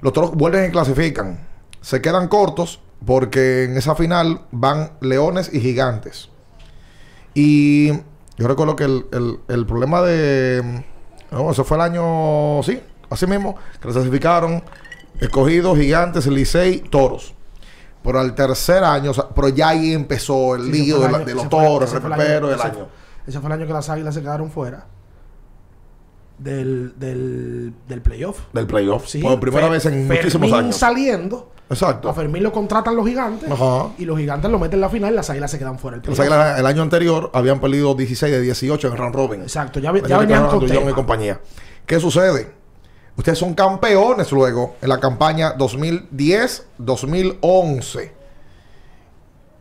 los 0.00 0.12
toros 0.12 0.32
vuelven 0.32 0.68
y 0.68 0.72
clasifican. 0.72 1.46
Se 1.80 2.00
quedan 2.00 2.28
cortos 2.28 2.80
porque 3.04 3.64
en 3.64 3.76
esa 3.76 3.94
final 3.94 4.40
van 4.50 4.92
leones 5.00 5.52
y 5.52 5.60
gigantes. 5.60 6.30
Y 7.34 7.88
yo 8.38 8.48
recuerdo 8.48 8.76
que 8.76 8.84
el, 8.84 9.06
el- 9.12 9.38
el 9.48 9.66
problema 9.66 10.00
de... 10.02 10.84
No, 11.30 11.50
eso 11.50 11.64
fue 11.64 11.76
el 11.76 11.82
año... 11.82 12.62
Sí, 12.62 12.80
así 13.10 13.26
mismo. 13.26 13.56
Que 13.80 13.88
clasificaron 13.88 14.62
escogidos, 15.20 15.78
gigantes, 15.78 16.26
licey, 16.26 16.80
toros. 16.80 17.34
Pero 18.02 18.20
al 18.20 18.34
tercer 18.34 18.84
año, 18.84 19.12
o 19.12 19.14
sea, 19.14 19.28
pero 19.34 19.48
ya 19.48 19.68
ahí 19.70 19.92
empezó 19.94 20.56
el 20.56 20.64
Sí, 20.66 20.72
lío 20.72 20.98
de, 21.00 21.06
el 21.06 21.12
la- 21.12 21.18
año- 21.18 21.26
de 21.26 21.34
los 21.34 21.48
toros, 21.48 21.92
el 21.94 22.02
repero 22.02 22.48
del 22.48 22.60
año. 22.60 22.86
Ese 23.26 23.40
fue 23.40 23.46
el 23.48 23.52
año 23.52 23.66
que 23.66 23.72
las 23.72 23.88
águilas 23.88 24.14
se 24.14 24.20
quedaron 24.20 24.50
fuera 24.50 24.86
del, 26.38 26.92
del, 26.98 27.72
del 27.88 28.02
playoff. 28.02 28.40
Del 28.52 28.66
playoff. 28.66 29.06
Sí, 29.06 29.20
por 29.22 29.40
primera 29.40 29.68
Fer- 29.68 29.70
vez 29.70 29.86
en 29.86 29.92
Fermín 29.92 30.08
muchísimos 30.08 30.52
años. 30.52 30.76
saliendo. 30.76 31.50
Exacto. 31.70 32.10
A 32.10 32.14
Fermín 32.14 32.42
lo 32.42 32.52
contratan 32.52 32.94
los 32.94 33.06
gigantes. 33.06 33.50
Ajá. 33.50 33.88
Y 33.96 34.04
los 34.04 34.18
gigantes 34.18 34.50
lo 34.50 34.58
meten 34.58 34.74
en 34.74 34.80
la 34.82 34.90
final 34.90 35.12
y 35.12 35.16
las 35.16 35.30
águilas 35.30 35.50
se 35.50 35.58
quedan 35.58 35.78
fuera 35.78 35.96
playoff. 36.02 36.20
Águilas 36.20 36.58
el 36.60 36.66
año 36.66 36.82
anterior 36.82 37.30
habían 37.32 37.58
perdido 37.60 37.94
16 37.94 38.30
de 38.30 38.40
18 38.42 38.88
en 38.88 38.96
round 38.96 39.14
robin. 39.14 39.40
Exacto, 39.42 39.80
ya, 39.80 39.92
ya 40.06 40.18
venían 40.18 40.46
con 40.48 40.62
y 40.90 40.92
compañía. 40.92 41.40
¿Qué 41.86 41.98
sucede? 42.00 42.52
Ustedes 43.16 43.38
son 43.38 43.54
campeones 43.54 44.32
luego 44.32 44.74
en 44.82 44.88
la 44.88 44.98
campaña 44.98 45.56
2010-2011. 45.56 48.10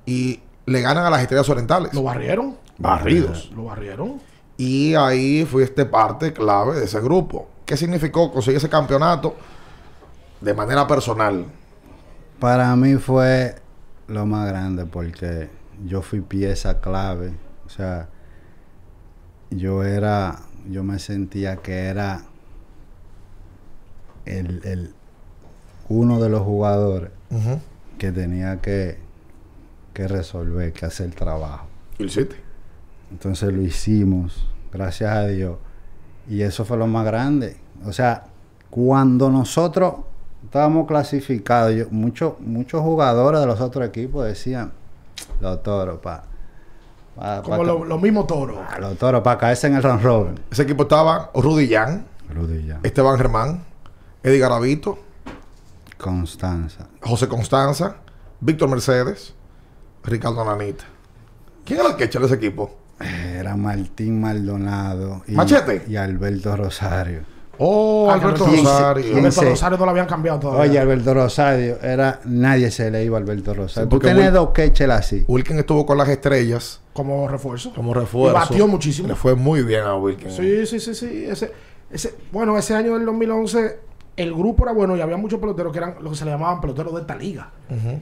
Y 0.06 0.42
le 0.66 0.82
ganan 0.82 1.06
a 1.06 1.10
las 1.10 1.22
estrellas 1.22 1.48
orientales. 1.50 1.94
Lo 1.94 2.04
barrieron. 2.04 2.58
Barridos. 2.78 3.52
Lo 3.56 3.64
barrieron. 3.66 4.22
Y 4.58 4.96
ahí 4.96 5.46
fuiste 5.46 5.86
parte 5.86 6.34
clave 6.34 6.80
de 6.80 6.86
ese 6.86 7.00
grupo. 7.00 7.48
¿Qué 7.66 7.78
significó 7.78 8.32
conseguir 8.32 8.58
ese 8.58 8.70
campeonato 8.70 9.36
de 10.42 10.54
manera 10.54 10.88
personal? 10.88 11.46
Para 12.40 12.76
mí 12.76 12.96
fue 12.96 13.56
lo 14.08 14.26
más 14.26 14.48
grande 14.48 14.86
porque 14.86 15.50
yo 15.86 16.02
fui 16.02 16.22
pieza 16.22 16.82
clave. 16.82 17.34
O 17.66 17.70
sea, 17.70 18.10
yo 19.50 19.84
era, 19.84 20.40
yo 20.70 20.84
me 20.84 21.00
sentía 21.00 21.58
que 21.58 21.86
era 21.86 22.26
el, 24.26 24.62
el- 24.66 24.94
uno 25.90 26.20
de 26.20 26.30
los 26.30 26.42
jugadores 26.44 27.12
que 27.98 28.12
tenía 28.12 28.62
que, 28.62 28.98
que 29.94 30.08
resolver, 30.08 30.72
que 30.74 30.86
hacer 30.86 31.14
trabajo. 31.14 31.66
Y 31.98 32.04
lo 32.04 32.10
hiciste. 32.10 32.36
Entonces 33.12 33.54
lo 33.54 33.62
hicimos, 33.62 34.48
gracias 34.72 35.12
a 35.12 35.28
Dios. 35.28 35.58
Y 36.30 36.42
eso 36.42 36.64
fue 36.66 36.78
lo 36.78 36.88
más 36.88 37.06
grande. 37.06 37.58
O 37.86 37.92
sea, 37.92 38.24
cuando 38.70 39.30
nosotros 39.30 39.96
estábamos 40.46 40.88
clasificados, 40.88 41.76
yo- 41.76 41.88
muchos 41.92 42.40
muchos 42.40 42.82
jugadores 42.82 43.42
de 43.42 43.46
los 43.48 43.60
otros 43.62 43.88
equipos 43.88 44.26
decían, 44.26 44.72
los 45.42 45.62
toros, 45.64 46.00
pa, 46.00 46.24
pa- 47.16 47.42
Como 47.44 47.58
pa- 47.58 47.64
lo- 47.64 47.86
los 47.86 48.02
mismos 48.02 48.26
toros. 48.28 48.58
pa- 48.58 48.80
los 48.80 48.98
toros, 48.98 49.22
para 49.22 49.38
caerse 49.38 49.68
en 49.68 49.76
el 49.76 49.84
round 49.84 50.02
robin. 50.02 50.40
Ese 50.50 50.64
equipo 50.64 50.84
estaba 50.84 51.30
Rudy 51.36 51.68
Jan, 51.70 52.06
Rudy. 52.34 52.72
Esteban 52.84 53.18
Germán, 53.18 53.64
Eddie 54.24 54.40
Garavito, 54.40 54.98
Constanza. 55.98 56.88
José 57.02 57.28
Constanza, 57.28 57.98
Víctor 58.40 58.70
Mercedes, 58.70 59.34
Ricardo 60.04 60.44
Nanita. 60.44 60.86
¿Quién 61.66 61.80
era 61.80 61.90
el 61.90 61.96
que 61.96 62.08
de 62.08 62.26
ese 62.26 62.36
equipo? 62.36 62.76
Era 63.00 63.56
Martín 63.56 64.22
Maldonado 64.22 65.24
y, 65.28 65.34
Machete. 65.34 65.84
y 65.88 65.96
Alberto 65.96 66.56
Rosario. 66.56 67.22
Oh, 67.58 68.10
Ah, 68.10 68.16
Alberto 68.16 68.46
Rosario. 68.46 69.04
¿Quién 69.04 69.18
Alberto 69.20 69.42
se- 69.42 69.50
Rosario 69.50 69.78
no 69.78 69.86
lo 69.86 69.92
habían 69.92 70.08
cambiado 70.08 70.40
todavía. 70.40 70.62
Oye, 70.72 70.80
Alberto 70.80 71.14
Rosario, 71.14 71.78
era 71.82 72.20
nadie 72.26 72.72
se 72.72 72.90
le 72.92 73.04
iba 73.04 73.18
a 73.18 73.22
Alberto 73.22 73.54
Rosario. 73.54 73.90
Sí, 73.90 73.90
Tú 73.90 74.00
tenés 74.00 74.26
Will- 74.26 74.34
dos 74.34 74.50
quechel 74.54 74.92
así. 74.92 75.24
Wilkin 75.28 75.60
estuvo 75.60 75.86
con 75.86 75.98
las 75.98 76.10
estrellas 76.10 76.82
como 76.94 77.28
refuerzo. 77.28 77.74
como 77.74 77.94
refuerzo. 77.94 78.38
Y 78.38 78.42
batió 78.42 78.68
muchísimo. 78.68 79.08
Le 79.08 79.16
fue 79.16 79.36
muy 79.36 79.62
bien 79.64 79.84
a 79.84 79.96
Wilkin. 79.96 80.32
Sí, 80.32 80.66
sí, 80.66 80.80
sí, 80.80 80.96
sí. 80.96 81.26
Ese, 81.30 81.52
ese, 81.92 82.16
bueno, 82.32 82.58
ese 82.58 82.74
año 82.76 82.96
del 82.96 83.06
2011 83.06 83.80
el 84.16 84.34
grupo 84.34 84.64
era 84.64 84.74
bueno 84.74 84.96
y 84.96 85.02
había 85.02 85.18
muchos 85.18 85.40
peloteros 85.40 85.72
que 85.72 85.80
eran 85.80 85.96
lo 86.02 86.12
que 86.12 86.16
se 86.16 86.24
le 86.26 86.32
llamaban 86.32 86.62
peloteros 86.62 86.94
de 86.94 87.02
esta 87.02 87.16
liga. 87.16 87.50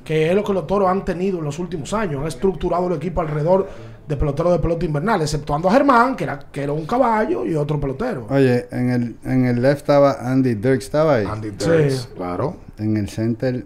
Que 0.03 0.29
es 0.29 0.35
lo 0.35 0.43
que 0.43 0.51
los 0.53 0.67
toros 0.67 0.89
han 0.89 1.05
tenido 1.05 1.39
en 1.39 1.45
los 1.45 1.57
últimos 1.59 1.93
años. 1.93 2.19
Han 2.21 2.27
estructurado 2.27 2.87
el 2.87 2.93
equipo 2.93 3.21
alrededor 3.21 3.69
de 4.07 4.17
peloteros 4.17 4.51
de 4.51 4.59
pelota 4.59 4.85
invernal, 4.85 5.21
exceptuando 5.21 5.69
a 5.69 5.71
Germán, 5.71 6.17
que 6.17 6.25
era, 6.25 6.39
que 6.51 6.63
era 6.63 6.73
un 6.73 6.85
caballo, 6.85 7.45
y 7.45 7.55
otro 7.55 7.79
pelotero. 7.79 8.27
Oye, 8.29 8.67
en 8.71 8.89
el, 8.89 9.15
en 9.23 9.45
el 9.45 9.61
left 9.61 9.77
estaba 9.81 10.17
Andy 10.19 10.55
Dirk, 10.55 10.79
estaba 10.81 11.15
ahí. 11.15 11.25
Andy 11.25 11.51
Sí. 11.57 11.69
Dirks, 11.69 12.09
claro. 12.15 12.57
En 12.77 12.97
el 12.97 13.07
center, 13.07 13.65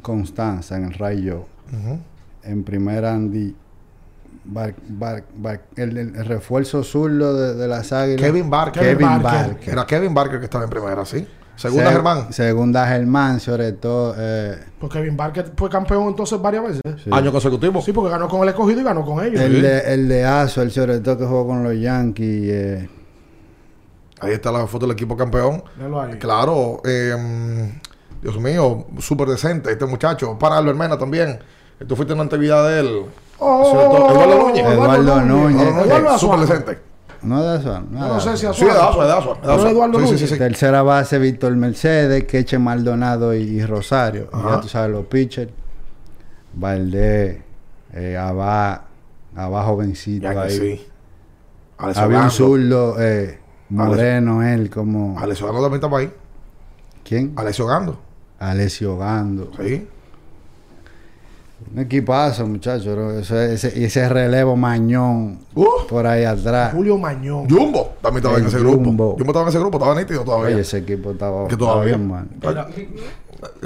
Constanza, 0.00 0.76
en 0.76 0.84
el 0.86 0.94
Rayo. 0.94 1.44
Ujú. 1.72 1.98
En 2.42 2.64
primer 2.64 3.04
Andy, 3.04 3.54
Bar- 4.44 4.74
Bar- 4.88 5.24
Bar- 5.36 5.60
el, 5.76 6.14
refuerzo 6.26 6.82
zurdo 6.82 7.36
de, 7.36 7.54
de 7.54 7.68
las 7.68 7.92
águilas. 7.92 8.20
Kevin 8.20 8.50
Barker. 8.50 8.82
Kevin 8.82 9.06
Kevin 9.06 9.22
Barker. 9.22 9.52
Barker. 9.52 9.72
Era 9.72 9.86
Kevin 9.86 10.14
Barker 10.14 10.38
que 10.40 10.44
estaba 10.46 10.64
en 10.64 10.70
primera, 10.70 11.04
¿sí? 11.04 11.24
Segunda 11.56 11.86
Se- 11.86 11.92
Germán. 11.92 12.32
Segunda 12.32 12.86
Germán, 12.86 13.38
sobre 13.40 13.72
todo. 13.72 14.14
eh, 14.18 14.58
Porque 14.80 14.98
Kevin 14.98 15.16
Barker 15.16 15.52
fue 15.56 15.68
campeón 15.68 16.08
entonces 16.08 16.40
varias 16.40 16.64
veces. 16.64 16.80
sí. 17.04 17.10
Año 17.12 17.30
consecutivo. 17.30 17.80
Sí, 17.82 17.92
porque 17.92 18.10
ganó 18.10 18.28
con 18.28 18.42
el 18.42 18.48
escogido 18.48 18.80
y 18.80 18.84
ganó 18.84 19.04
con 19.04 19.24
ellos. 19.24 19.40
el, 19.40 19.62
de, 19.62 19.94
el 19.94 20.08
de 20.08 20.24
Azo, 20.24 20.62
el 20.62 20.70
sobre 20.72 20.98
todo 21.00 21.18
que 21.18 21.24
jugó 21.26 21.46
con 21.46 21.62
los 21.62 21.78
Yankees. 21.78 22.50
eh, 22.52 22.88
Ahí 24.20 24.32
está 24.32 24.52
la 24.52 24.66
foto 24.66 24.86
del 24.86 24.94
equipo 24.94 25.16
campeón. 25.16 25.62
Claro. 26.18 26.80
eh, 26.84 27.72
Dios 28.22 28.38
mío, 28.38 28.86
súper 28.98 29.28
decente 29.28 29.70
este 29.72 29.84
muchacho. 29.84 30.38
Para 30.38 30.58
Albert 30.58 30.78
Mena 30.78 30.96
también. 30.96 31.38
Tú 31.88 31.96
fuiste 31.96 32.12
en 32.12 32.20
una 32.20 32.24
actividad 32.26 32.68
de 32.68 32.80
él. 32.80 33.06
Oh, 33.38 33.72
Eduardo 33.74 34.38
Núñez. 34.46 34.64
Eduardo 34.66 35.20
Núñez. 35.22 35.62
Eduardo 35.66 35.84
Eduardo 35.84 36.00
Núñez, 36.04 36.20
súper 36.20 36.38
decente. 36.40 36.78
No 37.22 37.42
de 37.42 37.58
eso. 37.58 37.82
Yo 37.92 37.98
no 37.98 38.20
sé 38.20 38.36
si 38.36 38.46
Sí, 38.52 38.64
de 38.64 38.70
Asua, 38.70 39.06
de 39.06 39.12
Asua. 39.12 39.34
de 39.34 39.40
Pero 39.42 39.52
Asua. 39.54 39.70
Eduardo 39.70 40.00
Sí, 40.00 40.06
sí, 40.08 40.18
sí, 40.18 40.26
sí. 40.28 40.38
Tercera 40.38 40.82
base, 40.82 41.18
Víctor 41.18 41.54
Mercedes, 41.56 42.24
Queche 42.24 42.58
Maldonado 42.58 43.34
y, 43.34 43.42
y 43.42 43.64
Rosario. 43.64 44.28
Ajá. 44.32 44.50
Ya 44.56 44.60
tú 44.60 44.68
sabes, 44.68 44.90
los 44.90 45.06
pitchers. 45.06 45.50
Valdés, 46.54 47.38
eh, 47.94 48.16
Abá, 48.16 48.84
Abá 49.34 49.62
jovencito 49.64 50.24
Ya 50.24 50.32
que 50.32 50.38
ahí. 50.38 50.50
sí. 50.50 50.86
Alex 51.78 51.98
Había 51.98 52.20
un 52.22 52.30
zurdo, 52.30 52.96
eh, 53.00 53.38
moreno, 53.70 54.42
él 54.42 54.68
como... 54.70 55.18
Alex 55.18 55.40
Orlando 55.42 55.62
también 55.62 55.78
estaba 55.80 55.98
ahí. 55.98 56.12
¿Quién? 57.04 57.32
Alex 57.36 57.58
Ogando. 57.60 57.98
Alessio 58.38 58.96
Gando. 58.98 59.50
Sí. 59.60 59.88
Un 61.74 61.78
equipazo, 61.78 62.46
muchachos. 62.46 62.96
¿no? 62.96 63.10
Ese, 63.12 63.54
ese, 63.54 63.84
ese 63.84 64.08
relevo 64.08 64.56
mañón 64.56 65.38
Uh, 65.54 65.66
por 65.88 66.06
ahí 66.06 66.24
atrás. 66.24 66.72
Julio 66.74 66.98
Mañón. 66.98 67.48
Jumbo 67.48 67.92
también 68.02 68.18
estaba 68.24 68.38
en 68.38 68.46
ese 68.46 68.58
grupo. 68.58 68.84
Jumbo. 68.84 69.10
Jumbo 69.18 69.24
estaba 69.32 69.42
en 69.42 69.48
ese 69.48 69.58
grupo, 69.58 69.78
estaba 69.78 69.94
nítido 70.00 70.24
todavía. 70.24 70.46
Oye, 70.54 70.60
ese 70.60 70.78
equipo 70.78 71.10
estaba, 71.12 71.46
Que 71.48 71.56
todavía. 71.56 71.96
bien, 71.96 72.08
man. 72.08 72.28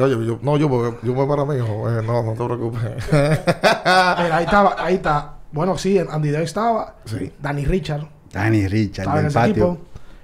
Oye, 0.00 0.26
yo, 0.26 0.38
no, 0.42 0.56
yo, 0.56 0.68
porque 0.70 1.06
yo 1.06 1.14
me 1.14 1.26
para 1.26 1.44
mí, 1.44 1.56
hijo. 1.56 1.88
Eh, 1.90 2.02
no, 2.06 2.22
no 2.22 2.32
te 2.32 2.44
preocupes. 2.44 2.80
Mira, 3.12 4.36
ahí 4.36 4.44
estaba, 4.46 4.74
ahí 4.78 4.94
está. 4.94 5.34
Bueno, 5.52 5.76
sí, 5.78 5.98
Andy 5.98 6.30
Day 6.30 6.44
estaba. 6.44 6.96
sí. 7.04 7.32
Danny 7.40 7.64
Richard 7.64 8.06
Danny 8.32 8.66
Richard, 8.68 9.02
estaba 9.04 9.18
en 9.20 9.24
del 9.24 9.30
ese 9.30 9.38
patio. 9.38 9.52
equipo. 9.52 9.78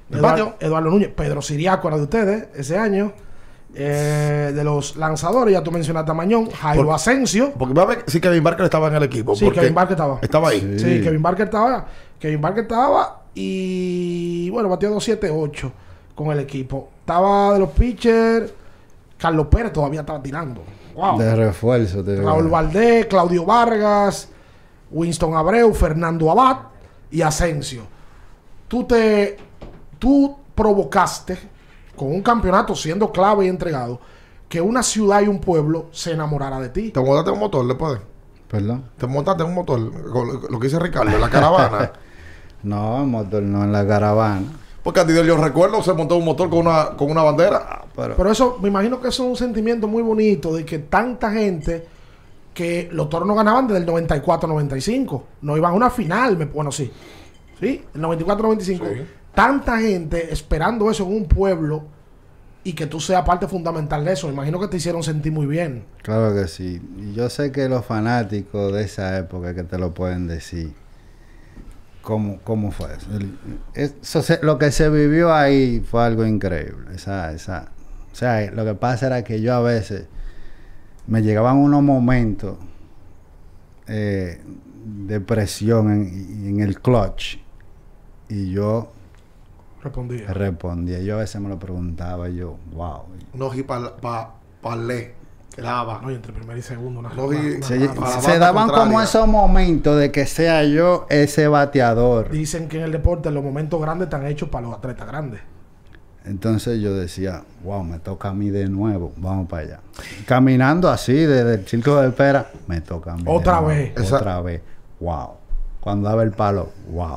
¿Del 0.09 0.19
Eduardo, 0.19 0.45
patio? 0.51 0.67
Eduardo 0.67 0.91
Núñez, 0.91 1.09
Pedro 1.15 1.43
Siriaco 1.43 1.89
era 1.89 1.97
de 1.97 2.03
ustedes 2.03 2.49
ese 2.55 2.77
año. 2.79 3.13
Eh, 3.75 4.53
de 4.55 4.65
los 4.65 4.97
lanzadores, 4.97 5.53
ya 5.55 5.63
tú 5.63 5.71
mencionaste 5.71 6.11
a 6.11 6.15
Mañón, 6.15 6.51
Jairo 6.51 6.85
Por- 6.85 6.95
Asensio. 6.95 7.53
Porque 7.59 7.75
va 7.75 7.83
a 7.85 7.87
ver 7.87 8.05
si 8.07 8.21
Kevin 8.21 8.45
Barker 8.45 8.65
estaba 8.65 8.89
en 8.89 8.97
el 8.97 9.03
equipo. 9.05 9.35
Sí, 9.35 9.51
Kevin 9.51 9.75
Barker 9.75 9.93
estaba. 9.95 10.19
Estaba 10.21 10.49
ahí. 10.51 10.61
Sí. 10.61 10.79
Sí, 10.79 11.01
Kevin 11.03 11.23
Barker 11.23 11.47
estaba. 11.47 11.87
Kevin 12.19 12.41
Barker 12.41 12.63
estaba 12.65 13.23
y 13.35 14.51
bueno, 14.51 14.69
batió 14.69 14.91
2-7-8 14.95 15.73
con 16.15 16.31
el 16.33 16.41
equipo. 16.41 16.91
Estaba 17.01 17.55
de 17.55 17.59
los 17.61 17.71
pitchers. 17.71 18.53
Carlos 19.17 19.47
Pérez 19.47 19.73
todavía 19.73 20.01
estaba 20.01 20.23
tirando. 20.23 20.63
Wow. 20.95 21.19
De 21.19 21.35
refuerzo. 21.35 22.05
te. 22.05 22.17
Raúl 22.21 22.49
Valdés, 22.49 23.07
Claudio 23.07 23.47
Vargas, 23.47 24.29
Winston 24.91 25.35
Abreu, 25.35 25.73
Fernando 25.73 26.31
Abad 26.31 26.59
y 27.11 27.23
Asensio. 27.23 27.85
Tú 28.69 28.85
te. 28.85 29.37
Tú 29.99 30.37
provocaste 30.55 31.39
con 31.97 32.09
un 32.09 32.23
campeonato 32.23 32.75
siendo 32.75 33.11
clave 33.13 33.47
y 33.47 33.49
entregado 33.49 34.01
que 34.49 34.61
una 34.61 34.83
ciudad 34.83 35.23
y 35.23 35.29
un 35.29 35.39
pueblo 35.41 35.87
se 35.93 36.13
enamorara 36.13 36.61
de 36.61 36.69
ti. 36.69 36.91
Te 36.91 37.01
montaste 37.01 37.31
en 37.31 37.35
un 37.35 37.41
motor 37.41 37.67
después. 37.67 37.99
Perdón. 38.49 38.85
Te 38.99 39.07
montaste 39.07 39.43
en 39.43 39.49
un 39.49 39.55
motor. 39.55 39.79
Lo 39.81 40.25
lo 40.49 40.61
que 40.61 40.67
dice 40.67 40.79
Ricardo, 40.79 41.19
la 41.19 41.29
caravana. 41.31 41.93
No, 42.65 43.05
motor 43.05 43.43
no 43.43 43.65
en 43.65 43.73
la 43.73 43.85
caravana. 43.85 44.43
Porque 44.85 45.01
a 45.01 45.07
ti 45.07 45.13
yo 45.15 45.37
recuerdo, 45.37 45.83
se 45.83 45.93
montó 45.95 46.17
un 46.17 46.25
motor 46.25 46.49
con 46.49 46.61
una, 46.61 46.91
con 46.97 47.11
una 47.11 47.23
bandera. 47.23 47.85
Pero, 47.97 48.15
Pero 48.17 48.31
eso, 48.31 48.59
me 48.63 48.69
imagino 48.69 49.01
que 49.01 49.09
eso 49.09 49.25
es 49.25 49.31
un 49.31 49.37
sentimiento 49.37 49.89
muy 49.89 50.01
bonito 50.03 50.55
de 50.55 50.65
que 50.65 50.79
tanta 50.79 51.33
gente 51.33 51.85
que 52.55 52.89
los 52.93 53.09
toros 53.09 53.27
no 53.27 53.35
ganaban 53.35 53.67
desde 53.67 53.81
el 53.81 53.87
94-95. 53.89 55.23
No 55.43 55.57
iban 55.57 55.73
a 55.73 55.75
una 55.75 55.91
final, 55.91 56.37
me- 56.37 56.45
bueno, 56.45 56.71
sí. 56.71 56.91
Sí, 57.59 57.85
el 57.95 58.01
94-95. 58.01 58.65
Sí. 58.65 59.03
Tanta 59.35 59.79
gente 59.79 60.33
esperando 60.33 60.91
eso 60.91 61.05
en 61.05 61.15
un 61.15 61.25
pueblo 61.27 61.85
y 62.65 62.75
que 62.75 62.87
tú 62.87 63.01
seas 63.01 63.25
parte 63.25 63.49
fundamental 63.49 64.05
de 64.05 64.13
eso. 64.13 64.31
Imagino 64.31 64.61
que 64.61 64.69
te 64.69 64.77
hicieron 64.77 65.03
sentir 65.03 65.33
muy 65.33 65.47
bien. 65.47 65.85
Claro 66.03 66.35
que 66.35 66.47
sí. 66.49 66.81
Yo 67.15 67.29
sé 67.29 67.51
que 67.51 67.69
los 67.69 67.85
fanáticos 67.85 68.73
de 68.73 68.85
esa 68.85 69.19
época 69.19 69.55
que 69.55 69.65
te 69.65 69.79
lo 69.79 69.93
pueden 69.93 70.29
decir. 70.29 70.73
¿Cómo, 72.03 72.41
cómo 72.43 72.73
fue 72.73 72.89
eso? 72.97 73.07
Eso 73.75 74.39
lo 74.43 74.59
que 74.59 74.73
se 74.73 74.89
vivió 74.91 75.33
ahí 75.33 75.81
fue 75.89 76.05
algo 76.05 76.27
increíble. 76.27 76.97
Esa, 76.97 77.33
esa, 77.33 77.69
o 78.13 78.15
sea, 78.15 78.51
lo 78.51 78.65
que 78.65 78.75
pasa 78.75 79.07
era 79.07 79.23
que 79.23 79.41
yo 79.41 79.55
a 79.55 79.61
veces 79.61 80.07
me 81.07 81.23
llegaban 81.23 81.59
unos 81.59 81.81
momentos 81.83 82.59
eh, 83.87 84.41
de 84.85 85.21
presión 85.21 85.91
en 85.93 86.61
el 86.61 86.81
clutch 86.81 87.39
y 88.29 88.51
yo 88.51 88.93
Respondí. 89.83 90.19
respondía. 90.19 91.01
Yo 91.01 91.17
a 91.17 91.19
veces 91.21 91.41
me 91.41 91.49
lo 91.49 91.59
preguntaba 91.59 92.29
y 92.29 92.37
yo, 92.37 92.57
wow. 92.73 93.03
No 93.35 93.53
y 93.55 93.63
pa, 93.63 93.97
pa, 93.97 94.35
parlé. 94.61 95.15
Graba. 95.57 96.01
No, 96.03 96.11
y 96.11 96.15
entre 96.15 96.33
primero 96.33 96.59
y 96.59 96.63
segundo. 96.63 97.01
Una, 97.01 97.11
No, 97.13 97.27
una- 97.27 97.37
y- 97.39 97.53
una 97.57 97.67
Se, 97.67 97.79
para 98.23 98.39
daban 98.39 98.69
como 98.71 99.03
esos 99.03 99.27
momentos 99.29 99.99
de 99.99 100.11
que 100.11 100.25
sea 100.25 100.65
yo 100.65 101.07
ese 101.11 101.47
bateador. 101.49 102.31
Dicen 102.31 102.69
que 102.69 102.79
en 102.79 102.85
el 102.85 102.93
deporte 102.93 103.31
los 103.31 103.45
momentos 103.45 103.79
grandes 103.81 104.07
están 104.07 104.25
hechos 104.27 104.49
para 104.49 104.67
los 104.69 104.77
atletas 104.79 105.07
grandes. 105.07 105.41
Entonces 106.25 106.81
yo 106.81 106.95
decía, 106.95 107.43
wow, 107.65 107.83
me 107.83 107.99
toca 107.99 108.29
a 108.29 108.33
mí 108.35 108.49
de 108.51 108.69
nuevo, 108.69 109.13
vamos 109.17 109.49
para 109.49 109.63
allá. 109.63 109.81
Caminando 110.25 110.89
así 110.89 111.13
desde 111.15 111.55
el 111.57 111.67
circo 111.67 111.97
de 112.01 112.09
espera, 112.09 112.51
me 112.69 112.81
toca 112.81 113.13
a 113.13 113.17
mí. 113.17 113.25
Otra 113.27 113.61
vez. 113.61 114.13
Otra 114.13 114.41
vez, 114.41 114.63
wow. 115.01 115.31
Cuando 115.81 116.09
daba 116.09 116.23
el 116.23 116.31
palo, 116.31 116.71
wow. 116.91 117.15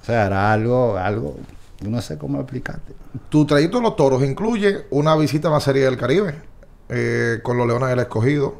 O 0.00 0.04
sea, 0.04 0.26
era 0.26 0.52
algo, 0.52 0.96
algo, 0.96 1.36
no 1.82 2.00
sé 2.02 2.16
cómo 2.18 2.40
explicarte. 2.40 2.94
Tu 3.28 3.44
trayecto 3.46 3.78
en 3.78 3.82
los 3.84 3.96
toros 3.96 4.22
incluye 4.22 4.86
una 4.90 5.16
visita 5.16 5.48
a 5.48 5.52
la 5.52 5.60
Serie 5.60 5.84
del 5.84 5.96
Caribe 5.96 6.34
eh, 6.88 7.40
con 7.42 7.56
los 7.58 7.66
Leones 7.66 7.88
del 7.90 7.98
Escogido, 8.00 8.56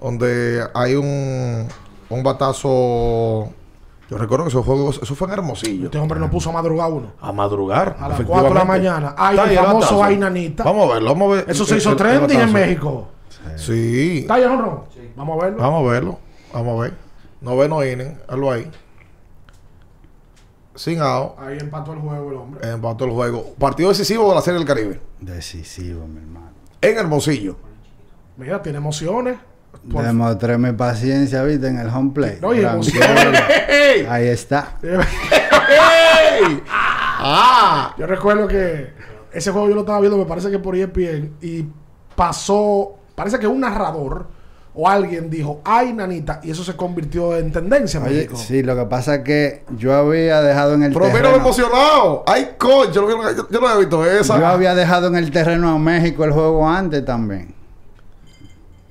donde 0.00 0.64
hay 0.74 0.94
un, 0.94 1.66
un 2.10 2.22
batazo. 2.22 3.52
Yo 4.10 4.16
recuerdo 4.16 4.44
que 4.44 4.48
eso 4.48 4.62
fue, 4.62 4.74
eso 4.88 5.14
fue 5.14 5.26
en 5.28 5.34
Hermosillo. 5.34 5.84
Este 5.86 5.98
hombre 5.98 6.18
no 6.18 6.30
puso 6.30 6.48
a 6.48 6.52
madrugar 6.54 6.90
uno. 6.90 7.12
A 7.20 7.30
madrugar. 7.32 7.96
A 8.00 8.08
las 8.08 8.18
efectivamente. 8.20 8.26
4 8.26 8.48
de 8.48 8.54
la 8.54 8.64
mañana. 8.64 9.14
Ay, 9.18 9.38
el 9.50 9.56
famoso 9.56 9.74
batazo. 9.80 10.04
Ay, 10.04 10.16
nanita. 10.16 10.64
Vamos 10.64 10.90
a 10.90 10.94
verlo, 10.94 11.08
vamos 11.10 11.32
a 11.32 11.34
ver. 11.36 11.44
Eso 11.50 11.64
se 11.66 11.76
hizo 11.76 11.90
el- 11.90 11.92
el 11.92 11.98
trending 11.98 12.40
en. 12.40 12.52
México. 12.52 13.08
Sí. 13.56 14.20
¿Está 14.20 14.34
ahí 14.34 14.44
o 14.44 14.56
no? 14.56 14.84
Vamos 15.16 15.38
a 15.38 15.44
verlo. 15.44 15.58
Vamos 15.62 15.86
a 15.88 15.92
verlo. 15.92 16.18
Vamos 16.54 16.78
a 16.78 16.82
ver. 16.84 16.94
Noveno 17.42 17.84
inning. 17.84 18.16
Hazlo 18.28 18.50
ahí. 18.50 18.70
Sin 20.78 21.00
out. 21.00 21.32
Ahí 21.40 21.58
empató 21.60 21.92
el 21.92 21.98
juego 21.98 22.30
el 22.30 22.36
hombre. 22.36 22.70
Empató 22.70 23.04
el 23.04 23.10
juego. 23.10 23.54
Partido 23.58 23.88
decisivo 23.88 24.28
de 24.28 24.34
la 24.36 24.40
Serie 24.40 24.58
del 24.58 24.66
Caribe. 24.68 25.00
Decisivo, 25.20 26.06
mi 26.06 26.18
hermano. 26.20 26.50
En 26.80 26.96
Hermosillo. 26.96 27.56
Mira, 28.36 28.62
tiene 28.62 28.78
emociones. 28.78 29.38
Por- 29.92 30.04
Demostré 30.04 30.56
mi 30.56 30.72
paciencia, 30.72 31.42
viste, 31.42 31.66
en 31.66 31.78
el 31.78 31.88
home 31.88 32.12
play. 32.12 32.38
Oye, 32.42 32.60
Tranquilo. 32.62 33.04
emociones. 33.04 33.42
Ahí 34.08 34.26
está. 34.28 34.76
¡Ey! 34.82 36.62
¡Ah! 36.68 37.94
Yo 37.98 38.06
recuerdo 38.06 38.46
que 38.46 38.92
ese 39.32 39.50
juego 39.50 39.68
yo 39.68 39.74
lo 39.74 39.80
estaba 39.80 40.00
viendo, 40.00 40.16
me 40.16 40.24
parece 40.26 40.50
que 40.50 40.58
por 40.58 40.76
E 40.76 40.82
ESPN, 40.82 41.34
y 41.42 41.66
pasó, 42.14 42.96
parece 43.14 43.38
que 43.38 43.46
un 43.46 43.60
narrador 43.60 44.26
o 44.80 44.88
alguien 44.88 45.28
dijo, 45.28 45.60
ay, 45.64 45.92
nanita, 45.92 46.38
y 46.44 46.52
eso 46.52 46.62
se 46.62 46.76
convirtió 46.76 47.36
en 47.36 47.50
tendencia 47.50 47.98
en 47.98 48.06
Oye, 48.06 48.14
México. 48.14 48.36
sí, 48.36 48.62
lo 48.62 48.76
que 48.76 48.84
pasa 48.84 49.16
es 49.16 49.20
que 49.24 49.64
yo 49.76 49.92
había 49.92 50.40
dejado 50.40 50.74
en 50.74 50.84
el 50.84 50.92
Pero 50.92 51.06
mira 51.06 51.16
terreno. 51.18 51.36
emocionado. 51.38 52.22
¡Ay, 52.28 52.50
coño! 52.56 52.92
Yo, 52.92 53.02
no- 53.08 53.32
yo- 53.36 53.48
yo 53.50 53.60
no 53.60 53.66
había 53.66 53.80
visto 53.80 54.06
esa. 54.06 54.38
Yo 54.38 54.46
había 54.46 54.76
dejado 54.76 55.08
en 55.08 55.16
el 55.16 55.32
terreno 55.32 55.70
a 55.70 55.78
México 55.80 56.22
el 56.24 56.30
juego 56.30 56.68
antes 56.68 57.04
también. 57.04 57.56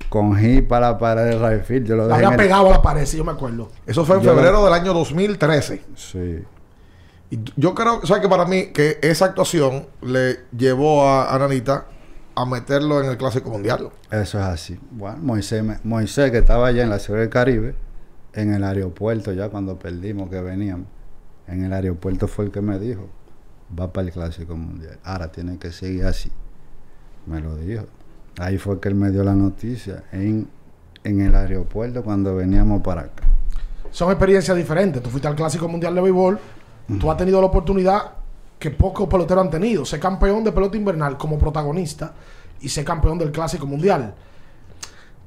Con 0.09 0.35
hit 0.37 0.67
para 0.67 0.91
la 0.91 0.97
pared 0.97 1.23
de 1.23 1.37
right 1.37 1.63
field. 1.65 1.87
Yo 1.87 1.95
lo 1.95 2.07
dejé 2.07 2.15
había 2.17 2.29
el- 2.29 2.35
pegado 2.37 2.67
a 2.67 2.71
la 2.71 2.81
pared, 2.81 3.05
sí, 3.05 3.15
yo 3.17 3.23
me 3.25 3.31
acuerdo. 3.33 3.69
Eso 3.85 4.03
fue 4.05 4.17
en 4.17 4.23
Yo- 4.23 4.33
febrero 4.35 4.63
del 4.65 4.73
año 4.73 4.93
2013. 4.93 5.81
Sí. 5.95 6.39
Y 7.29 7.39
yo 7.57 7.73
creo, 7.75 8.05
¿sabes 8.05 8.21
que 8.21 8.29
para 8.29 8.45
mí 8.45 8.67
que 8.67 8.99
esa 9.01 9.25
actuación 9.25 9.85
le 10.01 10.39
llevó 10.57 11.07
a, 11.07 11.33
a 11.33 11.39
Nanita 11.39 11.85
a 12.37 12.45
meterlo 12.45 13.01
en 13.01 13.09
el 13.09 13.17
Clásico 13.17 13.49
Mundial? 13.49 13.89
Eso 14.11 14.37
es 14.37 14.45
así. 14.45 14.79
Bueno, 14.91 15.17
Moisés, 15.23 15.63
Moisés, 15.83 16.29
que 16.29 16.37
estaba 16.37 16.67
allá 16.67 16.83
en 16.83 16.89
la 16.91 16.99
Ciudad 16.99 17.21
del 17.21 17.29
Caribe, 17.29 17.73
en 18.33 18.53
el 18.53 18.63
aeropuerto 18.63 19.33
ya 19.33 19.49
cuando 19.49 19.79
perdimos 19.79 20.29
que 20.29 20.39
veníamos, 20.39 20.85
en 21.47 21.65
el 21.65 21.73
aeropuerto 21.73 22.27
fue 22.27 22.45
el 22.45 22.51
que 22.51 22.61
me 22.61 22.77
dijo, 22.77 23.09
va 23.77 23.91
para 23.91 24.07
el 24.07 24.13
Clásico 24.13 24.55
Mundial. 24.55 24.99
Ahora 25.03 25.31
tiene 25.31 25.57
que 25.57 25.71
seguir 25.71 26.05
así. 26.05 26.31
Me 27.25 27.41
lo 27.41 27.55
dijo. 27.57 27.85
Ahí 28.37 28.59
fue 28.59 28.79
que 28.79 28.89
él 28.89 28.95
me 28.95 29.09
dio 29.09 29.23
la 29.23 29.33
noticia 29.33 30.03
en, 30.11 30.47
en 31.03 31.21
el 31.21 31.33
aeropuerto 31.33 32.03
cuando 32.03 32.35
veníamos 32.35 32.83
para 32.83 33.01
acá. 33.01 33.23
Son 33.89 34.11
experiencias 34.11 34.55
diferentes. 34.55 35.01
Tú 35.01 35.09
fuiste 35.09 35.27
al 35.27 35.35
Clásico 35.35 35.67
Mundial 35.67 35.95
de 35.95 36.01
Béisbol, 36.01 36.39
tú 36.99 37.09
has 37.09 37.17
tenido 37.17 37.41
la 37.41 37.47
oportunidad 37.47 38.16
que 38.59 38.71
pocos 38.71 39.07
peloteros 39.07 39.43
han 39.45 39.49
tenido. 39.51 39.85
Ser 39.85 39.99
campeón 39.99 40.43
de 40.43 40.51
pelota 40.51 40.77
invernal 40.77 41.17
como 41.17 41.37
protagonista 41.37 42.13
y 42.61 42.69
ser 42.69 42.83
campeón 42.85 43.17
del 43.17 43.31
Clásico 43.31 43.65
Mundial. 43.67 44.13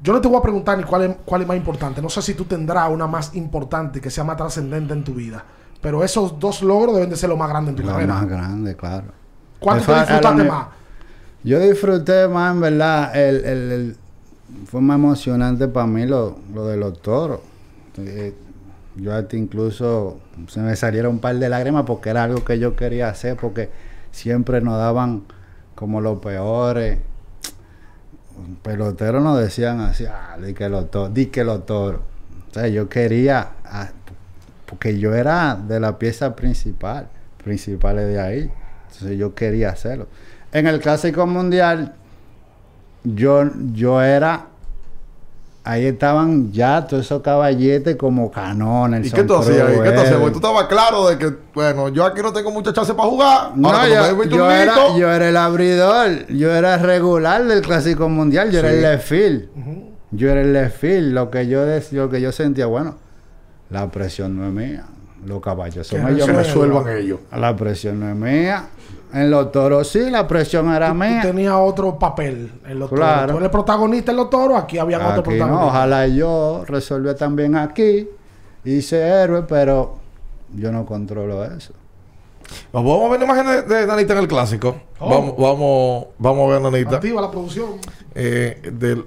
Yo 0.02 0.12
no 0.14 0.20
te 0.20 0.28
voy 0.28 0.38
a 0.38 0.42
preguntar 0.42 0.78
ni 0.78 0.84
cuál 0.84 1.02
es, 1.02 1.16
cuál 1.24 1.42
es 1.42 1.48
más 1.48 1.56
importante. 1.56 2.00
No 2.00 2.08
sé 2.08 2.22
si 2.22 2.34
tú 2.34 2.44
tendrás 2.44 2.90
una 2.90 3.06
más 3.06 3.34
importante 3.34 4.00
que 4.00 4.10
sea 4.10 4.24
más 4.24 4.36
trascendente 4.36 4.92
en 4.94 5.04
tu 5.04 5.14
vida. 5.14 5.44
Pero 5.80 6.02
esos 6.04 6.38
dos 6.38 6.62
logros 6.62 6.94
deben 6.94 7.10
de 7.10 7.16
ser 7.16 7.28
lo 7.28 7.36
más 7.36 7.48
grande 7.48 7.70
en 7.70 7.76
tu 7.76 7.82
Lo 7.82 7.88
carrera. 7.92 8.14
más 8.14 8.26
grande, 8.28 8.76
claro. 8.76 9.08
¿Cuánto 9.58 9.84
te 9.92 9.98
disfrutaste 10.00 10.44
más? 10.44 10.66
Yo 11.42 11.58
disfruté 11.60 12.28
más, 12.28 12.54
en 12.54 12.60
verdad, 12.60 13.16
el, 13.16 13.36
el- 13.44 13.72
el- 13.72 13.96
fue 14.66 14.80
más 14.80 14.96
emocionante 14.96 15.68
para 15.68 15.86
mí 15.86 16.04
lo, 16.06 16.38
lo 16.52 16.66
de 16.66 16.76
los 16.76 17.00
toros. 17.00 17.40
Eh, 17.98 18.34
yo 19.00 19.14
hasta 19.14 19.36
incluso 19.36 20.20
se 20.48 20.60
me 20.60 20.76
salieron 20.76 21.14
un 21.14 21.18
par 21.20 21.36
de 21.36 21.48
lágrimas 21.48 21.84
porque 21.86 22.10
era 22.10 22.24
algo 22.24 22.44
que 22.44 22.58
yo 22.58 22.76
quería 22.76 23.08
hacer, 23.08 23.36
porque 23.36 23.70
siempre 24.10 24.60
nos 24.60 24.78
daban 24.78 25.22
como 25.74 26.00
los 26.00 26.18
peores. 26.18 26.98
Peloteros 28.62 29.22
nos 29.22 29.38
decían 29.38 29.80
así, 29.80 30.04
ah, 30.06 30.36
di 30.44 30.54
que 30.54 30.68
los 30.68 30.90
toros, 30.90 31.14
di 31.14 31.26
que 31.26 31.44
los 31.44 31.66
toros. 31.66 32.00
O 32.50 32.54
sea, 32.54 32.68
yo 32.68 32.88
quería, 32.88 33.52
ah, 33.64 33.90
porque 34.66 34.98
yo 34.98 35.14
era 35.14 35.54
de 35.54 35.80
la 35.80 35.98
pieza 35.98 36.36
principal, 36.36 37.08
principales 37.42 38.06
de 38.08 38.20
ahí. 38.20 38.50
Entonces 38.88 39.18
yo 39.18 39.34
quería 39.34 39.70
hacerlo. 39.70 40.08
En 40.52 40.66
el 40.66 40.80
Clásico 40.80 41.26
Mundial, 41.26 41.94
yo, 43.04 43.50
yo 43.72 44.02
era, 44.02 44.46
ahí 45.64 45.86
estaban 45.86 46.52
ya 46.52 46.86
todos 46.86 47.04
esos 47.04 47.22
caballetes 47.22 47.96
como 47.96 48.30
canones. 48.30 49.06
¿Y 49.06 49.10
qué 49.10 49.24
tú 49.24 49.34
hacías 49.36 49.68
ahí? 49.68 49.80
¿Qué 49.82 49.92
tú 49.92 50.00
hacías? 50.00 50.16
Porque 50.16 50.32
tú 50.32 50.38
estabas 50.38 50.64
claro 50.66 51.08
de 51.08 51.18
que, 51.18 51.32
bueno, 51.54 51.88
yo 51.88 52.04
aquí 52.04 52.22
no 52.22 52.32
tengo 52.32 52.50
mucha 52.50 52.72
chance 52.72 52.94
para 52.94 53.08
jugar. 53.08 53.52
No, 53.56 53.68
Ahora, 53.68 53.88
yo, 53.88 53.94
era, 54.50 54.74
turnito, 54.74 54.98
yo 54.98 55.10
era 55.10 55.28
el 55.28 55.36
abridor, 55.36 56.26
yo 56.28 56.52
era 56.52 56.78
regular 56.78 57.44
del 57.44 57.60
Clásico 57.60 58.08
Mundial, 58.08 58.50
yo 58.50 58.60
era 58.60 58.70
el 58.70 58.82
left 58.82 59.06
field. 59.06 59.48
Yo 60.12 60.28
era 60.30 60.40
el 60.40 60.52
left 60.52 60.80
field, 60.80 61.12
lo 61.12 61.30
que 61.30 61.46
yo 61.46 61.64
decía, 61.64 62.00
lo 62.00 62.10
que 62.10 62.20
yo 62.20 62.32
sentía, 62.32 62.66
bueno, 62.66 62.96
la 63.68 63.90
presión 63.90 64.36
no 64.36 64.46
es 64.46 64.52
mía, 64.52 64.86
los 65.26 65.40
caballos 65.40 65.86
son 65.86 66.04
Que 66.06 66.12
ellos. 66.12 66.26
se 66.26 66.32
resuelvan. 66.32 66.84
resuelvan 66.84 66.98
ellos. 67.04 67.20
La 67.32 67.54
presión 67.56 68.00
no 68.00 68.08
es 68.08 68.16
mía. 68.16 68.68
En 69.12 69.30
los 69.30 69.50
toros 69.50 69.88
sí, 69.88 70.08
la 70.08 70.26
presión 70.28 70.72
era 70.72 70.88
Tú 70.90 70.94
mía. 70.94 71.20
tenías 71.22 71.54
otro 71.56 71.98
papel 71.98 72.52
en 72.66 72.78
los 72.78 72.88
Claro. 72.90 73.20
toros. 73.22 73.32
Tú 73.32 73.38
eres 73.38 73.50
protagonista 73.50 74.10
en 74.12 74.16
los 74.16 74.30
toros, 74.30 74.56
aquí 74.62 74.78
había 74.78 74.98
otro 74.98 75.22
protagonista. 75.22 75.46
no, 75.60 75.66
ojalá 75.66 76.06
yo 76.06 76.64
resolviera 76.66 77.16
también 77.16 77.56
aquí. 77.56 78.08
Hice 78.64 78.98
héroe, 79.00 79.42
pero 79.48 79.96
yo 80.54 80.70
no 80.70 80.84
controlo 80.86 81.42
eso. 81.44 81.72
Vamos 82.72 83.04
a 83.04 83.08
ver 83.10 83.20
la 83.20 83.26
imagen 83.26 83.46
de, 83.46 83.62
de 83.62 83.86
Nanita 83.86 84.12
en 84.12 84.18
el 84.20 84.28
Clásico. 84.28 84.76
Oh. 84.98 85.08
Vamos, 85.08 85.34
vamos, 85.38 86.06
vamos 86.18 86.48
a 86.48 86.52
ver 86.54 86.62
Nanita. 86.62 86.96
Activa 86.96 87.20
la 87.22 87.30
producción. 87.30 87.70
Eh, 88.14 88.70
del, 88.72 89.06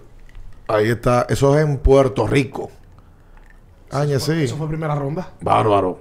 ahí 0.67 0.89
está. 0.89 1.25
Eso 1.29 1.57
es 1.57 1.63
en 1.65 1.77
Puerto 1.77 2.25
Rico. 2.27 2.69
Añe, 3.91 4.19
sí. 4.19 4.31
Eso 4.43 4.55
fue 4.57 4.67
primera 4.67 4.95
ronda. 4.95 5.29
Bárbaro. 5.41 5.99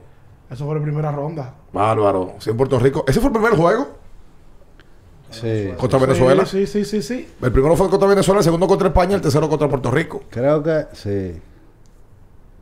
Eso 0.53 0.67
fue 0.67 0.75
la 0.77 0.83
primera 0.83 1.11
ronda. 1.11 1.55
Bárbaro. 1.73 2.35
Sí, 2.39 2.51
en 2.51 2.57
Puerto 2.57 2.79
Rico. 2.79 3.05
Ese 3.09 3.21
fue 3.21 3.29
el 3.29 3.33
primer 3.33 3.57
juego 3.57 3.89
Sí. 5.31 5.73
contra 5.79 5.99
Venezuela. 5.99 6.45
Sí, 6.45 6.67
sí, 6.67 6.85
sí, 6.85 7.01
sí. 7.01 7.27
El 7.41 7.51
primero 7.53 7.75
fue 7.75 7.89
contra 7.89 8.07
Venezuela, 8.07 8.41
el 8.41 8.45
segundo 8.45 8.67
contra 8.69 8.89
España, 8.89 9.15
el 9.15 9.23
tercero 9.23 9.49
contra 9.49 9.67
Puerto 9.69 9.91
Rico. 9.91 10.23
Creo 10.29 10.63
que 10.63 10.87
sí. 10.93 11.41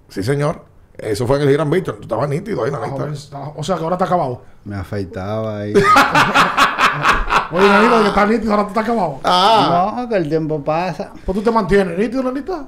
Sí, 0.09 0.22
señor. 0.22 0.64
Eso 0.97 1.26
fue 1.26 1.36
en 1.36 1.49
el 1.49 1.51
Hiram 1.55 1.68
Victor. 1.70 1.97
Tú 1.97 2.03
estabas 2.03 2.28
nítido 2.28 2.62
ahí, 2.62 2.70
joven, 2.70 3.12
está- 3.14 3.53
O 3.57 3.62
sea 3.64 3.76
que 3.76 3.82
ahora 3.82 3.95
está 3.97 4.05
acabado. 4.05 4.43
Me 4.64 4.76
afeitaba 4.76 5.59
ahí. 5.59 5.72
Oye, 7.53 7.68
Nanita, 7.68 8.03
que 8.03 8.09
está 8.09 8.26
nítido, 8.26 8.53
ahora 8.53 8.62
tú 8.64 8.68
estás 8.68 8.84
acabado. 8.84 9.18
Ah, 9.24 9.95
no, 10.03 10.09
que 10.09 10.14
el 10.16 10.28
tiempo 10.28 10.62
pasa. 10.62 11.11
Pues 11.24 11.36
tú 11.38 11.43
te 11.43 11.51
mantienes 11.51 11.99
nítido, 11.99 12.22
Nanita. 12.22 12.66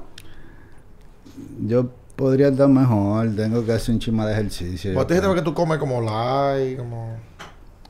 Yo 1.65 1.85
Podría 2.15 2.49
estar 2.49 2.67
mejor, 2.69 3.35
tengo 3.35 3.65
que 3.65 3.73
hacer 3.73 3.95
un 3.95 3.99
chima 3.99 4.25
de 4.27 4.33
ejercicio. 4.33 4.93
¿Vos 4.93 5.07
te 5.07 5.15
dijiste 5.15 5.33
que 5.35 5.41
tú 5.41 5.53
comes 5.53 5.77
como 5.79 5.99
light, 6.01 6.77
como... 6.77 7.17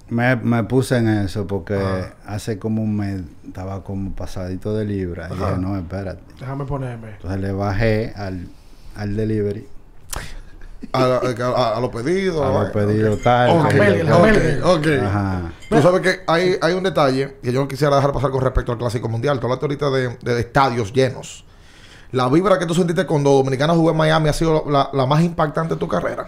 Me, 0.10 0.36
me 0.36 0.64
puse 0.64 0.98
en 0.98 1.08
eso 1.08 1.48
porque 1.48 1.80
hace 2.26 2.60
como 2.60 2.82
un 2.84 2.96
mes 2.96 3.22
estaba 3.46 3.84
como 3.84 4.12
pasadito 4.14 4.76
de 4.78 4.86
libra. 4.86 5.28
Y 5.32 5.34
dije, 5.38 5.58
no, 5.58 5.76
espérate. 5.78 6.22
Déjame 6.40 6.66
ponerme. 6.66 7.12
Entonces 7.12 7.40
le 7.42 7.52
bajé 7.52 8.14
al, 8.16 8.48
al 8.96 9.16
delivery. 9.16 9.68
A, 10.92 11.04
a- 11.04 11.78
a 11.78 11.80
los 11.80 11.90
pedidos. 11.90 12.46
A 12.46 12.64
los 12.64 12.72
pedidos 12.72 13.22
tal. 13.24 13.50
Ok, 13.58 13.70
que- 13.70 13.80
Meli, 13.80 14.04
la 14.04 14.18
Ok, 14.18 14.24
Meli. 14.26 14.62
ok. 14.62 14.88
Ajá. 15.06 15.54
Tú 15.70 15.82
sabes 15.82 16.02
que 16.02 16.20
hay, 16.28 16.56
hay 16.62 16.74
un 16.74 16.84
detalle 16.84 17.38
que 17.42 17.52
yo 17.52 17.62
no 17.62 17.68
quisiera 17.68 17.96
dejar 17.96 18.12
pasar 18.12 18.30
con 18.30 18.42
respecto 18.42 18.72
al 18.74 18.78
Clásico 18.78 19.10
Mundial. 19.10 19.40
Tú 19.40 19.48
hablaste 19.48 19.66
ahorita 19.66 19.90
de, 19.90 20.18
de 20.22 20.40
estadios 20.40 20.94
llenos. 20.94 21.46
La 22.14 22.30
vibra 22.30 22.57
que 22.59 22.66
tú 22.66 22.74
sentiste 22.74 23.05
cuando 23.05 23.32
Dominicana 23.32 23.74
jugó 23.74 23.91
en 23.91 23.97
Miami 23.97 24.30
ha 24.30 24.34
sido 24.34 24.64
la, 24.70 24.89
la 24.93 25.05
más 25.05 25.22
impactante 25.24 25.74
de 25.74 25.80
tu 25.80 25.88
carrera. 25.88 26.28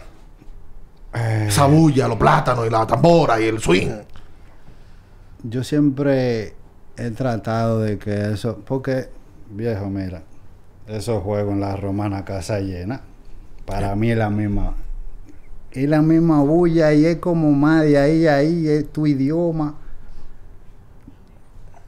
Eh, 1.13 1.45
Esa 1.47 1.67
bulla, 1.67 2.07
los 2.07 2.17
plátanos 2.17 2.65
y 2.67 2.69
la 2.69 2.85
tambora 2.85 3.39
y 3.39 3.45
el 3.45 3.59
swing. 3.59 3.91
Yo 5.43 5.63
siempre 5.63 6.55
he 6.97 7.11
tratado 7.11 7.81
de 7.81 7.99
que 7.99 8.31
eso, 8.31 8.57
porque 8.65 9.09
viejo, 9.51 9.85
mira, 9.89 10.23
esos 10.87 11.21
juegos 11.23 11.53
en 11.53 11.61
la 11.61 11.75
romana 11.75 12.25
casa 12.25 12.59
llena, 12.59 13.01
para 13.65 13.95
mí 13.95 14.11
es 14.11 14.17
la 14.17 14.29
misma, 14.31 14.73
es 15.71 15.87
la 15.87 16.01
misma 16.01 16.41
bulla 16.41 16.93
y 16.93 17.05
es 17.05 17.17
como 17.17 17.51
más 17.51 17.83
de 17.83 17.99
ahí, 17.99 18.27
a 18.27 18.35
ahí, 18.37 18.67
es 18.67 18.91
tu 18.91 19.05
idioma. 19.05 19.75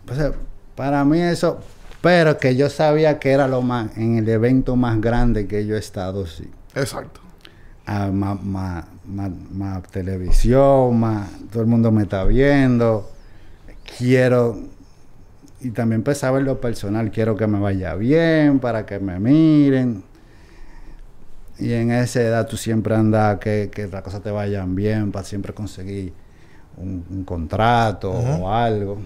O 0.09 0.13
sea, 0.13 0.31
para 0.75 1.03
mí 1.03 1.19
eso, 1.19 1.59
pero 2.01 2.37
que 2.37 2.55
yo 2.55 2.69
sabía 2.69 3.19
que 3.19 3.31
era 3.31 3.47
lo 3.47 3.61
más, 3.61 3.97
en 3.97 4.17
el 4.17 4.29
evento 4.29 4.75
más 4.75 5.01
grande 5.01 5.47
que 5.47 5.65
yo 5.65 5.75
he 5.75 5.79
estado, 5.79 6.25
sí. 6.25 6.49
Exacto. 6.75 7.21
Ah, 7.85 8.09
más, 8.11 8.41
más, 8.43 8.85
más, 9.05 9.31
más 9.51 9.83
televisión, 9.83 10.99
más, 10.99 11.29
todo 11.51 11.61
el 11.63 11.67
mundo 11.67 11.91
me 11.91 12.03
está 12.03 12.23
viendo. 12.25 13.09
Quiero, 13.97 14.59
y 15.61 15.71
también 15.71 16.03
pensaba 16.03 16.37
en 16.37 16.45
lo 16.45 16.59
personal, 16.59 17.09
quiero 17.11 17.35
que 17.35 17.47
me 17.47 17.59
vaya 17.59 17.95
bien, 17.95 18.59
para 18.59 18.85
que 18.85 18.99
me 18.99 19.19
miren. 19.19 20.03
Y 21.57 21.73
en 21.73 21.91
esa 21.91 22.21
edad 22.21 22.45
tú 22.45 22.57
siempre 22.57 22.93
andas 22.93 23.39
que, 23.39 23.71
que 23.73 23.87
las 23.87 24.03
cosas 24.03 24.21
te 24.21 24.29
vayan 24.29 24.75
bien, 24.75 25.11
para 25.11 25.25
siempre 25.25 25.53
conseguir 25.53 26.13
un, 26.75 27.03
un 27.09 27.23
contrato 27.23 28.11
o 28.11 28.51
algo. 28.51 28.97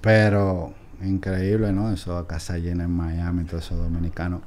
Pero 0.00 0.72
increíble, 1.04 1.72
¿no? 1.72 1.92
Eso 1.92 2.16
a 2.16 2.26
casa 2.26 2.58
llena 2.58 2.84
en 2.84 2.90
Miami, 2.90 3.44
todos 3.44 3.64
esos 3.64 3.78
dominicanos. 3.78 4.40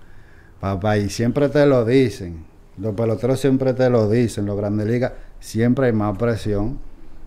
Papá, 0.59 0.97
y 0.97 1.09
siempre 1.09 1.49
te 1.49 1.65
lo 1.65 1.85
dicen. 1.85 2.45
Los 2.77 2.93
peloteros 2.95 3.39
siempre 3.39 3.73
te 3.73 3.89
lo 3.89 4.09
dicen. 4.09 4.45
Los 4.45 4.57
grandes 4.57 4.87
ligas 4.87 5.13
siempre 5.39 5.87
hay 5.87 5.93
más 5.93 6.17
presión 6.17 6.79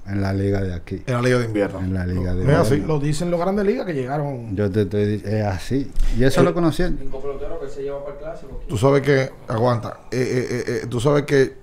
en 0.06 0.20
la 0.22 0.32
liga 0.32 0.62
de 0.62 0.74
aquí. 0.74 1.02
En 1.06 1.14
la 1.14 1.22
Liga 1.22 1.38
de 1.38 1.44
Invierno. 1.44 1.80
En 1.80 1.94
la 1.94 2.06
liga 2.06 2.34
de 2.34 2.42
Es 2.44 2.58
así. 2.58 2.76
Lo 2.78 2.98
dicen 2.98 3.30
los 3.30 3.38
grandes 3.38 3.66
ligas 3.66 3.84
que 3.86 3.92
llegaron. 3.94 4.56
Yo 4.56 4.70
te 4.70 4.82
estoy 4.82 5.06
diciendo, 5.06 5.36
es 5.38 5.44
así. 5.44 5.92
Y 6.18 6.24
eso 6.24 6.42
lo 6.42 6.54
conocí. 6.54 6.82
Cinco 6.98 7.20
peloteros 7.20 7.58
que 7.60 7.68
se 7.68 7.82
lleva 7.82 8.02
para 8.04 8.16
el 8.16 8.22
clásico. 8.22 8.60
Tú 8.68 8.76
sabes 8.78 9.02
que, 9.02 9.30
aguanta, 9.46 10.00
eh, 10.10 10.48
eh, 10.50 10.64
eh, 10.82 10.86
tú 10.88 10.98
sabes 11.00 11.24
que, 11.24 11.56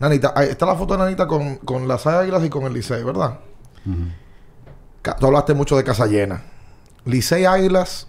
Nanita, 0.00 0.32
ahí 0.36 0.48
está 0.50 0.64
la 0.66 0.74
foto 0.76 0.94
de 0.94 0.98
Nanita 1.02 1.26
con, 1.26 1.56
con 1.56 1.88
las 1.88 2.06
águilas 2.06 2.44
y 2.44 2.48
con 2.50 2.64
el 2.64 2.72
Licey, 2.74 3.02
¿verdad? 3.02 3.38
Ca- 3.84 4.27
Tú 5.18 5.26
hablaste 5.26 5.54
mucho 5.54 5.76
de 5.76 5.84
casa 5.84 6.06
llena. 6.06 6.42
Licey 7.04 7.44
Águilas, 7.44 8.06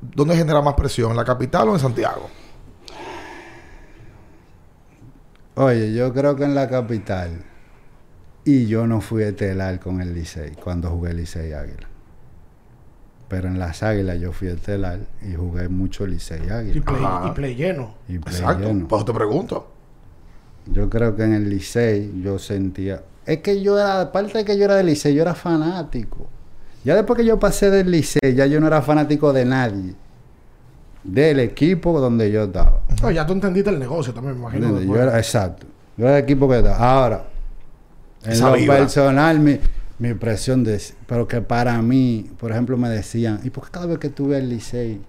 ¿dónde 0.00 0.36
genera 0.36 0.60
más 0.62 0.74
presión? 0.74 1.10
¿En 1.12 1.16
la 1.16 1.24
capital 1.24 1.68
o 1.68 1.74
en 1.74 1.80
Santiago? 1.80 2.28
Oye, 5.54 5.92
yo 5.94 6.12
creo 6.12 6.36
que 6.36 6.44
en 6.44 6.54
la 6.54 6.68
capital. 6.68 7.42
Y 8.44 8.66
yo 8.66 8.86
no 8.86 9.00
fui 9.00 9.22
estelar 9.24 9.80
con 9.80 10.00
el 10.00 10.14
Licey 10.14 10.52
cuando 10.62 10.90
jugué 10.90 11.12
Licey 11.14 11.52
Águila. 11.52 11.88
Pero 13.28 13.48
en 13.48 13.58
las 13.58 13.82
Águilas 13.82 14.20
yo 14.20 14.30
fui 14.32 14.48
estelar 14.48 15.00
y 15.22 15.34
jugué 15.34 15.68
mucho 15.68 16.06
Licey 16.06 16.46
Y 16.46 16.50
Águila. 16.50 16.84
play, 16.84 17.04
Ajá. 17.04 17.28
y 17.28 17.30
play 17.32 17.54
lleno. 17.56 17.94
Y 18.08 18.18
play 18.18 18.36
Exacto. 18.36 18.64
lleno. 18.68 18.86
Pues 18.88 19.04
te 19.04 19.12
pregunto. 19.12 19.72
Yo 20.66 20.88
creo 20.88 21.16
que 21.16 21.24
en 21.24 21.32
el 21.34 21.48
Licey 21.50 22.22
yo 22.22 22.38
sentía... 22.38 23.02
Es 23.26 23.38
que 23.38 23.60
yo 23.60 23.76
era, 23.78 24.00
aparte 24.02 24.38
de 24.38 24.44
que 24.44 24.56
yo 24.56 24.64
era 24.64 24.76
del 24.76 24.86
Licey, 24.86 25.14
yo 25.14 25.22
era 25.22 25.34
fanático. 25.34 26.26
Ya 26.84 26.94
después 26.94 27.16
que 27.18 27.24
yo 27.24 27.38
pasé 27.40 27.70
del 27.70 27.90
Licey, 27.90 28.34
ya 28.34 28.46
yo 28.46 28.60
no 28.60 28.68
era 28.68 28.80
fanático 28.82 29.32
de 29.32 29.44
nadie. 29.44 29.94
Del 31.02 31.38
equipo 31.40 32.00
donde 32.00 32.30
yo 32.32 32.44
estaba. 32.44 32.80
No, 33.02 33.10
ya 33.10 33.26
tú 33.26 33.32
entendiste 33.32 33.70
el 33.70 33.78
negocio 33.78 34.12
también, 34.12 34.34
me 34.34 34.40
imagino. 34.40 34.80
Yo 34.80 35.00
era, 35.00 35.16
exacto. 35.18 35.66
Yo 35.96 36.04
era 36.06 36.14
del 36.16 36.24
equipo 36.24 36.48
que 36.48 36.58
estaba. 36.58 36.76
Ahora, 36.76 37.24
en 38.24 38.32
Esa 38.32 38.50
lo 38.50 38.56
vibra. 38.56 38.76
personal, 38.78 39.38
mi, 39.38 39.58
mi 39.98 40.14
presión 40.14 40.64
de... 40.64 40.80
Pero 41.06 41.28
que 41.28 41.40
para 41.40 41.80
mí, 41.80 42.28
por 42.38 42.50
ejemplo, 42.50 42.76
me 42.76 42.88
decían, 42.88 43.40
¿y 43.44 43.50
por 43.50 43.64
qué 43.64 43.70
cada 43.70 43.86
vez 43.86 43.98
que 43.98 44.08
tú 44.08 44.28
ves 44.28 44.40
el 44.40 44.48
Licey, 44.48 45.00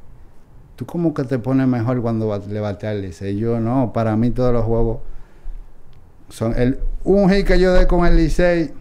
tú 0.76 0.86
como 0.86 1.14
que 1.16 1.24
te 1.24 1.40
pones 1.40 1.68
mejor 1.68 2.00
cuando 2.02 2.28
va- 2.28 2.40
le 2.48 2.60
bateas 2.60 2.92
al 2.94 3.02
Licey? 3.02 3.36
Yo 3.38 3.60
no, 3.60 3.92
para 3.94 4.16
mí 4.16 4.30
todos 4.30 4.54
los 4.54 4.66
juegos 4.66 5.00
son... 6.30 6.54
El, 6.60 6.80
un 7.04 7.30
hit 7.30 7.46
que 7.48 7.60
yo 7.60 7.74
dé 7.74 7.88
con 7.88 8.06
el 8.06 8.16
Licey, 8.18 8.72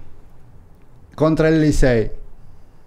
contra 1.15 1.49
el 1.49 1.61
Licey, 1.61 2.11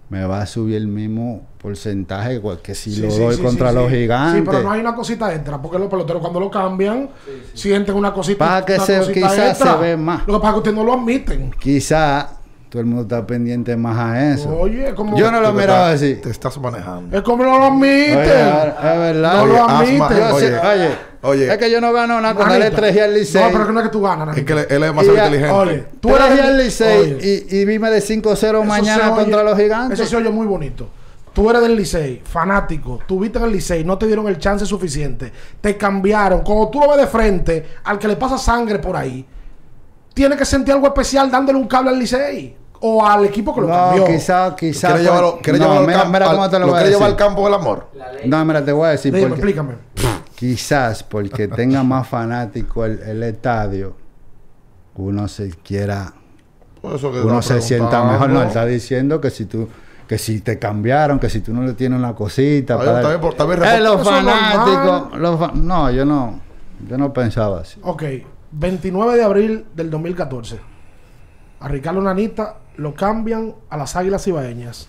me 0.08 0.24
va 0.24 0.42
a 0.42 0.46
subir 0.46 0.76
el 0.76 0.88
mismo 0.88 1.42
porcentaje 1.58 2.34
igual 2.34 2.60
que 2.62 2.74
si 2.74 2.92
Sí, 2.94 3.00
lo 3.02 3.10
sí, 3.10 3.20
doy 3.20 3.36
sí, 3.36 3.42
contra 3.42 3.68
sí, 3.70 3.74
los 3.76 3.90
sí. 3.90 3.96
gigantes. 3.96 4.40
Sí, 4.40 4.46
pero 4.46 4.62
no 4.62 4.70
hay 4.72 4.80
una 4.80 4.94
cosita 4.94 5.32
extra, 5.34 5.60
porque 5.60 5.78
los 5.78 5.88
peloteros 5.88 6.20
cuando 6.20 6.40
lo 6.40 6.50
cambian, 6.50 7.10
sienten 7.54 7.94
una 7.94 8.12
cosita 8.12 8.38
Para 8.46 8.64
que 8.66 8.74
una 8.74 8.84
se- 8.86 8.98
cosita 8.98 9.14
quizás 9.14 9.38
extra. 9.50 9.74
se 9.74 9.78
ve 9.80 9.96
más. 9.96 10.26
Lo 10.26 10.34
que 10.34 10.40
pasa 10.40 10.48
es 10.48 10.52
que 10.54 10.58
ustedes 10.58 10.76
no 10.76 10.84
lo 10.84 10.94
admiten. 10.94 11.50
Quizá 11.60 12.30
todo 12.70 12.80
el 12.80 12.86
mundo 12.86 13.02
está 13.02 13.26
pendiente 13.26 13.76
más 13.76 13.98
a 13.98 14.32
eso. 14.32 14.48
Oye, 14.56 14.88
es 14.88 14.94
como... 14.94 15.18
Yo 15.18 15.30
no 15.30 15.40
lo 15.40 15.52
miraba 15.52 15.90
así. 15.90 16.14
Te 16.14 16.30
estás 16.30 16.56
manejando. 16.58 17.14
Es 17.16 17.22
como 17.22 17.42
no 17.44 17.58
lo. 17.58 17.66
Oye, 17.76 18.14
ahora, 18.14 18.76
es 18.78 18.98
verdad. 19.00 19.34
No 19.34 19.46
lo 19.46 19.64
asma, 19.64 20.08
Yo 20.10 20.34
oye, 20.36 20.58
oye, 20.58 20.88
oye. 21.22 21.52
es 21.52 21.58
que 21.58 21.68
yo 21.70 21.80
no 21.80 21.92
gano 21.92 22.20
nada 22.20 22.32
con 22.34 22.44
darle 22.48 22.66
Manita. 22.66 22.80
tres 22.80 22.94
y 22.96 23.00
al 23.00 23.12
Licey. 23.14 23.42
No, 23.42 23.50
pero 23.50 23.66
que 23.66 23.72
no 23.72 23.80
es 23.80 23.86
que 23.86 23.92
tú 23.92 24.00
ganas, 24.02 24.20
Es 24.20 24.44
Nanita. 24.44 24.46
que 24.46 24.52
él, 24.60 24.66
él 24.70 24.82
es 24.84 24.88
demasiado 24.88 25.16
ya- 25.16 25.24
inteligente. 25.26 25.54
Oye, 25.58 25.84
tú 26.00 26.08
eres 26.16 26.40
al 26.40 26.56
Licey 26.58 27.18
y, 27.50 27.56
y 27.56 27.64
dime 27.64 27.90
de 27.90 27.98
5-0 28.00 28.34
Eso 28.36 28.64
mañana 28.64 29.04
se 29.04 29.10
oye- 29.10 29.20
contra 29.22 29.42
los 29.42 29.58
gigantes. 29.58 29.98
Eso 30.00 30.08
se 30.08 30.16
oye 30.16 30.30
muy 30.30 30.46
bonito. 30.46 30.88
Tú 31.32 31.50
eres 31.50 31.62
del 31.62 31.74
Licey, 31.74 32.22
fanático. 32.24 33.00
Tuviste 33.06 33.38
en 33.38 33.46
el 33.46 33.52
Licey, 33.52 33.82
no 33.84 33.98
te 33.98 34.06
dieron 34.06 34.28
el 34.28 34.38
chance 34.38 34.64
suficiente. 34.64 35.32
Te 35.60 35.76
cambiaron. 35.76 36.42
Cuando 36.42 36.68
tú 36.68 36.78
lo 36.80 36.88
ves 36.90 36.98
de 36.98 37.06
frente, 37.08 37.66
al 37.82 37.98
que 37.98 38.06
le 38.08 38.14
pasa 38.16 38.38
sangre 38.38 38.78
por 38.78 38.96
ahí, 38.96 39.26
tiene 40.14 40.36
que 40.36 40.44
sentir 40.44 40.74
algo 40.74 40.86
especial 40.86 41.30
dándole 41.30 41.58
un 41.58 41.66
cable 41.68 41.90
al 41.90 41.98
Licey. 41.98 42.56
O 42.82 43.04
al 43.04 43.26
equipo 43.26 43.54
que 43.54 43.60
lo 43.60 43.66
no, 43.68 43.74
cambió. 43.74 44.06
quizá, 44.06 44.56
quizá. 44.56 44.88
¿Quieres 44.88 44.92
pues- 44.92 45.02
llevarlo, 45.02 45.38
no, 45.44 45.52
llevarlo 45.84 46.08
mira, 46.08 46.24
al- 46.30 46.34
cómo 46.34 46.48
te 46.50 46.58
lo, 46.58 46.64
¿Lo 46.66 46.72
voy 46.72 46.78
a 46.78 46.82
quieres 46.82 46.96
llevar 46.98 47.10
al 47.10 47.16
decir. 47.16 47.26
campo 47.26 47.44
del 47.44 47.54
amor? 47.54 47.86
No, 48.24 48.44
mira, 48.46 48.64
te 48.64 48.72
voy 48.72 48.86
a 48.86 48.90
decir. 48.92 49.12
Dime, 49.12 49.26
porque 49.28 49.40
explícame. 49.42 49.74
quizás 50.34 51.02
porque 51.02 51.46
tenga 51.48 51.82
más 51.82 52.08
fanático 52.08 52.86
el, 52.86 53.00
el 53.02 53.22
estadio, 53.22 53.94
uno 54.96 55.28
se 55.28 55.50
quiera 55.50 56.14
Por 56.80 56.94
eso 56.96 57.12
que 57.12 57.20
uno 57.20 57.42
se 57.42 57.60
sienta 57.60 58.02
mejor. 58.04 58.30
No, 58.30 58.40
él 58.40 58.48
está 58.48 58.64
diciendo 58.64 59.20
que 59.20 59.28
si 59.30 59.44
tú, 59.44 59.68
que 60.08 60.16
si 60.16 60.40
te 60.40 60.58
cambiaron, 60.58 61.18
que 61.18 61.28
si 61.28 61.40
tú 61.40 61.52
no 61.52 61.62
le 61.62 61.74
tienes 61.74 61.98
una 61.98 62.14
cosita. 62.14 62.78
Para- 62.78 63.06
bien, 63.06 63.20
por- 63.20 63.32
está 63.32 63.44
bien, 63.44 63.62
Eh, 63.62 63.80
los 63.80 64.02
fanáticos. 64.02 64.74
normal. 65.10 65.20
los 65.22 65.38
fa- 65.38 65.52
no, 65.54 65.90
yo 65.90 66.06
no. 66.06 66.40
Yo 66.88 66.96
no 66.96 67.12
pensaba 67.12 67.60
así. 67.60 67.78
Ok, 67.82 68.02
29 68.52 69.16
de 69.16 69.22
abril 69.22 69.64
del 69.74 69.90
2014. 69.90 70.58
A 71.60 71.68
Ricardo 71.68 72.00
Nanita 72.00 72.56
lo 72.76 72.94
cambian 72.94 73.54
a 73.68 73.76
las 73.76 73.96
Águilas 73.96 74.26
Ibaeñas 74.26 74.86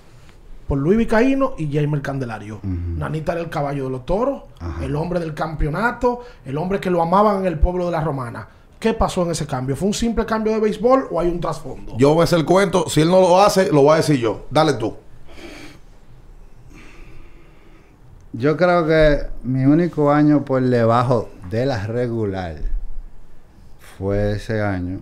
por 0.67 0.77
Luis 0.77 0.97
Vicaíno 0.97 1.53
y 1.57 1.71
Jamer 1.73 2.01
Candelario. 2.01 2.59
Nanita 2.63 3.33
era 3.33 3.41
el 3.41 3.49
caballo 3.49 3.85
de 3.85 3.89
los 3.89 4.05
toros, 4.05 4.43
Ajá. 4.59 4.85
el 4.85 4.95
hombre 4.95 5.19
del 5.19 5.33
campeonato, 5.33 6.21
el 6.45 6.57
hombre 6.57 6.79
que 6.79 6.89
lo 6.89 7.01
amaban 7.01 7.39
en 7.41 7.45
el 7.45 7.59
pueblo 7.59 7.85
de 7.87 7.91
la 7.91 8.01
Romana. 8.01 8.47
¿Qué 8.79 8.93
pasó 8.93 9.23
en 9.23 9.31
ese 9.31 9.45
cambio? 9.45 9.75
¿Fue 9.75 9.87
un 9.89 9.93
simple 9.93 10.25
cambio 10.25 10.53
de 10.53 10.59
béisbol 10.59 11.07
o 11.11 11.19
hay 11.19 11.27
un 11.27 11.39
trasfondo? 11.39 11.93
Yo 11.97 12.13
voy 12.13 12.21
a 12.21 12.23
hacer 12.23 12.39
el 12.39 12.45
cuento. 12.45 12.85
Si 12.89 13.01
él 13.01 13.09
no 13.09 13.19
lo 13.19 13.39
hace, 13.41 13.71
lo 13.71 13.83
voy 13.83 13.93
a 13.93 13.97
decir 13.97 14.17
yo. 14.17 14.45
Dale 14.49 14.73
tú. 14.73 14.95
Yo 18.33 18.55
creo 18.55 18.87
que 18.87 19.19
mi 19.43 19.65
único 19.65 20.09
año 20.11 20.45
por 20.45 20.61
debajo 20.63 21.29
de 21.49 21.65
la 21.65 21.85
regular 21.85 22.55
fue 24.01 24.31
ese 24.31 24.59
año, 24.59 24.99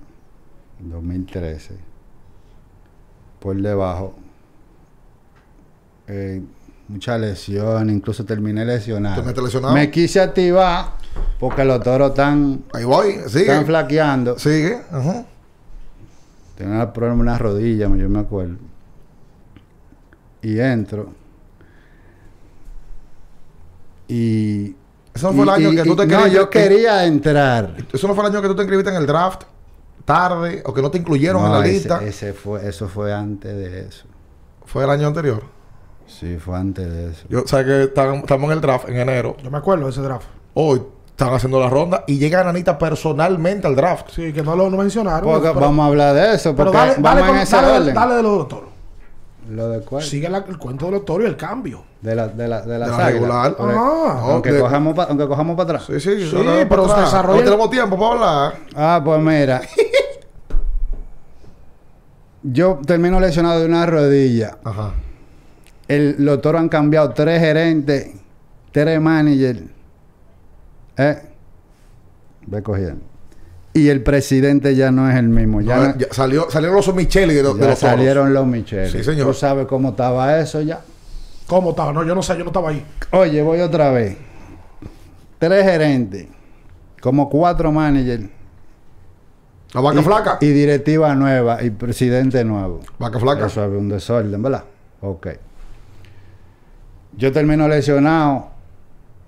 2013. 0.79 1.73
Por 3.39 3.55
debajo. 3.55 4.13
Eh, 6.07 6.41
mucha 6.89 7.17
lesión, 7.17 7.89
incluso 7.89 8.25
terminé 8.25 8.65
lesionado. 8.65 9.21
¿Te 9.21 9.27
metes 9.27 9.41
lesionado? 9.41 9.73
Me 9.73 9.89
quise 9.89 10.19
activar 10.19 10.95
porque 11.39 11.63
los 11.63 11.81
toros 11.81 12.09
están, 12.09 12.65
Ahí 12.73 12.83
voy. 12.83 13.13
Sigue. 13.27 13.41
están 13.43 13.65
flaqueando. 13.65 14.37
Sigue. 14.37 14.81
Ajá. 14.91 15.25
Tenía 16.57 16.91
problema 16.91 17.15
en 17.15 17.21
una 17.21 17.37
rodilla, 17.37 17.87
yo 17.95 18.09
me 18.09 18.19
acuerdo. 18.19 18.57
Y 20.41 20.59
entro. 20.59 21.13
Y 24.09 24.75
Eso 25.13 25.27
no 25.27 25.33
fue 25.33 25.43
el 25.43 25.49
año 25.49 25.73
y- 25.73 25.75
que 25.75 25.83
tú 25.83 25.95
te 25.95 26.03
y- 26.03 26.07
No, 26.07 26.13
inscribiste- 26.13 26.35
yo 26.35 26.49
quería 26.49 27.05
entrar. 27.05 27.75
Eso 27.91 28.07
no 28.07 28.15
fue 28.15 28.25
el 28.25 28.31
año 28.31 28.41
que 28.41 28.47
tú 28.47 28.55
te 28.55 28.61
inscribiste 28.61 28.89
en 28.91 28.97
el 28.97 29.05
draft 29.07 29.43
tarde 30.05 30.63
o 30.65 30.73
que 30.73 30.81
no 30.81 30.89
te 30.89 30.97
incluyeron 30.97 31.43
en 31.45 31.51
No, 31.51 31.59
la 31.59 31.65
ese- 31.65 31.73
lista. 31.73 32.03
ese 32.03 32.33
fue, 32.33 32.67
eso 32.67 32.87
fue 32.87 33.13
antes 33.13 33.55
de 33.55 33.81
eso. 33.87 34.05
Fue 34.65 34.83
el 34.83 34.89
año 34.89 35.07
anterior. 35.07 35.43
Sí, 36.07 36.37
fue 36.37 36.57
antes 36.57 36.91
de 36.91 37.11
eso. 37.11 37.25
Yo 37.29 37.43
sabes 37.45 37.65
que 37.65 37.83
estamos 37.83 38.43
en 38.45 38.51
el 38.51 38.61
draft 38.61 38.89
en 38.89 38.97
enero. 38.97 39.35
Yo 39.43 39.51
me 39.51 39.57
acuerdo 39.59 39.85
de 39.85 39.91
ese 39.91 40.01
draft. 40.01 40.25
Hoy 40.55 40.81
están 41.09 41.33
haciendo 41.33 41.59
la 41.59 41.69
ronda 41.69 42.03
y 42.07 42.17
llega 42.17 42.47
Anita 42.47 42.77
personalmente 42.79 43.67
al 43.67 43.75
draft. 43.75 44.07
Sí, 44.11 44.33
que 44.33 44.41
no 44.41 44.55
lo 44.55 44.69
no 44.69 44.77
mencionaron. 44.77 45.21
Porque 45.29 45.49
pero- 45.49 45.59
vamos 45.59 45.83
a 45.83 45.87
hablar 45.87 46.15
de 46.15 46.33
eso, 46.35 46.55
pero 46.55 46.71
porque 46.71 46.77
dale, 46.77 46.93
vamos 46.93 47.03
dale, 47.03 47.21
en 47.21 47.27
con- 47.27 47.37
ese 47.37 47.55
dale, 47.55 47.77
orden. 47.79 47.93
dale 47.93 48.15
de 48.15 48.23
los 48.23 48.37
doctores. 48.39 48.68
¿Lo 49.49 49.69
de 49.69 49.81
cuál? 49.81 50.03
Sigue 50.03 50.29
la- 50.29 50.45
el 50.47 50.57
cuento 50.57 50.85
de 50.85 50.91
los 50.91 51.05
toros 51.05 51.25
y 51.25 51.29
el 51.29 51.37
cambio. 51.37 51.83
De 52.01 52.15
la, 52.15 52.27
de 52.27 52.47
la, 52.47 52.61
de 52.61 52.79
la, 52.79 52.85
De 52.85 52.91
la 52.97 53.07
regular. 53.09 53.55
Ah. 53.59 54.19
aunque, 54.23 54.51
de- 54.51 54.59
cojamos 54.61 54.93
pa- 54.95 55.03
aunque 55.05 55.27
cojamos 55.27 55.55
para 55.57 55.79
atrás. 55.79 55.85
Sí, 55.87 55.99
sí, 55.99 56.29
Sí, 56.29 56.37
pero 56.69 56.85
atrás. 56.85 57.05
desarrolla- 57.11 57.39
No 57.39 57.43
tenemos 57.45 57.69
tiempo 57.69 57.97
para 57.97 58.11
hablar. 58.13 58.53
Ah, 58.75 59.01
pues 59.03 59.19
mira. 59.21 59.61
yo 62.43 62.79
termino 62.85 63.19
lesionado 63.19 63.59
de 63.59 63.65
una 63.65 63.85
rodilla. 63.85 64.57
Ajá. 64.63 64.93
El, 65.87 66.15
los 66.19 66.41
toros 66.41 66.61
han 66.61 66.69
cambiado 66.69 67.11
tres 67.13 67.39
gerentes, 67.39 68.11
tres 68.71 69.01
managers. 69.01 69.61
¿Eh? 70.97 71.21
Ve 72.45 72.63
cogiendo. 72.63 73.01
Y 73.73 73.89
el 73.89 74.01
presidente 74.03 74.75
ya 74.75 74.91
no 74.91 75.09
es 75.09 75.15
el 75.15 75.29
mismo. 75.29 75.61
Ya, 75.61 75.75
No, 75.77 75.83
no- 75.89 75.97
ya 75.97 76.07
salió, 76.11 76.49
salieron 76.49 76.75
los 76.75 76.93
Micheli 76.95 77.33
de, 77.35 77.41
ya 77.43 77.47
los 77.49 77.57
toros. 77.59 77.79
salieron 77.79 78.33
los 78.33 78.47
Michel. 78.47 78.89
Sí, 78.91 79.03
señor. 79.03 79.27
Tú 79.27 79.33
sabes 79.33 79.67
cómo 79.67 79.89
estaba 79.89 80.39
eso 80.39 80.61
ya. 80.61 80.81
¿Cómo 81.47 81.71
estaba? 81.71 81.93
No, 81.93 82.03
yo 82.03 82.13
no 82.15 82.21
sé, 82.23 82.33
yo 82.37 82.43
no 82.43 82.49
estaba 82.49 82.69
ahí. 82.69 82.83
Oye, 83.11 83.41
voy 83.43 83.59
otra 83.59 83.91
vez. 83.91 84.17
Tres 85.37 85.63
gerentes, 85.63 86.27
como 87.01 87.29
cuatro 87.29 87.71
managers. 87.71 88.23
La 89.73 89.81
vaca 89.81 89.99
y, 89.99 90.03
flaca. 90.03 90.37
Y 90.41 90.47
directiva 90.47 91.13
nueva 91.15 91.63
y 91.63 91.69
presidente 91.69 92.43
nuevo. 92.43 92.81
vaca 92.97 93.19
flaca. 93.19 93.45
Eso 93.45 93.63
es 93.65 93.71
un 93.71 93.87
desorden, 93.87 94.41
¿verdad? 94.41 94.63
Ok. 95.01 95.27
Yo 97.17 97.31
termino 97.31 97.67
lesionado 97.67 98.47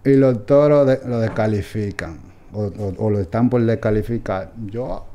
y 0.03 0.15
los 0.15 0.45
toros 0.45 0.87
de- 0.87 1.01
lo 1.05 1.19
descalifican. 1.19 2.30
O, 2.53 2.63
o- 2.65 2.93
o 3.05 3.09
lo 3.09 3.19
están 3.19 3.49
por 3.49 3.61
descalificar. 3.63 4.51
Yo, 4.65 5.05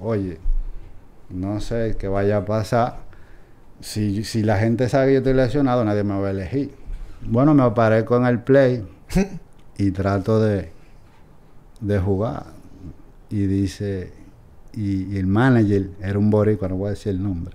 oye, 0.00 0.38
no 1.30 1.60
sé 1.60 1.96
qué 1.98 2.08
vaya 2.08 2.38
a 2.38 2.44
pasar. 2.44 2.98
Si, 3.80 4.24
si 4.24 4.42
la 4.42 4.58
gente 4.58 4.88
sabe 4.88 5.06
que 5.08 5.12
yo 5.14 5.18
estoy 5.18 5.34
lesionado, 5.34 5.84
nadie 5.84 6.02
me 6.04 6.18
va 6.18 6.28
a 6.28 6.30
elegir. 6.30 6.74
Bueno, 7.22 7.54
me 7.54 7.62
aparezco 7.62 8.16
en 8.16 8.26
el 8.26 8.40
play 8.40 8.84
y 9.78 9.90
trato 9.90 10.40
de, 10.40 10.70
de 11.80 11.98
jugar. 11.98 12.46
Y 13.30 13.46
dice, 13.46 14.12
y, 14.72 15.14
y 15.14 15.18
el 15.18 15.26
manager 15.26 15.90
era 16.00 16.18
un 16.18 16.30
boricua, 16.30 16.68
no 16.68 16.76
voy 16.76 16.88
a 16.88 16.90
decir 16.90 17.10
el 17.12 17.22
nombre. 17.22 17.54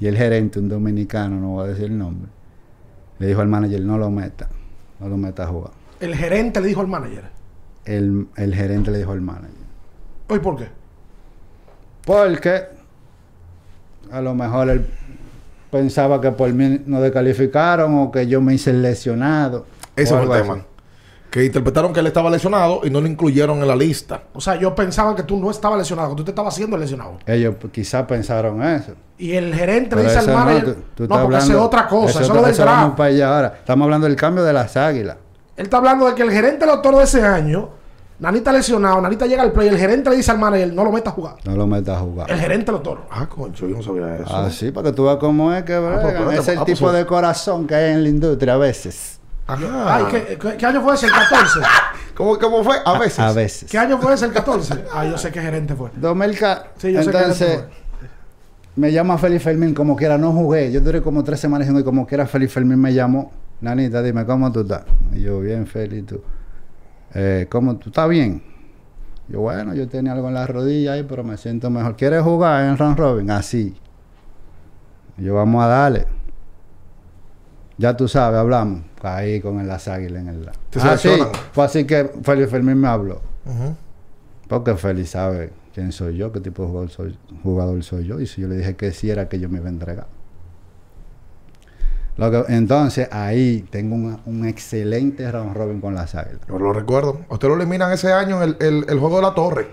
Y 0.00 0.06
el 0.08 0.16
gerente, 0.16 0.58
un 0.58 0.68
dominicano, 0.68 1.40
no 1.40 1.48
voy 1.50 1.64
a 1.66 1.68
decir 1.68 1.86
el 1.86 1.96
nombre. 1.98 2.30
Le 3.18 3.28
dijo 3.28 3.40
al 3.40 3.48
manager, 3.48 3.80
no 3.82 3.96
lo 3.98 4.10
meta, 4.10 4.48
no 5.00 5.08
lo 5.08 5.16
meta 5.16 5.44
a 5.44 5.46
jugar. 5.46 5.70
El 6.00 6.14
gerente 6.14 6.60
le 6.60 6.68
dijo 6.68 6.80
al 6.82 6.88
manager. 6.88 7.30
El, 7.86 8.26
el 8.36 8.54
gerente 8.54 8.90
le 8.90 8.98
dijo 8.98 9.12
al 9.12 9.20
manager. 9.20 9.50
¿Hoy 10.28 10.40
por 10.40 10.56
qué? 10.56 10.68
Porque 12.04 12.62
a 14.12 14.20
lo 14.20 14.34
mejor 14.34 14.68
él 14.70 14.86
pensaba 15.70 16.20
que 16.20 16.30
por 16.30 16.52
mí 16.52 16.82
no 16.86 17.00
descalificaron 17.00 17.98
o 17.98 18.10
que 18.10 18.26
yo 18.26 18.40
me 18.40 18.54
hice 18.54 18.72
lesionado. 18.72 19.66
Ese 19.94 20.14
fue 20.14 20.22
el 20.24 20.42
tema. 20.42 20.54
así. 20.54 20.62
Que 21.30 21.44
interpretaron 21.44 21.92
que 21.92 22.00
él 22.00 22.06
estaba 22.06 22.30
lesionado 22.30 22.80
y 22.84 22.90
no 22.90 23.00
lo 23.00 23.06
incluyeron 23.08 23.58
en 23.60 23.68
la 23.68 23.76
lista. 23.76 24.22
O 24.32 24.40
sea, 24.40 24.54
yo 24.56 24.74
pensaba 24.74 25.14
que 25.14 25.22
tú 25.22 25.36
no 25.36 25.50
estabas 25.50 25.78
lesionado, 25.78 26.10
que 26.10 26.16
tú 26.16 26.24
te 26.24 26.30
estabas 26.30 26.54
haciendo 26.54 26.76
lesionado. 26.78 27.18
Ellos 27.26 27.56
pues, 27.60 27.72
quizás 27.72 28.06
pensaron 28.06 28.62
eso. 28.62 28.92
Y 29.18 29.32
el 29.32 29.54
gerente 29.54 29.96
le 29.96 30.02
dice 30.04 30.18
al 30.18 30.24
eso 30.24 30.32
no, 30.32 30.38
manager. 30.44 30.76
tú- 30.94 31.02
No, 31.02 31.04
estás 31.04 31.20
porque 31.22 31.36
eso 31.38 31.52
es 31.52 31.58
otra 31.58 31.88
cosa. 31.88 32.10
Eso, 32.10 32.20
es 32.20 32.28
lo 32.28 32.42
del 32.42 32.50
eso 32.52 32.64
vamos 32.64 32.96
para 32.96 33.10
allá 33.10 33.34
ahora. 33.36 33.54
Estamos 33.58 33.84
hablando 33.84 34.06
del 34.06 34.16
cambio 34.16 34.44
de 34.44 34.52
las 34.52 34.76
águilas. 34.76 35.16
Él 35.56 35.64
está 35.64 35.78
hablando 35.78 36.06
de 36.06 36.14
que 36.14 36.22
el 36.22 36.30
gerente 36.30 36.64
de 36.64 36.66
los 36.66 36.82
toros 36.82 37.00
de 37.00 37.04
ese 37.04 37.22
año, 37.22 37.70
Nanita 38.18 38.52
lesionado, 38.52 39.00
Nanita 39.00 39.26
llega 39.26 39.42
al 39.42 39.52
play, 39.52 39.68
el 39.68 39.78
gerente 39.78 40.10
le 40.10 40.16
dice 40.16 40.30
al 40.30 40.38
manager, 40.38 40.72
no 40.72 40.84
lo 40.84 40.92
metas 40.92 41.12
a 41.12 41.16
jugar. 41.16 41.36
No 41.44 41.54
lo 41.56 41.66
metas 41.66 41.96
a 41.96 42.00
jugar. 42.00 42.30
El 42.30 42.38
gerente 42.38 42.66
de 42.66 42.72
los 42.72 42.82
toros. 42.82 43.04
Ah, 43.10 43.26
concho, 43.26 43.68
yo 43.68 43.76
no 43.76 43.82
sabía 43.82 44.16
eso. 44.16 44.24
Ah, 44.28 44.50
sí, 44.50 44.70
para 44.70 44.90
que 44.90 44.96
tú 44.96 45.04
veas 45.04 45.16
cómo 45.16 45.52
es 45.52 45.64
que 45.64 45.76
pues, 45.78 46.04
espérate, 46.04 46.34
es 46.38 46.48
el 46.48 46.58
ah, 46.58 46.64
pues, 46.64 46.78
tipo 46.78 46.90
sí. 46.90 46.96
de 46.96 47.06
corazón 47.06 47.66
que 47.66 47.74
hay 47.74 47.92
en 47.92 48.02
la 48.02 48.08
industria 48.08 48.54
a 48.54 48.58
veces. 48.58 49.20
Ajá. 49.46 49.96
Ay, 49.96 50.04
¿qué, 50.10 50.38
qué, 50.38 50.56
qué 50.56 50.66
año 50.66 50.82
fue 50.82 50.94
ese? 50.94 51.06
¿El 51.06 51.12
14? 51.12 51.60
¿Cómo, 52.16 52.38
cómo 52.38 52.64
fue? 52.64 52.76
A 52.84 52.98
veces. 52.98 53.18
A 53.20 53.32
veces. 53.32 53.70
¿Qué 53.70 53.78
año 53.78 53.98
fue 53.98 54.14
ese? 54.14 54.24
¿El 54.24 54.32
14? 54.32 54.84
Ah, 54.92 55.04
yo 55.04 55.16
sé 55.16 55.30
qué 55.30 55.40
gerente 55.40 55.74
fue. 55.74 55.90
2000K. 55.92 56.62
Sí, 56.78 56.92
yo 56.92 57.02
sé 57.02 57.10
que 57.10 57.16
Entonces, 57.16 57.48
gerente 57.48 57.86
me 58.76 58.92
llama 58.92 59.16
Félix 59.16 59.42
Fermín, 59.42 59.74
como 59.74 59.96
quiera, 59.96 60.18
no 60.18 60.32
jugué. 60.32 60.70
Yo 60.70 60.80
duré 60.80 61.00
como 61.00 61.24
tres 61.24 61.40
semanas 61.40 61.68
y 61.68 61.82
como 61.82 62.06
quiera, 62.06 62.26
Félix 62.26 62.52
Fermín 62.52 62.78
me 62.78 62.92
llamó. 62.92 63.32
Nanita, 63.60 64.02
dime, 64.02 64.24
¿cómo 64.26 64.52
tú 64.52 64.60
estás? 64.60 64.84
Y 65.14 65.22
yo, 65.22 65.40
bien, 65.40 65.66
Félix, 65.66 66.06
tú. 66.06 66.22
Eh, 67.14 67.46
¿Cómo 67.50 67.76
tú 67.76 67.88
estás 67.88 68.08
bien? 68.08 68.42
Yo, 69.28 69.40
bueno, 69.40 69.74
yo 69.74 69.88
tenía 69.88 70.12
algo 70.12 70.28
en 70.28 70.34
la 70.34 70.46
rodilla 70.46 70.92
ahí, 70.92 71.04
pero 71.08 71.24
me 71.24 71.36
siento 71.36 71.70
mejor. 71.70 71.96
¿Quieres 71.96 72.22
jugar 72.22 72.64
en 72.64 72.76
Round 72.76 72.98
Robin? 72.98 73.30
Así. 73.30 73.74
Y 75.18 75.24
yo, 75.24 75.34
vamos 75.34 75.64
a 75.64 75.68
darle. 75.68 76.06
Ya 77.78 77.96
tú 77.96 78.08
sabes, 78.08 78.38
hablamos. 78.38 78.82
Ahí 79.02 79.40
con 79.40 79.60
el 79.60 79.68
las 79.68 79.86
águilas 79.88 80.22
en 80.22 80.28
el... 80.28 80.50
Te 80.70 80.80
Ah, 80.80 80.96
sí. 80.96 81.10
Fue 81.52 81.64
así 81.64 81.84
que 81.84 82.10
Félix 82.22 82.50
Fermín 82.50 82.78
me 82.78 82.88
habló. 82.88 83.20
Porque 84.48 84.74
Félix 84.74 85.10
sabe 85.10 85.52
quién 85.74 85.92
soy 85.92 86.16
yo, 86.16 86.32
qué 86.32 86.40
tipo 86.40 86.62
de 86.62 86.68
jugador 86.68 86.90
soy, 86.90 87.18
jugador 87.42 87.82
soy 87.82 88.06
yo. 88.06 88.20
Y 88.20 88.26
si 88.26 88.42
yo 88.42 88.48
le 88.48 88.56
dije 88.56 88.76
que 88.76 88.92
sí 88.92 89.10
era 89.10 89.28
que 89.28 89.38
yo 89.38 89.48
me 89.48 89.58
iba 89.58 89.66
a 89.66 89.70
entregar. 89.70 90.06
Lo 92.16 92.30
que- 92.30 92.44
entonces 92.54 93.08
ahí 93.12 93.66
tengo 93.70 93.94
un, 93.94 94.18
un 94.24 94.46
excelente 94.46 95.30
round 95.30 95.54
robin 95.54 95.80
con 95.80 95.94
las 95.94 96.14
águilas. 96.14 96.40
Yo 96.48 96.58
lo 96.58 96.72
recuerdo. 96.72 97.20
Usted 97.28 97.48
lo 97.48 97.54
eliminan 97.56 97.92
ese 97.92 98.12
año 98.12 98.42
en 98.42 98.50
el, 98.50 98.56
el, 98.60 98.86
el 98.88 98.98
juego 98.98 99.16
de 99.16 99.22
la 99.22 99.34
torre. 99.34 99.68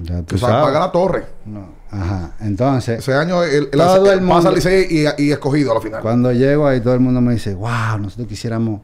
Ya 0.00 0.18
tú 0.22 0.26
Que 0.34 0.38
se 0.38 0.46
sabes. 0.46 0.74
la 0.74 0.90
torre. 0.92 1.24
No. 1.46 1.68
Ajá. 1.90 2.32
Entonces, 2.40 2.98
Ese 2.98 3.14
año 3.14 3.42
el, 3.42 3.64
el, 3.64 3.70
Todo 3.70 4.12
el 4.12 4.20
pasa 4.26 4.50
mundo- 4.50 4.68
y, 4.70 5.06
y 5.24 5.32
escogido 5.32 5.72
a 5.72 5.74
la 5.76 5.80
final. 5.80 6.02
cuando 6.02 6.32
llego 6.32 6.66
ahí 6.66 6.80
todo 6.80 6.94
el 6.94 7.00
mundo 7.00 7.20
me 7.20 7.32
dice, 7.32 7.54
wow, 7.54 7.98
nosotros 8.00 8.26
quisiéramos... 8.28 8.80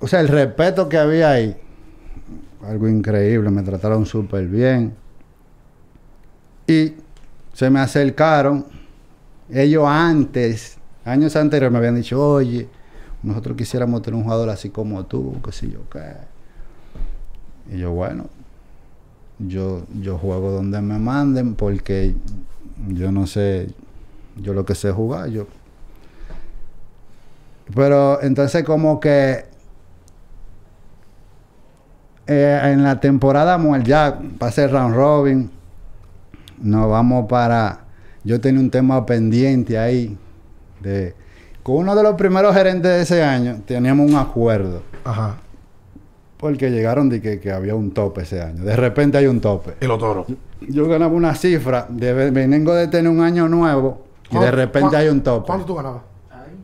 O 0.00 0.06
sea, 0.08 0.20
el 0.20 0.28
respeto 0.28 0.88
que 0.88 0.98
había 0.98 1.30
ahí, 1.30 1.56
algo 2.66 2.88
increíble, 2.88 3.50
me 3.50 3.62
trataron 3.62 4.06
súper 4.06 4.46
bien. 4.46 4.94
Y 6.66 6.94
se 7.52 7.70
me 7.70 7.80
acercaron, 7.80 8.66
ellos 9.50 9.84
antes, 9.86 10.78
años 11.04 11.36
anteriores 11.36 11.72
me 11.72 11.78
habían 11.78 11.96
dicho, 11.96 12.20
oye, 12.20 12.68
nosotros 13.22 13.56
quisiéramos 13.56 14.02
tener 14.02 14.18
un 14.18 14.24
jugador 14.24 14.50
así 14.50 14.70
como 14.70 15.04
tú, 15.06 15.36
qué 15.44 15.52
sé 15.52 15.70
yo 15.70 15.88
qué. 15.90 16.14
Y 17.74 17.78
yo, 17.78 17.92
bueno, 17.92 18.26
yo, 19.38 19.82
yo 20.00 20.18
juego 20.18 20.50
donde 20.50 20.80
me 20.80 20.98
manden 20.98 21.54
porque 21.54 22.14
yo 22.88 23.12
no 23.12 23.26
sé, 23.26 23.68
yo 24.36 24.54
lo 24.54 24.64
que 24.64 24.74
sé 24.74 24.90
jugar, 24.90 25.28
yo. 25.28 25.46
Pero 27.74 28.20
entonces 28.22 28.64
como 28.64 29.00
que 29.00 29.46
eh, 32.26 32.60
en 32.64 32.82
la 32.82 33.00
temporada 33.00 33.58
ya 33.82 34.18
pasé 34.38 34.68
round 34.68 34.94
robin, 34.94 35.50
nos 36.60 36.88
vamos 36.88 37.26
para, 37.28 37.80
yo 38.24 38.40
tenía 38.40 38.60
un 38.60 38.70
tema 38.70 39.04
pendiente 39.06 39.78
ahí, 39.78 40.16
de, 40.82 41.14
con 41.62 41.76
uno 41.76 41.94
de 41.94 42.02
los 42.02 42.14
primeros 42.16 42.54
gerentes 42.54 42.90
de 42.90 43.02
ese 43.02 43.22
año, 43.22 43.60
teníamos 43.66 44.10
un 44.10 44.16
acuerdo, 44.16 44.82
Ajá. 45.04 45.36
porque 46.36 46.70
llegaron 46.70 47.08
de 47.08 47.20
que, 47.22 47.38
que 47.40 47.52
había 47.52 47.74
un 47.74 47.92
tope 47.92 48.22
ese 48.22 48.42
año, 48.42 48.64
de 48.64 48.76
repente 48.76 49.18
hay 49.18 49.26
un 49.26 49.40
tope. 49.40 49.74
Y 49.80 49.86
los 49.86 49.98
toros. 49.98 50.26
Yo 50.60 50.86
ganaba 50.88 51.12
una 51.14 51.34
cifra, 51.34 51.86
de, 51.88 52.12
vengo 52.30 52.74
de 52.74 52.88
tener 52.88 53.10
un 53.10 53.20
año 53.20 53.48
nuevo, 53.48 54.04
y 54.30 54.34
de 54.34 54.38
¿Cuánto- 54.38 54.56
repente 54.56 54.96
hay 54.96 55.08
un 55.08 55.20
tope. 55.22 55.46
¿Cuánto 55.46 55.64
tú 55.66 55.74
ganabas? 55.74 56.02
Ahí. 56.30 56.56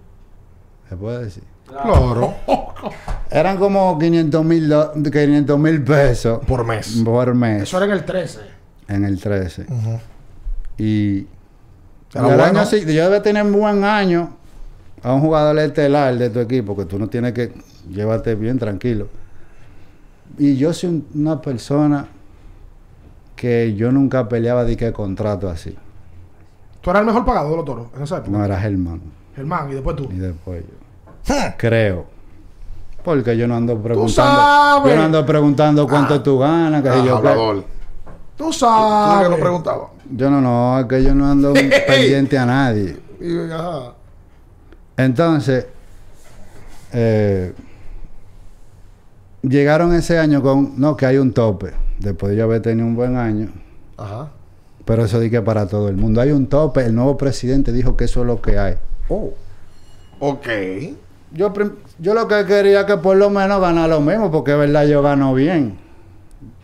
¿Se 0.89 0.97
puede 0.97 1.25
decir? 1.25 1.43
Claro. 1.67 2.35
Eran 3.31 3.59
como 3.59 3.99
500 3.99 4.43
mil 4.45 5.83
pesos 5.85 6.41
Por 6.47 6.65
mes. 6.65 7.03
por 7.05 7.35
mes 7.35 7.65
Eso 7.65 7.77
era 7.77 7.85
en 7.87 7.93
el 7.93 8.05
13. 8.07 8.41
en 8.89 9.05
el 9.05 9.21
13. 9.21 9.67
Ujú. 9.69 9.99
Y 10.79 11.27
Bueno. 12.15 12.43
año 12.43 12.65
sí- 12.65 12.81
yo 12.87 13.05
debe 13.05 13.21
tener 13.21 13.45
un 13.45 13.53
buen 13.53 13.85
año 13.85 14.31
a 15.03 15.13
un 15.13 15.21
jugador 15.21 15.59
estelar 15.59 16.17
de 16.17 16.31
tu 16.31 16.39
equipo, 16.41 16.77
que 16.77 16.85
tú 16.85 16.99
no 16.99 17.09
tienes 17.09 17.33
que 17.33 17.53
llevarte 17.91 18.35
bien 18.35 18.59
tranquilo. 18.59 19.09
Y 20.39 20.57
yo 20.57 20.73
soy 20.73 20.91
un- 20.91 21.07
una 21.15 21.41
persona 21.41 22.07
que 23.37 23.75
yo 23.75 23.93
nunca 23.93 24.29
peleaba 24.29 24.65
de 24.65 24.77
que 24.77 24.93
contrato 24.93 25.49
así. 25.49 25.77
Tú 26.81 26.91
eras 26.91 27.01
el 27.01 27.07
mejor 27.07 27.25
pagado 27.25 27.51
de 27.51 27.57
los 27.57 27.65
toros 27.65 27.87
en 27.97 28.03
esa 28.03 28.17
época. 28.19 28.31
No 28.39 28.45
era 28.45 28.59
Germán. 28.59 29.01
Germán, 29.37 29.71
y 29.71 29.75
después 29.75 29.97
tú. 29.97 30.09
Y 30.11 30.17
después 30.17 30.63
yo. 30.65 31.35
Creo. 31.57 32.07
Porque 33.05 33.37
yo 33.37 33.47
no 33.47 33.57
ando 33.57 33.81
preguntando. 33.81 34.89
Yo 34.89 34.97
no 34.97 35.03
ando 35.03 35.25
preguntando 35.27 35.87
cuánto 35.87 36.15
Ah. 36.15 36.23
tú 36.23 36.39
ganas. 36.39 36.83
Que 36.83 36.89
Ah, 36.89 36.95
si 37.01 37.07
yo, 37.07 37.65
qué. 38.39 38.45
hablador. 38.45 38.45
Tú 38.45 38.45
¿Tú 38.45 38.53
sabes. 38.53 39.29
que 39.29 39.35
lo 39.35 39.41
preguntaba? 39.41 39.91
yo 40.11 40.31
no, 40.31 40.41
no, 40.41 40.81
es 40.81 40.87
que 40.87 41.03
yo 41.03 41.15
no 41.15 41.31
ando 41.31 41.53
pendiente 41.53 42.39
a 42.39 42.47
nadie. 42.47 42.97
Y, 43.21 43.51
ajá. 43.51 43.95
Entonces, 44.97 45.67
eh, 46.93 47.53
llegaron 49.43 49.95
ese 49.95 50.19
año 50.19 50.43
con, 50.43 50.75
no, 50.81 50.97
que 50.97 51.07
hay 51.07 51.19
un 51.19 51.33
tope. 51.33 51.73
Después 51.99 52.31
de 52.31 52.39
yo 52.39 52.45
haber 52.45 52.63
tenido 52.63 52.87
un 52.87 52.95
buen 52.97 53.17
año. 53.17 53.49
Ajá. 53.97 54.31
Pero 54.85 55.05
eso 55.05 55.21
dije 55.21 55.43
para 55.43 55.67
todo 55.67 55.89
el 55.89 55.97
mundo. 55.97 56.21
Hay 56.21 56.31
un 56.31 56.47
tope. 56.47 56.85
El 56.85 56.95
nuevo 56.95 57.17
presidente 57.17 57.73
dijo 57.73 57.97
que 57.97 58.05
eso 58.05 58.21
es 58.21 58.27
lo 58.27 58.41
que 58.41 58.59
hay. 58.59 58.77
Oh. 59.09 59.33
Ok. 60.21 60.49
Yo, 61.33 61.53
yo 61.99 62.15
lo 62.15 62.27
que 62.27 62.47
quería 62.47 62.87
que 62.87 62.97
por 62.97 63.17
lo 63.17 63.29
menos 63.29 63.61
ganara 63.61 63.89
lo 63.89 64.01
mismo, 64.01 64.31
porque 64.31 64.53
es 64.53 64.59
verdad, 64.59 64.87
yo 64.87 65.03
gano 65.03 65.35
bien. 65.35 65.79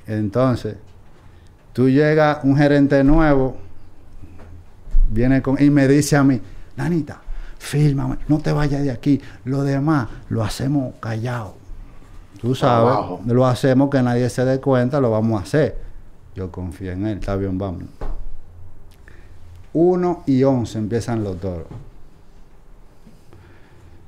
Entonces, 0.06 0.76
tú 1.74 1.90
llegas, 1.90 2.38
un 2.44 2.56
gerente 2.56 3.04
nuevo, 3.04 3.58
viene 5.10 5.42
con, 5.42 5.62
y 5.62 5.68
me 5.68 5.86
dice 5.86 6.16
a 6.16 6.24
mí, 6.24 6.40
Nanita, 6.76 7.20
fírmame, 7.58 8.16
no 8.28 8.38
te 8.38 8.52
vayas 8.52 8.82
de 8.82 8.90
aquí. 8.90 9.20
Lo 9.44 9.62
demás 9.62 10.08
lo 10.30 10.42
hacemos 10.42 10.94
callado. 11.00 11.56
Tú 12.40 12.54
sabes, 12.54 12.92
Abajo. 12.92 13.20
lo 13.26 13.46
hacemos 13.46 13.90
que 13.90 14.02
nadie 14.02 14.30
se 14.30 14.44
dé 14.44 14.60
cuenta, 14.60 15.00
lo 15.00 15.10
vamos 15.10 15.40
a 15.40 15.44
hacer. 15.44 15.78
Yo 16.34 16.50
confío 16.50 16.92
en 16.92 17.06
él, 17.06 17.18
está 17.18 17.36
bien, 17.36 17.58
vamos. 17.58 17.84
1 19.72 20.22
y 20.26 20.42
11 20.42 20.78
empiezan 20.78 21.24
los 21.24 21.38
toros. 21.40 21.66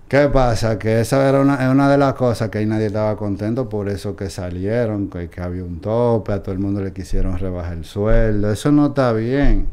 ¿Qué 0.08 0.28
pasa? 0.28 0.78
Que 0.78 1.00
esa 1.00 1.28
era 1.28 1.40
una, 1.40 1.68
una 1.68 1.90
de 1.90 1.98
las 1.98 2.14
cosas 2.14 2.48
que 2.48 2.58
ahí 2.58 2.66
nadie 2.66 2.86
estaba 2.86 3.16
contento, 3.16 3.68
por 3.68 3.88
eso 3.88 4.14
que 4.14 4.30
salieron, 4.30 5.10
que, 5.10 5.28
que 5.28 5.40
había 5.40 5.64
un 5.64 5.80
tope, 5.80 6.32
a 6.32 6.42
todo 6.42 6.52
el 6.52 6.60
mundo 6.60 6.80
le 6.80 6.92
quisieron 6.92 7.36
rebajar 7.36 7.72
el 7.72 7.84
sueldo. 7.84 8.52
Eso 8.52 8.70
no 8.70 8.86
está 8.86 9.12
bien. 9.12 9.66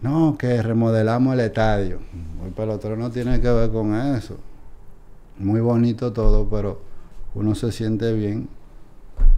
No, 0.00 0.36
que 0.38 0.62
remodelamos 0.62 1.34
el 1.34 1.40
estadio. 1.40 1.98
El 2.46 2.52
pelotero 2.52 2.96
no 2.96 3.10
tiene 3.10 3.40
que 3.40 3.50
ver 3.50 3.70
con 3.70 3.94
eso. 3.94 4.38
Muy 5.38 5.60
bonito 5.60 6.12
todo, 6.12 6.48
pero 6.48 6.80
uno 7.34 7.56
se 7.56 7.72
siente 7.72 8.12
bien 8.12 8.48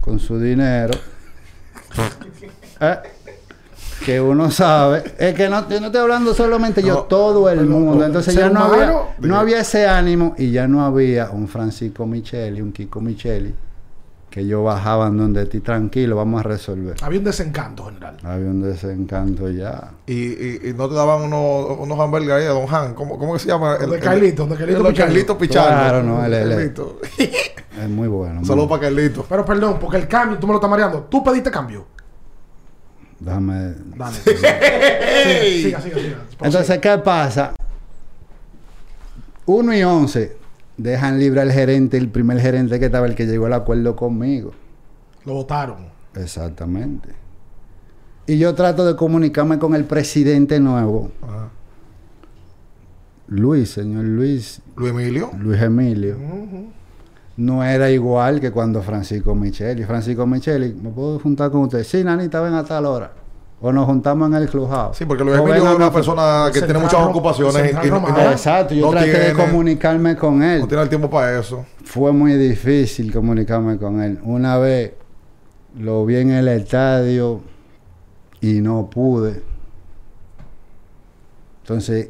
con 0.01 0.19
su 0.19 0.39
dinero. 0.39 0.93
Eh, 2.83 2.97
que 4.05 4.19
uno 4.21 4.49
sabe. 4.51 5.03
Es 5.17 5.33
que 5.33 5.47
no, 5.49 5.67
yo 5.69 5.79
no 5.79 5.87
estoy 5.87 6.01
hablando 6.01 6.33
solamente 6.33 6.81
yo, 6.81 6.93
No, 6.93 7.01
todo 7.03 7.49
el 7.49 7.65
mundo. 7.65 8.05
Entonces 8.05 8.35
ya 8.35 8.49
no 8.49 8.63
había, 8.63 8.93
no 9.19 9.37
había 9.37 9.59
ese 9.61 9.87
ánimo 9.87 10.35
y 10.37 10.51
ya 10.51 10.67
no 10.67 10.83
había 10.85 11.29
un 11.31 11.47
Francisco 11.47 12.05
Micheli, 12.05 12.61
un 12.61 12.71
Kiko 12.71 12.99
Micheli, 13.01 13.53
que 14.29 14.47
yo 14.47 14.63
bajaban 14.63 15.17
donde 15.17 15.45
ti 15.45 15.59
tranquilo, 15.59 16.15
vamos 16.15 16.39
a 16.39 16.43
resolver. 16.43 16.95
Había 17.01 17.19
un 17.19 17.25
desencanto 17.25 17.85
general. 17.85 18.17
Había 18.23 18.47
un 18.47 18.61
desencanto 18.61 19.49
ya. 19.51 19.91
Y, 20.07 20.13
y, 20.13 20.59
y 20.69 20.73
no 20.73 20.87
te 20.87 20.95
daban 20.95 21.21
unos, 21.23 21.77
unos 21.79 21.99
hamburgues 21.99 22.31
ahí 22.31 22.43
de 22.43 22.49
Don 22.49 22.65
Han. 22.73 22.93
¿Cómo, 22.93 23.19
cómo 23.19 23.33
que 23.33 23.39
se 23.39 23.47
llama? 23.49 23.77
Donde 23.77 23.99
Carlito, 23.99 24.43
el 24.43 24.49
de 24.49 24.55
Pichardo. 24.65 24.93
Carlito 24.95 25.37
Pichardo. 25.37 25.69
Claro, 25.69 26.03
no, 26.03 26.25
él- 26.25 26.49
Carlito. 26.49 26.99
Es 27.81 27.89
muy 27.89 28.07
bueno. 28.09 28.43
Saludos 28.45 28.69
para 28.69 28.81
Carlito. 28.83 29.25
Pero 29.27 29.45
perdón, 29.45 29.77
porque 29.79 29.97
el 29.97 30.07
cambio, 30.07 30.37
tú 30.37 30.45
me 30.45 30.53
lo 30.53 30.57
estás 30.57 30.69
mareando. 30.69 31.07
Tú 31.09 31.23
pediste 31.23 31.49
cambio. 31.49 31.85
Déjame. 33.21 33.73
Dale. 33.95 34.17
Sí, 34.17 35.63
siga, 35.63 35.79
siga, 35.79 35.97
siga. 35.99 36.17
Entonces, 36.41 36.79
¿qué 36.79 36.97
pasa? 36.97 37.53
1 39.45 39.75
y 39.75 39.83
11 39.83 40.37
dejan 40.77 41.19
libre 41.19 41.41
al 41.41 41.51
gerente, 41.51 41.97
el 41.97 42.09
primer 42.09 42.39
gerente 42.39 42.79
que 42.79 42.85
estaba, 42.85 43.05
el 43.05 43.13
que 43.15 43.27
llegó 43.27 43.45
al 43.45 43.53
acuerdo 43.53 43.95
conmigo. 43.95 44.53
Lo 45.25 45.33
votaron. 45.33 45.87
Exactamente. 46.15 47.09
Y 48.25 48.37
yo 48.39 48.55
trato 48.55 48.85
de 48.85 48.95
comunicarme 48.95 49.59
con 49.59 49.75
el 49.75 49.85
presidente 49.85 50.59
nuevo, 50.59 51.11
Ajá. 51.21 51.49
Luis, 53.27 53.69
señor 53.69 54.03
Luis, 54.03 54.61
Luis 54.75 54.91
Emilio. 54.91 55.31
Luis 55.37 55.61
Emilio. 55.61 56.17
Ujú. 56.17 56.71
No 57.41 57.63
era 57.63 57.89
igual 57.89 58.39
que 58.39 58.51
cuando 58.51 58.83
Francisco 58.83 59.33
Micheli. 59.33 59.83
Francisco 59.83 60.27
Micheli, 60.27 60.73
¿me 60.79 60.91
puedo 60.91 61.17
juntar 61.19 61.49
con 61.49 61.61
usted? 61.61 61.83
Sí, 61.83 62.03
Nanita, 62.03 62.39
ven 62.39 62.53
a 62.53 62.63
tal 62.63 62.85
hora. 62.85 63.11
O 63.61 63.71
nos 63.71 63.85
juntamos 63.87 64.27
en 64.29 64.35
el 64.35 64.47
clubhouse. 64.47 64.95
Sí, 64.97 65.05
porque 65.05 65.23
Luis 65.23 65.37
Emilio 65.39 65.69
es 65.69 65.75
una 65.75 65.91
persona 65.91 66.49
que 66.53 66.61
tiene 66.61 66.77
muchas 66.79 67.01
ocupaciones 67.01 67.73
y, 67.83 67.87
y- 67.87 67.89
no, 67.89 68.07
Exacto, 68.31 68.75
yo 68.75 68.85
no 68.85 68.91
traté 68.91 69.19
de 69.19 69.33
comunicarme 69.33 70.15
con 70.15 70.43
él. 70.43 70.61
no 70.61 70.67
tiene 70.67 70.83
el 70.83 70.89
tiempo 70.89 71.09
para 71.09 71.39
eso. 71.39 71.65
Fue 71.83 72.11
muy 72.11 72.33
difícil 72.33 73.11
comunicarme 73.11 73.77
con 73.77 74.01
él. 74.01 74.19
Una 74.23 74.57
vez 74.57 74.93
lo 75.79 76.05
vi 76.05 76.17
en 76.17 76.29
el 76.31 76.47
estadio 76.47 77.41
y 78.39 78.61
no 78.61 78.87
pude. 78.89 79.41
Entonces, 81.63 82.09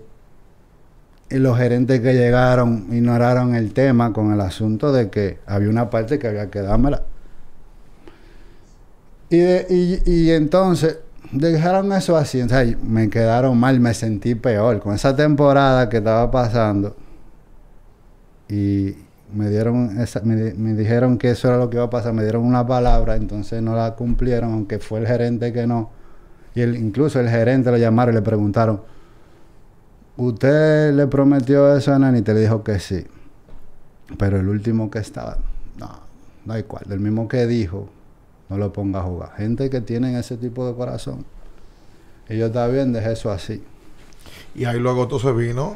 y 1.31 1.39
los 1.39 1.57
gerentes 1.57 2.01
que 2.01 2.13
llegaron 2.13 2.87
ignoraron 2.91 3.55
el 3.55 3.73
tema 3.73 4.13
con 4.13 4.33
el 4.33 4.41
asunto 4.41 4.91
de 4.91 5.09
que 5.09 5.39
había 5.45 5.69
una 5.69 5.89
parte 5.89 6.19
que 6.19 6.27
había 6.27 6.49
que 6.51 6.61
dármela. 6.61 7.03
Y, 9.29 9.37
de- 9.37 10.01
y, 10.05 10.29
entonces 10.31 10.99
dejaron 11.31 11.91
eso 11.93 12.17
así. 12.17 12.41
O 12.41 12.49
sea, 12.49 12.65
me 12.83 13.09
quedaron 13.09 13.57
mal, 13.57 13.79
me 13.79 13.93
sentí 13.93 14.35
peor 14.35 14.79
con 14.81 14.93
esa 14.93 15.15
temporada 15.15 15.87
que 15.89 15.97
estaba 15.97 16.29
pasando. 16.31 16.95
Y 18.49 18.95
me 19.33 19.49
dieron 19.49 19.99
esa- 20.01 20.21
me, 20.21 20.53
me 20.55 20.73
dijeron 20.73 21.17
que 21.17 21.31
eso 21.31 21.47
era 21.47 21.57
lo 21.57 21.69
que 21.69 21.77
iba 21.77 21.85
a 21.85 21.89
pasar, 21.89 22.13
me 22.13 22.23
dieron 22.23 22.43
una 22.43 22.65
palabra, 22.67 23.15
entonces 23.15 23.61
no 23.61 23.75
la 23.75 23.95
cumplieron, 23.95 24.51
aunque 24.53 24.79
fue 24.79 24.99
el 24.99 25.07
gerente 25.07 25.53
que 25.53 25.65
no. 25.67 25.91
Y 26.53 26.61
el, 26.61 26.75
incluso 26.75 27.19
el 27.21 27.29
gerente 27.29 27.71
lo 27.71 27.77
llamaron 27.77 28.13
y 28.13 28.17
le 28.17 28.21
preguntaron, 28.21 28.81
¿usted 30.17 30.93
le 30.93 31.07
prometió 31.07 31.75
eso 31.75 31.93
a 31.93 31.99
Nanita? 31.99 32.33
Le 32.33 32.41
dijo 32.41 32.63
que 32.63 32.79
sí. 32.79 33.05
Pero 34.17 34.39
el 34.39 34.47
último 34.49 34.91
que 34.91 34.99
estaba, 34.99 35.37
no, 35.77 35.89
no 36.45 36.53
hay 36.53 36.63
cual. 36.63 36.83
El 36.89 36.99
mismo 36.99 37.27
que 37.27 37.47
dijo, 37.47 37.89
no 38.49 38.57
lo 38.57 38.73
ponga 38.73 38.99
a 38.99 39.03
jugar. 39.03 39.35
Gente 39.37 39.69
que 39.69 39.81
tienen 39.81 40.15
ese 40.15 40.37
tipo 40.37 40.67
de 40.67 40.75
corazón. 40.75 41.25
Y 42.29 42.37
yo 42.37 42.47
está 42.47 42.67
bien, 42.67 42.93
dejé 42.93 43.13
eso 43.13 43.31
así. 43.31 43.63
Y 44.55 44.65
ahí 44.65 44.79
luego 44.79 45.03
entonces 45.03 45.35
vino 45.35 45.75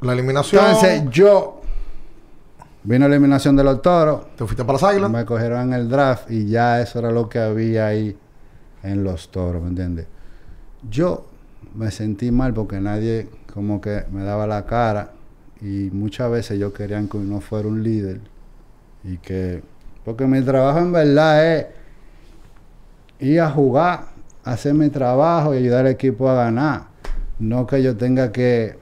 la 0.00 0.12
eliminación. 0.12 0.64
Entonces 0.64 1.02
yo, 1.10 1.60
vino 2.82 3.08
la 3.08 3.14
eliminación 3.14 3.56
de 3.56 3.64
los 3.64 3.82
toros. 3.82 4.34
te 4.36 4.44
fuiste 4.44 4.64
para 4.64 4.74
las 4.74 4.82
águilas. 4.82 5.10
Me 5.10 5.24
cogieron 5.24 5.60
en 5.60 5.72
el 5.74 5.88
draft 5.88 6.30
y 6.30 6.46
ya 6.46 6.80
eso 6.80 6.98
era 6.98 7.10
lo 7.10 7.28
que 7.28 7.38
había 7.38 7.86
ahí 7.86 8.16
en 8.82 9.04
los 9.04 9.30
toros, 9.30 9.62
¿me 9.62 9.68
entiendes? 9.68 10.06
Yo 10.88 11.26
me 11.74 11.90
sentí 11.90 12.30
mal 12.30 12.54
porque 12.54 12.80
nadie 12.80 13.28
como 13.52 13.80
que 13.80 14.04
me 14.10 14.22
daba 14.22 14.46
la 14.46 14.64
cara 14.66 15.12
y 15.60 15.90
muchas 15.92 16.30
veces 16.30 16.58
yo 16.58 16.72
quería 16.72 17.02
que 17.08 17.16
uno 17.16 17.40
fuera 17.40 17.68
un 17.68 17.82
líder 17.82 18.20
y 19.02 19.18
que... 19.18 19.62
Porque 20.04 20.26
mi 20.26 20.42
trabajo 20.42 20.78
en 20.80 20.92
verdad 20.92 21.56
es 21.56 21.66
ir 23.20 23.40
a 23.40 23.50
jugar, 23.50 24.06
hacer 24.44 24.74
mi 24.74 24.90
trabajo 24.90 25.54
y 25.54 25.58
ayudar 25.58 25.86
al 25.86 25.92
equipo 25.92 26.28
a 26.28 26.34
ganar. 26.34 26.88
No 27.38 27.66
que 27.66 27.82
yo 27.82 27.96
tenga 27.96 28.30
que 28.30 28.76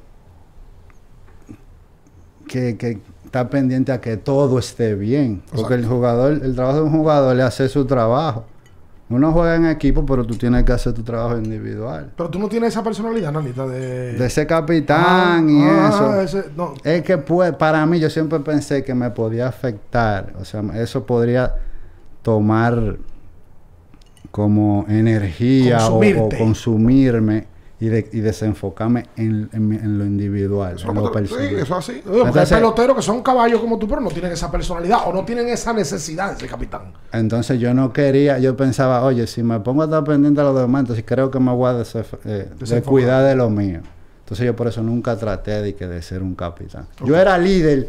que, 2.49 2.77
que 2.77 2.99
está 3.25 3.49
pendiente 3.49 3.93
a 3.93 4.01
que 4.01 4.17
todo 4.17 4.59
esté 4.59 4.95
bien. 4.95 5.43
Porque 5.55 5.75
el 5.75 5.87
jugador, 5.87 6.33
el 6.33 6.55
trabajo 6.55 6.79
de 6.79 6.85
un 6.85 6.93
jugador 6.93 7.39
es 7.39 7.45
hacer 7.45 7.69
su 7.69 7.87
trabajo. 7.87 8.45
Uno 9.17 9.33
juega 9.33 9.57
en 9.57 9.67
equipo, 9.67 10.05
pero 10.07 10.25
tú 10.25 10.35
tienes 10.37 10.65
que 10.65 10.73
hacer 10.73 10.93
tu 10.93 11.03
trabajo 11.03 11.37
individual. 11.39 12.11
Pero 12.17 12.31
tú 12.31 12.39
no 12.39 12.49
tienes 12.49 12.71
esa 12.71 12.83
personalidad, 12.83 13.33
Nanita, 13.33 13.67
de... 13.67 14.15
De 14.15 14.31
ser 14.31 14.47
capitán 14.47 15.49
y 15.51 15.63
Ah, 15.65 15.89
eso. 15.89 16.21
ese- 16.41 16.51
no. 16.57 16.75
Es 16.85 17.03
que 17.03 17.19
pues, 17.19 17.53
para 17.55 17.85
mí 17.87 17.99
yo 18.01 18.09
siempre 18.11 18.41
pensé 18.41 18.83
que 18.85 18.95
me 18.95 19.11
podía 19.11 19.49
afectar. 19.49 20.33
O 20.41 20.45
sea, 20.45 20.63
eso 20.75 21.05
podría 21.07 21.55
tomar 22.23 22.97
como 24.31 24.87
energía 24.89 25.87
o- 25.89 26.01
consumirme 26.39 27.47
y, 27.83 27.89
de- 27.89 28.09
y 28.13 28.21
desenfocarme 28.21 29.07
en, 29.17 29.49
en 29.53 29.69
mi- 29.69 29.75
en 29.77 29.99
lo 29.99 30.05
individual, 30.05 30.77
Eso 30.77 30.89
en 30.91 30.95
lo 30.95 31.11
personal. 31.11 31.49
sí, 31.49 31.55
eso 31.57 31.63
es 31.65 31.71
así. 31.73 32.01
Porque 32.05 32.21
hay 32.21 32.27
Entonces- 32.29 32.57
peloteros 32.59 32.97
que 32.97 33.03
son 33.03 33.23
caballos 33.25 33.61
como 33.61 33.77
tú, 33.79 33.89
pero 33.89 34.01
no 34.01 34.09
tienen 34.11 34.31
esa 34.31 34.51
personalidad 34.53 35.01
o 35.07 35.13
no 35.13 35.25
tienen 35.25 35.49
esa 35.49 35.73
necesidad 35.73 36.33
de 36.33 36.39
ser 36.39 36.49
capitán. 36.49 36.93
Entonces 37.13 37.59
yo 37.59 37.75
no 37.75 37.93
quería, 37.93 38.39
yo 38.39 38.57
pensaba, 38.57 39.03
oye, 39.05 39.27
si 39.27 39.43
me 39.43 39.59
pongo 39.61 39.83
a 39.83 39.87
estar 39.87 40.05
pendiente 40.05 40.41
a 40.41 40.45
los 40.45 40.57
demás, 40.57 40.81
entonces 40.83 41.05
creo 41.07 41.31
que 41.31 41.41
me 41.41 41.51
voy 41.53 41.71
a 41.75 41.83
eh, 42.25 42.49
descuidar 42.61 43.25
de 43.25 43.35
lo 43.35 43.51
mío. 43.51 43.81
Entonces 44.21 44.47
yo 44.47 44.55
por 44.55 44.69
eso 44.69 44.81
nunca 44.83 45.17
traté 45.17 45.61
de, 45.61 45.75
que 45.75 45.89
de 45.89 46.01
ser 46.03 46.23
un 46.23 46.35
capitán. 46.37 46.87
Yo 47.05 47.17
era 47.17 47.37
líder, 47.37 47.89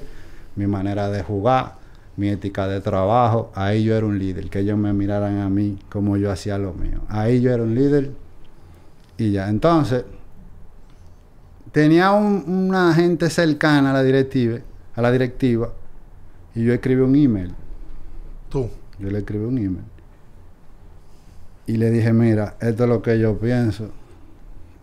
mi 0.56 0.66
manera 0.66 1.10
de 1.10 1.22
jugar, 1.22 1.76
mi 2.18 2.30
ética 2.30 2.68
de 2.68 2.82
trabajo, 2.82 3.52
ahí 3.54 3.84
yo 3.84 3.96
era 3.96 4.06
un 4.06 4.18
líder, 4.18 4.50
que 4.50 4.60
ellos 4.60 4.78
me 4.78 4.92
miraran 4.94 5.40
a 5.40 5.50
mí 5.50 5.78
como 5.92 6.18
yo 6.18 6.32
hacía 6.32 6.58
lo 6.58 6.74
mío. 6.74 7.00
Ahí 7.10 7.42
yo 7.42 7.52
era 7.52 7.62
un 7.64 7.76
líder 7.76 8.12
y 9.18 9.32
ya. 9.32 9.50
Entonces, 9.50 10.06
tenía 11.72 12.12
un- 12.12 12.44
una 12.48 12.94
gente 12.94 13.30
cercana 13.30 13.92
a 13.92 13.94
la 13.94 14.04
directiva, 14.04 14.60
a 14.96 15.02
la 15.02 15.12
directiva, 15.12 15.72
Y 16.56 16.64
yo 16.64 16.72
escribí 16.72 17.02
un 17.02 17.16
email. 17.16 17.52
Tú. 18.50 18.70
Yo 19.00 19.10
le 19.10 19.18
escribí 19.20 19.44
un 19.44 19.58
email. 19.58 19.86
Y 21.66 21.78
le 21.78 21.90
dije, 21.90 22.14
mira, 22.14 22.58
esto 22.62 22.84
es 22.84 22.90
lo 22.90 23.02
que 23.02 23.18
yo 23.18 23.40
pienso. 23.40 23.90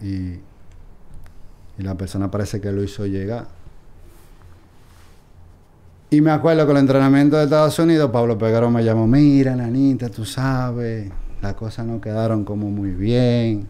Y, 0.02 0.32
y 1.78 1.82
la 1.82 1.94
persona 1.94 2.28
parece 2.28 2.60
que 2.60 2.72
lo 2.72 2.82
hizo 2.82 3.06
llegar. 3.06 3.46
Y 6.10 6.20
me 6.20 6.32
acuerdo 6.32 6.66
que 6.66 6.72
el 6.72 6.78
entrenamiento 6.78 7.36
de 7.36 7.44
Estados 7.44 7.78
Unidos, 7.78 8.10
Pablo 8.10 8.36
Pegaro 8.36 8.68
me 8.68 8.82
llamó, 8.82 9.06
mira, 9.06 9.54
nanita, 9.54 10.08
tú 10.08 10.24
sabes, 10.24 11.08
las 11.40 11.54
cosas 11.54 11.86
no 11.86 12.00
quedaron 12.00 12.44
como 12.44 12.68
muy 12.68 12.90
bien. 12.90 13.68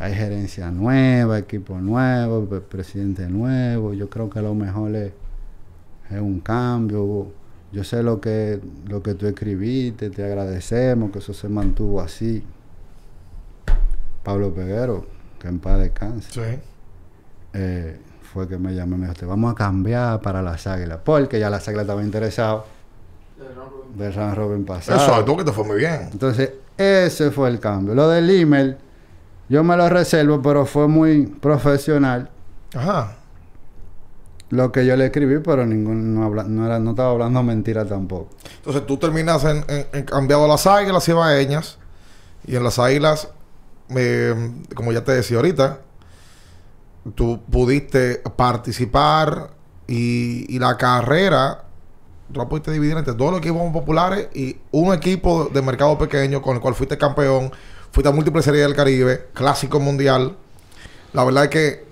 Hay 0.00 0.14
gerencia 0.14 0.70
nueva, 0.70 1.38
equipo 1.38 1.78
nuevo, 1.78 2.44
pre- 2.44 2.60
presidente 2.60 3.26
nuevo. 3.26 3.92
Yo 3.94 4.08
creo 4.08 4.30
que 4.30 4.40
lo 4.40 4.54
mejor 4.54 4.94
es, 4.94 5.12
es 6.10 6.20
un 6.20 6.40
cambio. 6.40 7.32
Yo 7.72 7.84
sé 7.84 8.02
lo 8.02 8.20
que, 8.20 8.60
lo 8.86 9.02
que 9.02 9.14
tú 9.14 9.26
escribiste, 9.26 10.10
te 10.10 10.24
agradecemos 10.24 11.10
que 11.10 11.18
eso 11.18 11.34
se 11.34 11.48
mantuvo 11.48 12.00
así. 12.00 12.44
Pablo 14.22 14.52
Peguero, 14.54 15.06
que 15.38 15.48
en 15.48 15.58
paz 15.58 15.78
descanse, 15.80 16.30
Sí. 16.32 16.58
eh, 17.54 17.98
fue 18.32 18.46
que 18.48 18.58
me 18.58 18.74
llamó 18.74 18.96
y 18.96 18.98
me 19.00 19.06
dijo, 19.06 19.18
te 19.18 19.26
vamos 19.26 19.52
a 19.52 19.54
cambiar 19.54 20.20
para 20.20 20.42
las 20.42 20.66
águilas, 20.66 20.98
porque 21.04 21.40
ya 21.40 21.48
las 21.50 21.66
águilas 21.66 21.84
estaban 21.84 22.04
interesadas 22.04 22.62
del 23.96 24.12
round 24.14 24.34
robin 24.36 24.64
pasado. 24.64 24.98
Exacto, 25.00 25.36
que 25.36 25.44
te 25.44 25.52
fue 25.52 25.64
muy 25.64 25.78
bien. 25.78 26.08
Entonces, 26.12 26.52
ese 26.76 27.30
fue 27.30 27.48
el 27.48 27.58
cambio. 27.58 27.94
Lo 27.94 28.08
del 28.08 28.28
email, 28.30 28.76
yo 29.48 29.64
me 29.64 29.76
lo 29.76 29.88
reservo, 29.88 30.40
pero 30.42 30.66
fue 30.66 30.88
muy 30.88 31.26
profesional 31.26 32.30
Ajá. 32.74 33.16
lo 34.50 34.72
que 34.72 34.84
yo 34.86 34.96
le 34.96 35.06
escribí, 35.06 35.38
pero 35.40 35.66
ningún, 35.66 36.14
no, 36.14 36.24
habla- 36.24 36.44
no, 36.44 36.64
era, 36.66 36.78
no 36.78 36.90
estaba 36.90 37.10
hablando 37.10 37.42
mentira 37.42 37.84
tampoco. 37.84 38.28
Entonces 38.56 38.86
tú 38.86 38.96
terminas 38.96 39.44
en, 39.44 39.64
en- 39.68 39.86
en 39.92 40.04
cambiado 40.04 40.44
a 40.44 40.48
las 40.48 40.66
águilas 40.66 41.04
cibaeñas. 41.04 41.78
Y 42.46 42.56
en 42.56 42.64
las 42.64 42.78
águilas, 42.78 43.28
eh, 43.90 44.34
como 44.74 44.90
ya 44.92 45.04
te 45.04 45.12
decía 45.12 45.36
ahorita, 45.36 45.80
tú 47.14 47.40
pudiste 47.50 48.22
participar 48.36 49.50
y, 49.86 50.46
y 50.54 50.58
la 50.58 50.76
carrera, 50.76 51.64
tú 52.32 52.38
la 52.40 52.48
pudiste 52.48 52.70
dividir 52.70 52.96
entre 52.96 53.14
dos 53.14 53.36
equipos 53.38 53.70
populares 53.72 54.28
y 54.34 54.56
un 54.70 54.94
equipo 54.94 55.46
de 55.52 55.60
mercado 55.62 55.98
pequeño 55.98 56.40
con 56.42 56.56
el 56.56 56.62
cual 56.62 56.74
fuiste 56.74 56.96
campeón, 56.96 57.50
fuiste 57.90 58.08
a 58.08 58.12
múltiples 58.12 58.44
series 58.44 58.64
del 58.64 58.74
Caribe, 58.74 59.28
clásico 59.32 59.80
mundial. 59.80 60.36
La 61.12 61.24
verdad 61.24 61.44
es 61.44 61.50
que 61.50 61.86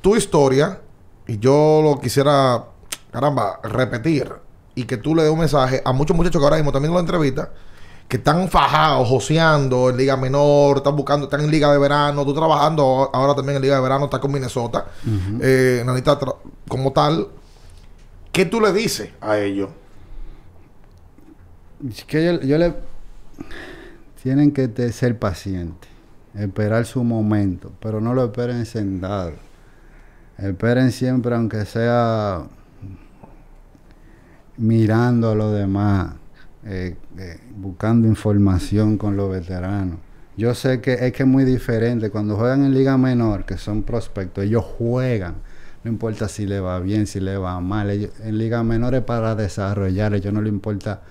tu 0.00 0.16
historia, 0.16 0.80
y 1.26 1.38
yo 1.38 1.80
lo 1.82 2.00
quisiera, 2.00 2.64
caramba, 3.10 3.60
repetir, 3.62 4.32
y 4.74 4.84
que 4.84 4.96
tú 4.96 5.14
le 5.14 5.22
des 5.22 5.32
un 5.32 5.38
mensaje 5.38 5.82
a 5.84 5.92
muchos 5.92 6.16
muchachos 6.16 6.40
que 6.40 6.44
ahora 6.44 6.56
mismo 6.56 6.72
también 6.72 6.92
lo 6.92 7.00
entrevistas, 7.00 7.48
que 8.08 8.18
están 8.18 8.48
fajados, 8.48 9.08
joseando 9.08 9.90
en 9.90 9.96
Liga 9.96 10.16
Menor, 10.16 10.78
están 10.78 10.94
buscando, 10.96 11.24
están 11.24 11.40
en 11.40 11.50
Liga 11.50 11.72
de 11.72 11.78
Verano, 11.78 12.24
tú 12.24 12.34
trabajando 12.34 13.10
ahora 13.12 13.34
también 13.34 13.56
en 13.56 13.62
Liga 13.62 13.76
de 13.76 13.80
Verano, 13.80 14.04
estás 14.04 14.20
con 14.20 14.30
Minnesota, 14.30 14.86
eh, 15.40 15.82
Nanita, 15.84 16.18
como 16.68 16.92
tal, 16.92 17.28
¿qué 18.30 18.44
tú 18.44 18.60
le 18.60 18.72
dices 18.72 19.10
a 19.20 19.38
ellos? 19.38 19.70
Es 21.88 22.04
que 22.04 22.24
yo, 22.24 22.40
yo 22.42 22.58
le... 22.58 22.74
Tienen 24.22 24.52
que 24.52 24.68
ser 24.92 25.18
pacientes, 25.18 25.90
esperar 26.34 26.86
su 26.86 27.02
momento, 27.02 27.72
pero 27.80 28.00
no 28.00 28.14
lo 28.14 28.24
esperen 28.26 28.64
sentado. 28.66 29.32
Esperen 30.38 30.92
siempre, 30.92 31.34
aunque 31.34 31.64
sea 31.64 32.44
mirando 34.56 35.30
a 35.32 35.34
los 35.34 35.52
demás, 35.52 36.14
eh, 36.64 36.94
eh, 37.18 37.40
buscando 37.56 38.06
información 38.06 38.96
con 38.96 39.16
los 39.16 39.30
veteranos. 39.30 39.98
Yo 40.36 40.54
sé 40.54 40.80
que 40.80 40.94
es 40.94 41.12
que 41.12 41.24
es 41.24 41.28
muy 41.28 41.44
diferente. 41.44 42.10
Cuando 42.10 42.36
juegan 42.36 42.64
en 42.64 42.72
Liga 42.74 42.96
Menor, 42.96 43.44
que 43.44 43.58
son 43.58 43.82
prospectos, 43.82 44.44
ellos 44.44 44.64
juegan. 44.64 45.34
No 45.84 45.90
importa 45.90 46.28
si 46.28 46.46
le 46.46 46.60
va 46.60 46.78
bien, 46.78 47.06
si 47.08 47.18
le 47.18 47.36
va 47.36 47.58
mal. 47.60 47.90
Ellos- 47.90 48.12
en 48.20 48.38
Liga 48.38 48.62
Menor 48.62 48.94
es 48.94 49.02
para 49.02 49.34
desarrollar. 49.34 50.12
A 50.12 50.16
ellos 50.16 50.32
no 50.32 50.40
les 50.40 50.52
importa 50.52 51.02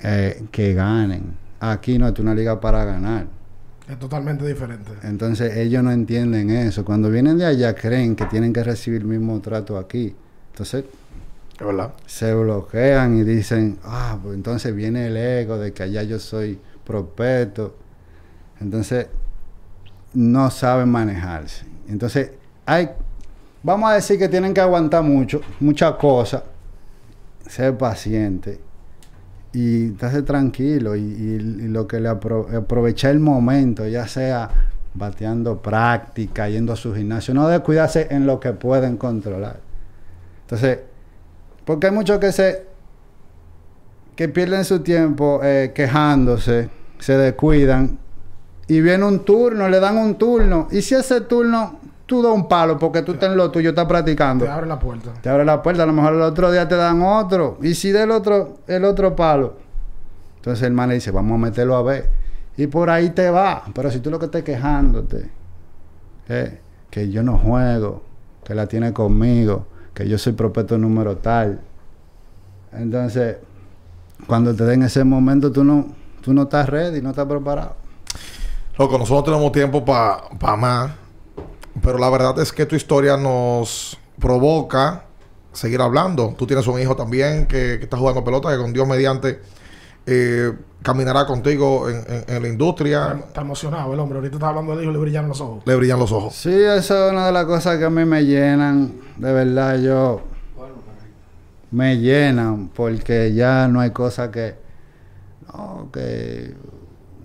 eh, 0.00 0.44
que 0.50 0.74
ganen. 0.74 1.41
Aquí 1.64 1.96
no 1.96 2.08
es 2.08 2.18
una 2.18 2.34
liga 2.34 2.60
para 2.60 2.84
ganar. 2.84 3.26
Es 3.88 3.96
totalmente 3.96 4.44
diferente. 4.44 4.90
Entonces 5.04 5.56
ellos 5.56 5.84
no 5.84 5.92
entienden 5.92 6.50
eso. 6.50 6.84
Cuando 6.84 7.08
vienen 7.08 7.38
de 7.38 7.46
allá 7.46 7.72
creen 7.72 8.16
que 8.16 8.24
tienen 8.24 8.52
que 8.52 8.64
recibir 8.64 9.02
el 9.02 9.06
mismo 9.06 9.40
trato 9.40 9.78
aquí. 9.78 10.12
Entonces 10.50 10.84
verdad. 11.60 11.92
se 12.04 12.34
bloquean 12.34 13.16
y 13.16 13.22
dicen, 13.22 13.78
ah, 13.84 14.18
pues 14.20 14.34
entonces 14.34 14.74
viene 14.74 15.06
el 15.06 15.16
ego 15.16 15.56
de 15.56 15.72
que 15.72 15.84
allá 15.84 16.02
yo 16.02 16.18
soy 16.18 16.58
prospecto. 16.84 17.76
Entonces 18.60 19.06
no 20.14 20.50
saben 20.50 20.88
manejarse. 20.88 21.64
Entonces 21.86 22.32
hay, 22.66 22.90
vamos 23.62 23.88
a 23.88 23.94
decir 23.94 24.18
que 24.18 24.28
tienen 24.28 24.52
que 24.52 24.60
aguantar 24.60 25.04
mucho, 25.04 25.40
muchas 25.60 25.94
cosas, 25.94 26.42
ser 27.46 27.78
paciente 27.78 28.71
y 29.52 29.92
estarse 29.92 30.22
tranquilo 30.22 30.96
y, 30.96 31.38
lo 31.68 31.86
que 31.86 32.00
le 32.00 32.08
apro- 32.08 32.54
aprovechar 32.54 33.10
el 33.10 33.20
momento, 33.20 33.86
ya 33.86 34.06
sea 34.08 34.48
bateando 34.94 35.60
práctica, 35.60 36.48
yendo 36.48 36.72
a 36.72 36.76
su 36.76 36.94
gimnasio, 36.94 37.34
no 37.34 37.48
descuidarse 37.48 38.08
en 38.10 38.26
lo 38.26 38.40
que 38.40 38.52
pueden 38.52 38.96
controlar. 38.96 39.60
Entonces, 40.42 40.80
porque 41.64 41.86
hay 41.86 41.92
muchos 41.92 42.18
que 42.18 42.32
se 42.32 42.72
que 44.16 44.28
pierden 44.28 44.64
su 44.64 44.80
tiempo 44.80 45.40
eh, 45.42 45.72
quejándose, 45.74 46.68
se 46.98 47.16
descuidan 47.16 47.98
y 48.68 48.80
viene 48.80 49.04
un 49.04 49.24
turno, 49.24 49.68
le 49.68 49.80
dan 49.80 49.96
un 49.96 50.16
turno 50.16 50.68
y 50.70 50.82
si 50.82 50.94
ese 50.94 51.22
turno 51.22 51.80
tú 52.12 52.20
das 52.20 52.34
un 52.34 52.46
palo 52.46 52.78
porque 52.78 53.00
tú 53.00 53.12
estás 53.12 53.30
en 53.30 53.38
lo 53.38 53.50
tuyo, 53.50 53.70
estás 53.70 53.86
practicando. 53.86 54.44
Te 54.44 54.50
abre 54.50 54.66
la 54.66 54.78
puerta. 54.78 55.14
Te 55.14 55.30
abre 55.30 55.46
la 55.46 55.62
puerta, 55.62 55.84
a 55.84 55.86
lo 55.86 55.94
mejor 55.94 56.12
el 56.12 56.20
otro 56.20 56.52
día 56.52 56.68
te 56.68 56.76
dan 56.76 57.00
otro. 57.00 57.56
Y 57.62 57.72
si 57.72 57.90
del 57.90 58.10
otro, 58.10 58.58
el 58.66 58.84
otro 58.84 59.16
palo. 59.16 59.54
Entonces 60.36 60.66
el 60.66 60.74
man 60.74 60.90
le 60.90 60.96
dice, 60.96 61.10
vamos 61.10 61.36
a 61.36 61.38
meterlo 61.38 61.74
a 61.74 61.82
ver. 61.82 62.10
Y 62.58 62.66
por 62.66 62.90
ahí 62.90 63.08
te 63.10 63.30
va. 63.30 63.62
Pero 63.72 63.90
si 63.90 64.00
tú 64.00 64.10
lo 64.10 64.18
que 64.18 64.26
estás 64.26 64.42
quejándote, 64.42 65.30
eh, 66.28 66.60
que 66.90 67.10
yo 67.10 67.22
no 67.22 67.38
juego, 67.38 68.02
que 68.44 68.54
la 68.54 68.66
tiene 68.66 68.92
conmigo, 68.92 69.68
que 69.94 70.06
yo 70.06 70.18
soy 70.18 70.34
prospecto 70.34 70.76
número 70.76 71.16
tal. 71.16 71.62
Entonces, 72.72 73.38
cuando 74.26 74.54
te 74.54 74.64
den 74.64 74.82
ese 74.82 75.02
momento, 75.02 75.50
tú 75.50 75.64
no, 75.64 75.86
tú 76.20 76.34
no 76.34 76.42
estás 76.42 76.68
ready, 76.68 77.00
no 77.00 77.08
estás 77.08 77.24
preparado. 77.24 77.74
Loco, 78.76 78.98
nosotros 78.98 79.24
tenemos 79.24 79.50
tiempo 79.50 79.82
para 79.82 80.56
más. 80.58 81.01
Pero 81.80 81.98
la 81.98 82.10
verdad 82.10 82.38
es 82.40 82.52
que 82.52 82.66
tu 82.66 82.76
historia 82.76 83.16
nos 83.16 83.98
provoca 84.18 85.04
seguir 85.52 85.80
hablando. 85.80 86.34
Tú 86.36 86.46
tienes 86.46 86.66
un 86.66 86.80
hijo 86.80 86.94
también 86.96 87.46
que, 87.46 87.78
que 87.78 87.84
está 87.84 87.96
jugando 87.96 88.22
pelota, 88.24 88.50
que 88.50 88.58
con 88.58 88.72
Dios 88.72 88.86
mediante 88.86 89.40
eh, 90.06 90.52
caminará 90.82 91.26
contigo 91.26 91.88
en, 91.88 91.96
en- 92.08 92.24
en 92.36 92.42
la 92.42 92.48
industria. 92.48 93.16
Está 93.26 93.40
emocionado 93.40 93.92
el 93.94 94.00
hombre. 94.00 94.18
Ahorita 94.18 94.36
está 94.36 94.48
hablando 94.48 94.76
de 94.76 94.82
hijo 94.82 94.90
y 94.90 94.94
le 94.94 95.00
brillan 95.00 95.28
los 95.28 95.40
ojos. 95.40 95.62
Le 95.64 95.76
brillan 95.76 95.98
los 95.98 96.12
ojos. 96.12 96.34
Sí, 96.34 96.52
eso 96.52 97.06
es 97.06 97.12
una 97.12 97.26
de 97.26 97.32
las 97.32 97.44
cosas 97.46 97.78
que 97.78 97.84
a 97.84 97.90
mí 97.90 98.04
me 98.04 98.24
llenan. 98.24 98.92
De 99.16 99.32
verdad, 99.32 99.78
yo 99.78 100.20
me 101.70 101.96
llenan 101.98 102.68
porque 102.68 103.32
ya 103.32 103.66
no 103.68 103.80
hay 103.80 103.90
cosa 103.90 104.30
que 104.30 104.54
no 105.54 105.88
que 105.92 106.54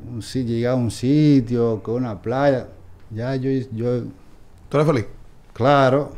un, 0.09 0.21
si- 0.21 0.45
llegar 0.45 0.73
a 0.73 0.75
un 0.75 0.89
sitio 0.91 1.81
que 1.83 1.91
una 1.91 2.21
playa 2.21 2.67
ya 3.11 3.35
yo 3.35 3.49
yo 3.73 4.03
¿Tú 4.69 4.77
eres 4.77 4.87
feliz? 4.87 5.05
claro 5.53 6.11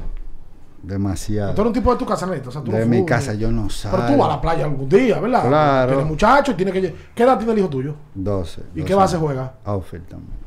demasiado 0.81 1.53
Tú 1.53 1.61
eres 1.61 1.67
un 1.69 1.73
tipo 1.73 1.91
de 1.91 1.97
tu 1.99 2.05
casa, 2.05 2.25
Neto. 2.25 2.49
O 2.49 2.51
sea, 2.51 2.61
tú 2.61 2.71
de 2.71 2.79
no 2.79 2.85
mi 2.87 3.05
casa 3.05 3.33
yo 3.33 3.51
no 3.51 3.69
salgo 3.69 3.97
Pero 3.97 4.11
tú 4.13 4.17
vas 4.17 4.29
a 4.29 4.35
la 4.35 4.41
playa 4.41 4.63
algún 4.65 4.87
día, 4.87 5.19
¿verdad? 5.19 5.47
Claro. 5.47 5.91
Tienes 5.91 6.07
muchacho 6.07 6.51
y 6.51 6.55
tiene 6.55 6.71
que... 6.71 6.95
¿Qué 7.13 7.23
edad 7.23 7.37
tiene 7.37 7.51
el 7.53 7.59
hijo 7.59 7.69
tuyo? 7.69 7.95
12 8.15 8.61
¿Y 8.75 8.79
12 8.79 8.85
qué 8.87 8.95
base 8.95 9.15
años. 9.17 9.25
juega? 9.25 9.53
outfield 9.65 10.07
también 10.07 10.39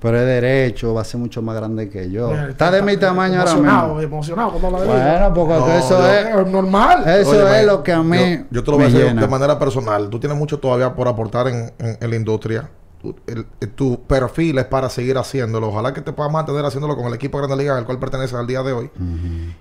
pero 0.00 0.18
es 0.18 0.26
derecho 0.26 0.92
va 0.92 1.00
a 1.00 1.04
ser 1.04 1.18
mucho 1.18 1.40
más 1.40 1.56
grande 1.56 1.88
que 1.88 2.10
yo 2.10 2.30
Eh, 2.34 2.50
está 2.50 2.70
de 2.70 2.82
mi 2.82 2.94
tamaño 2.98 3.38
ahora 3.38 3.52
emocionado, 3.52 3.86
mismo 3.94 4.02
emocionado 4.02 4.50
cuando 4.50 4.66
habla 4.68 4.80
de 4.80 4.86
hijo. 4.86 5.08
bueno 5.08 5.34
porque 5.34 5.54
No, 5.54 5.78
eso 5.78 5.98
yo- 5.98 6.40
es 6.40 6.46
normal. 6.52 7.08
Eso 7.08 7.48
es 7.54 7.66
lo 7.66 7.82
que 7.82 7.92
a 7.92 8.02
mí 8.02 8.18
Yo, 8.18 8.44
yo 8.50 8.64
te 8.64 8.70
lo 8.70 8.76
voy 8.76 8.84
a 8.84 8.88
decir 8.88 9.04
llena. 9.06 9.22
de 9.22 9.28
manera 9.28 9.58
personal. 9.58 10.10
Tú 10.10 10.20
tienes 10.20 10.36
mucho 10.36 10.58
todavía 10.60 10.94
por 10.94 11.08
aportar 11.08 11.48
en, 11.48 11.72
en- 11.78 11.96
en 12.02 12.10
la 12.10 12.16
industria. 12.16 12.68
Tu, 13.04 13.14
el- 13.26 13.46
tu 13.74 14.00
perfil 14.04 14.56
es 14.58 14.64
para 14.64 14.88
seguir 14.88 15.18
haciéndolo. 15.18 15.68
Ojalá 15.68 15.92
que 15.92 16.00
te 16.00 16.12
puedas 16.14 16.32
mantener 16.32 16.64
haciéndolo 16.64 16.96
con 16.96 17.04
el 17.06 17.12
equipo 17.14 17.38
de 17.38 17.46
Grande 17.46 17.62
Liga 17.62 17.76
al 17.76 17.84
cual 17.84 17.98
perteneces 17.98 18.34
al 18.34 18.46
día 18.46 18.62
de 18.62 18.72
hoy. 18.72 18.90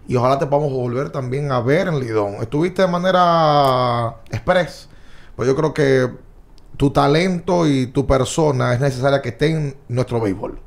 Y 0.07 0.15
ojalá 0.15 0.39
te 0.39 0.45
podamos 0.47 0.71
volver 0.71 1.09
también 1.09 1.51
a 1.51 1.59
ver 1.59 1.89
en 1.89 1.99
Lidón. 1.99 2.35
Estuviste 2.41 2.81
de 2.83 2.87
manera 2.87 4.15
express. 4.31 4.87
Pues 5.35 5.47
yo 5.47 5.55
creo 5.55 5.73
que 5.73 6.09
tu 6.77 6.91
talento 6.91 7.67
y 7.67 7.87
tu 7.87 8.07
persona 8.07 8.73
es 8.73 8.79
necesaria 8.79 9.21
que 9.21 9.29
esté 9.29 9.47
en 9.51 9.75
nuestro 9.89 10.21
béisbol. 10.21 10.59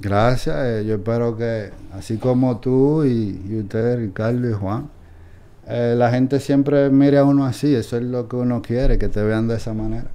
Gracias, 0.00 0.56
eh, 0.58 0.84
yo 0.86 0.94
espero 0.96 1.36
que 1.36 1.70
así 1.92 2.18
como 2.18 2.58
tú 2.58 3.04
y, 3.04 3.42
y 3.48 3.58
ustedes, 3.60 3.98
Ricardo 3.98 4.48
y 4.48 4.52
Juan, 4.52 4.90
eh, 5.66 5.94
la 5.96 6.10
gente 6.10 6.38
siempre 6.40 6.88
mira 6.90 7.20
a 7.20 7.24
uno 7.24 7.44
así, 7.46 7.74
eso 7.74 7.96
es 7.96 8.02
lo 8.04 8.28
que 8.28 8.36
uno 8.36 8.62
quiere, 8.62 8.96
que 8.98 9.08
te 9.08 9.22
vean 9.22 9.48
de 9.48 9.56
esa 9.56 9.74
manera. 9.74 10.06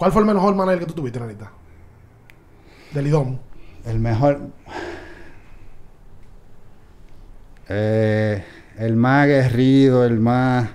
¿Cuál 0.00 0.12
fue 0.12 0.22
el 0.22 0.28
mejor 0.28 0.54
manager 0.54 0.78
que 0.78 0.86
tú 0.86 0.94
tuviste, 0.94 1.20
Nanita? 1.20 1.50
Del 2.94 3.08
IDOM. 3.08 3.36
El 3.84 3.98
mejor. 3.98 4.40
Eh, 7.68 8.42
el 8.78 8.96
más 8.96 9.24
aguerrido, 9.24 10.06
el 10.06 10.18
más 10.18 10.70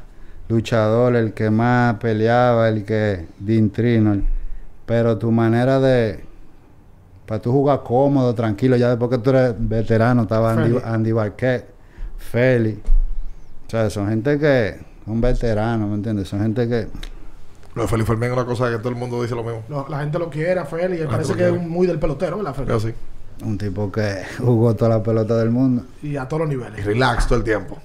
luchador, 0.48 1.16
el 1.16 1.34
que 1.34 1.50
más 1.50 1.96
peleaba, 1.96 2.70
el 2.70 2.86
que 2.86 3.26
dintrino. 3.40 4.22
Pero 4.86 5.18
tu 5.18 5.32
manera 5.32 5.80
de. 5.80 6.24
Para 7.26 7.42
tú 7.42 7.52
jugar 7.52 7.82
cómodo, 7.82 8.36
tranquilo, 8.36 8.76
ya 8.76 8.90
después 8.90 9.10
que 9.10 9.18
tú 9.18 9.32
eres 9.32 9.56
veterano, 9.58 10.22
estaba 10.22 10.54
Andy. 10.54 10.78
Andy 10.86 11.12
Barquet, 11.14 11.66
Feli. 12.20 12.80
O 13.66 13.70
sea, 13.72 13.90
son 13.90 14.08
gente 14.08 14.38
que. 14.38 14.86
Son 15.04 15.20
veteranos, 15.20 15.90
¿me 15.90 15.96
entiendes? 15.96 16.28
Son 16.28 16.42
gente 16.42 16.70
que. 16.70 17.15
Lo 17.76 17.82
de 17.84 17.88
Felipe 17.88 18.08
Fermín 18.08 18.30
es 18.30 18.34
una 18.34 18.46
cosa 18.46 18.70
que 18.72 18.78
todo 18.78 18.90
el 18.90 18.96
mundo 18.96 19.22
dice 19.22 19.36
lo 19.36 19.44
mismo. 19.44 19.64
Lo- 19.70 19.88
la 19.90 20.00
gente 20.00 20.18
lo 20.18 20.30
quiere, 20.30 20.60
a 20.60 20.66
Feli. 20.66 20.96
y 20.98 21.00
La 21.04 21.10
parece 21.10 21.34
que 21.36 21.48
es 21.48 21.62
muy 21.62 21.86
del 21.88 22.00
pelotero, 22.00 22.38
¿verdad, 22.38 22.56
así. 22.76 22.94
Un 23.44 23.58
tipo 23.58 23.92
que 23.92 24.24
jugó 24.40 24.74
toda 24.76 24.90
la 24.98 25.04
pelota 25.04 25.36
del 25.36 25.50
mundo. 25.52 25.84
Y 26.02 26.16
a 26.16 26.26
todos 26.28 26.44
los 26.44 26.52
Y 26.54 26.56
niveles. 26.58 26.86
relax 26.86 27.28
todo 27.28 27.38
el 27.38 27.44
tiempo. 27.44 27.78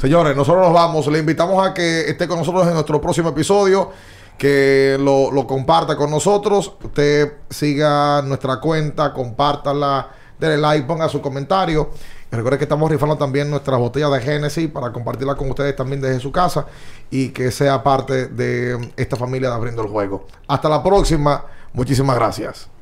Señores, 0.00 0.34
nosotros 0.34 0.64
nos 0.64 0.72
vamos. 0.72 1.06
Le 1.08 1.18
invitamos 1.18 1.66
a 1.66 1.74
que 1.74 2.08
esté 2.08 2.26
con 2.26 2.38
nosotros 2.38 2.66
en 2.66 2.72
nuestro 2.74 3.00
próximo 3.00 3.28
episodio. 3.28 3.90
Que 4.38 4.96
lo, 4.98 5.30
lo 5.30 5.46
comparta 5.46 5.94
con 5.94 6.10
nosotros. 6.10 6.72
Usted 6.82 7.34
siga 7.50 8.20
nuestra 8.22 8.58
cuenta, 8.60 9.12
compártala, 9.12 10.08
denle 10.40 10.56
like, 10.56 10.86
ponga 10.86 11.08
su 11.08 11.20
comentario. 11.20 11.90
Y 12.34 12.36
recuerde 12.36 12.58
que 12.58 12.64
estamos 12.64 12.90
rifando 12.90 13.16
también 13.16 13.48
nuestras 13.48 13.78
botellas 13.78 14.10
de 14.10 14.20
Genesis 14.20 14.68
para 14.68 14.92
compartirla 14.92 15.36
con 15.36 15.48
ustedes 15.50 15.76
también 15.76 16.00
desde 16.00 16.18
su 16.18 16.32
casa 16.32 16.66
y 17.08 17.28
que 17.28 17.52
sea 17.52 17.80
parte 17.84 18.26
de 18.26 18.90
esta 18.96 19.14
familia 19.14 19.50
de 19.50 19.54
Abriendo 19.54 19.82
el 19.82 19.88
Juego. 19.88 20.26
Hasta 20.48 20.68
la 20.68 20.82
próxima. 20.82 21.44
Muchísimas 21.72 22.16
gracias. 22.16 22.73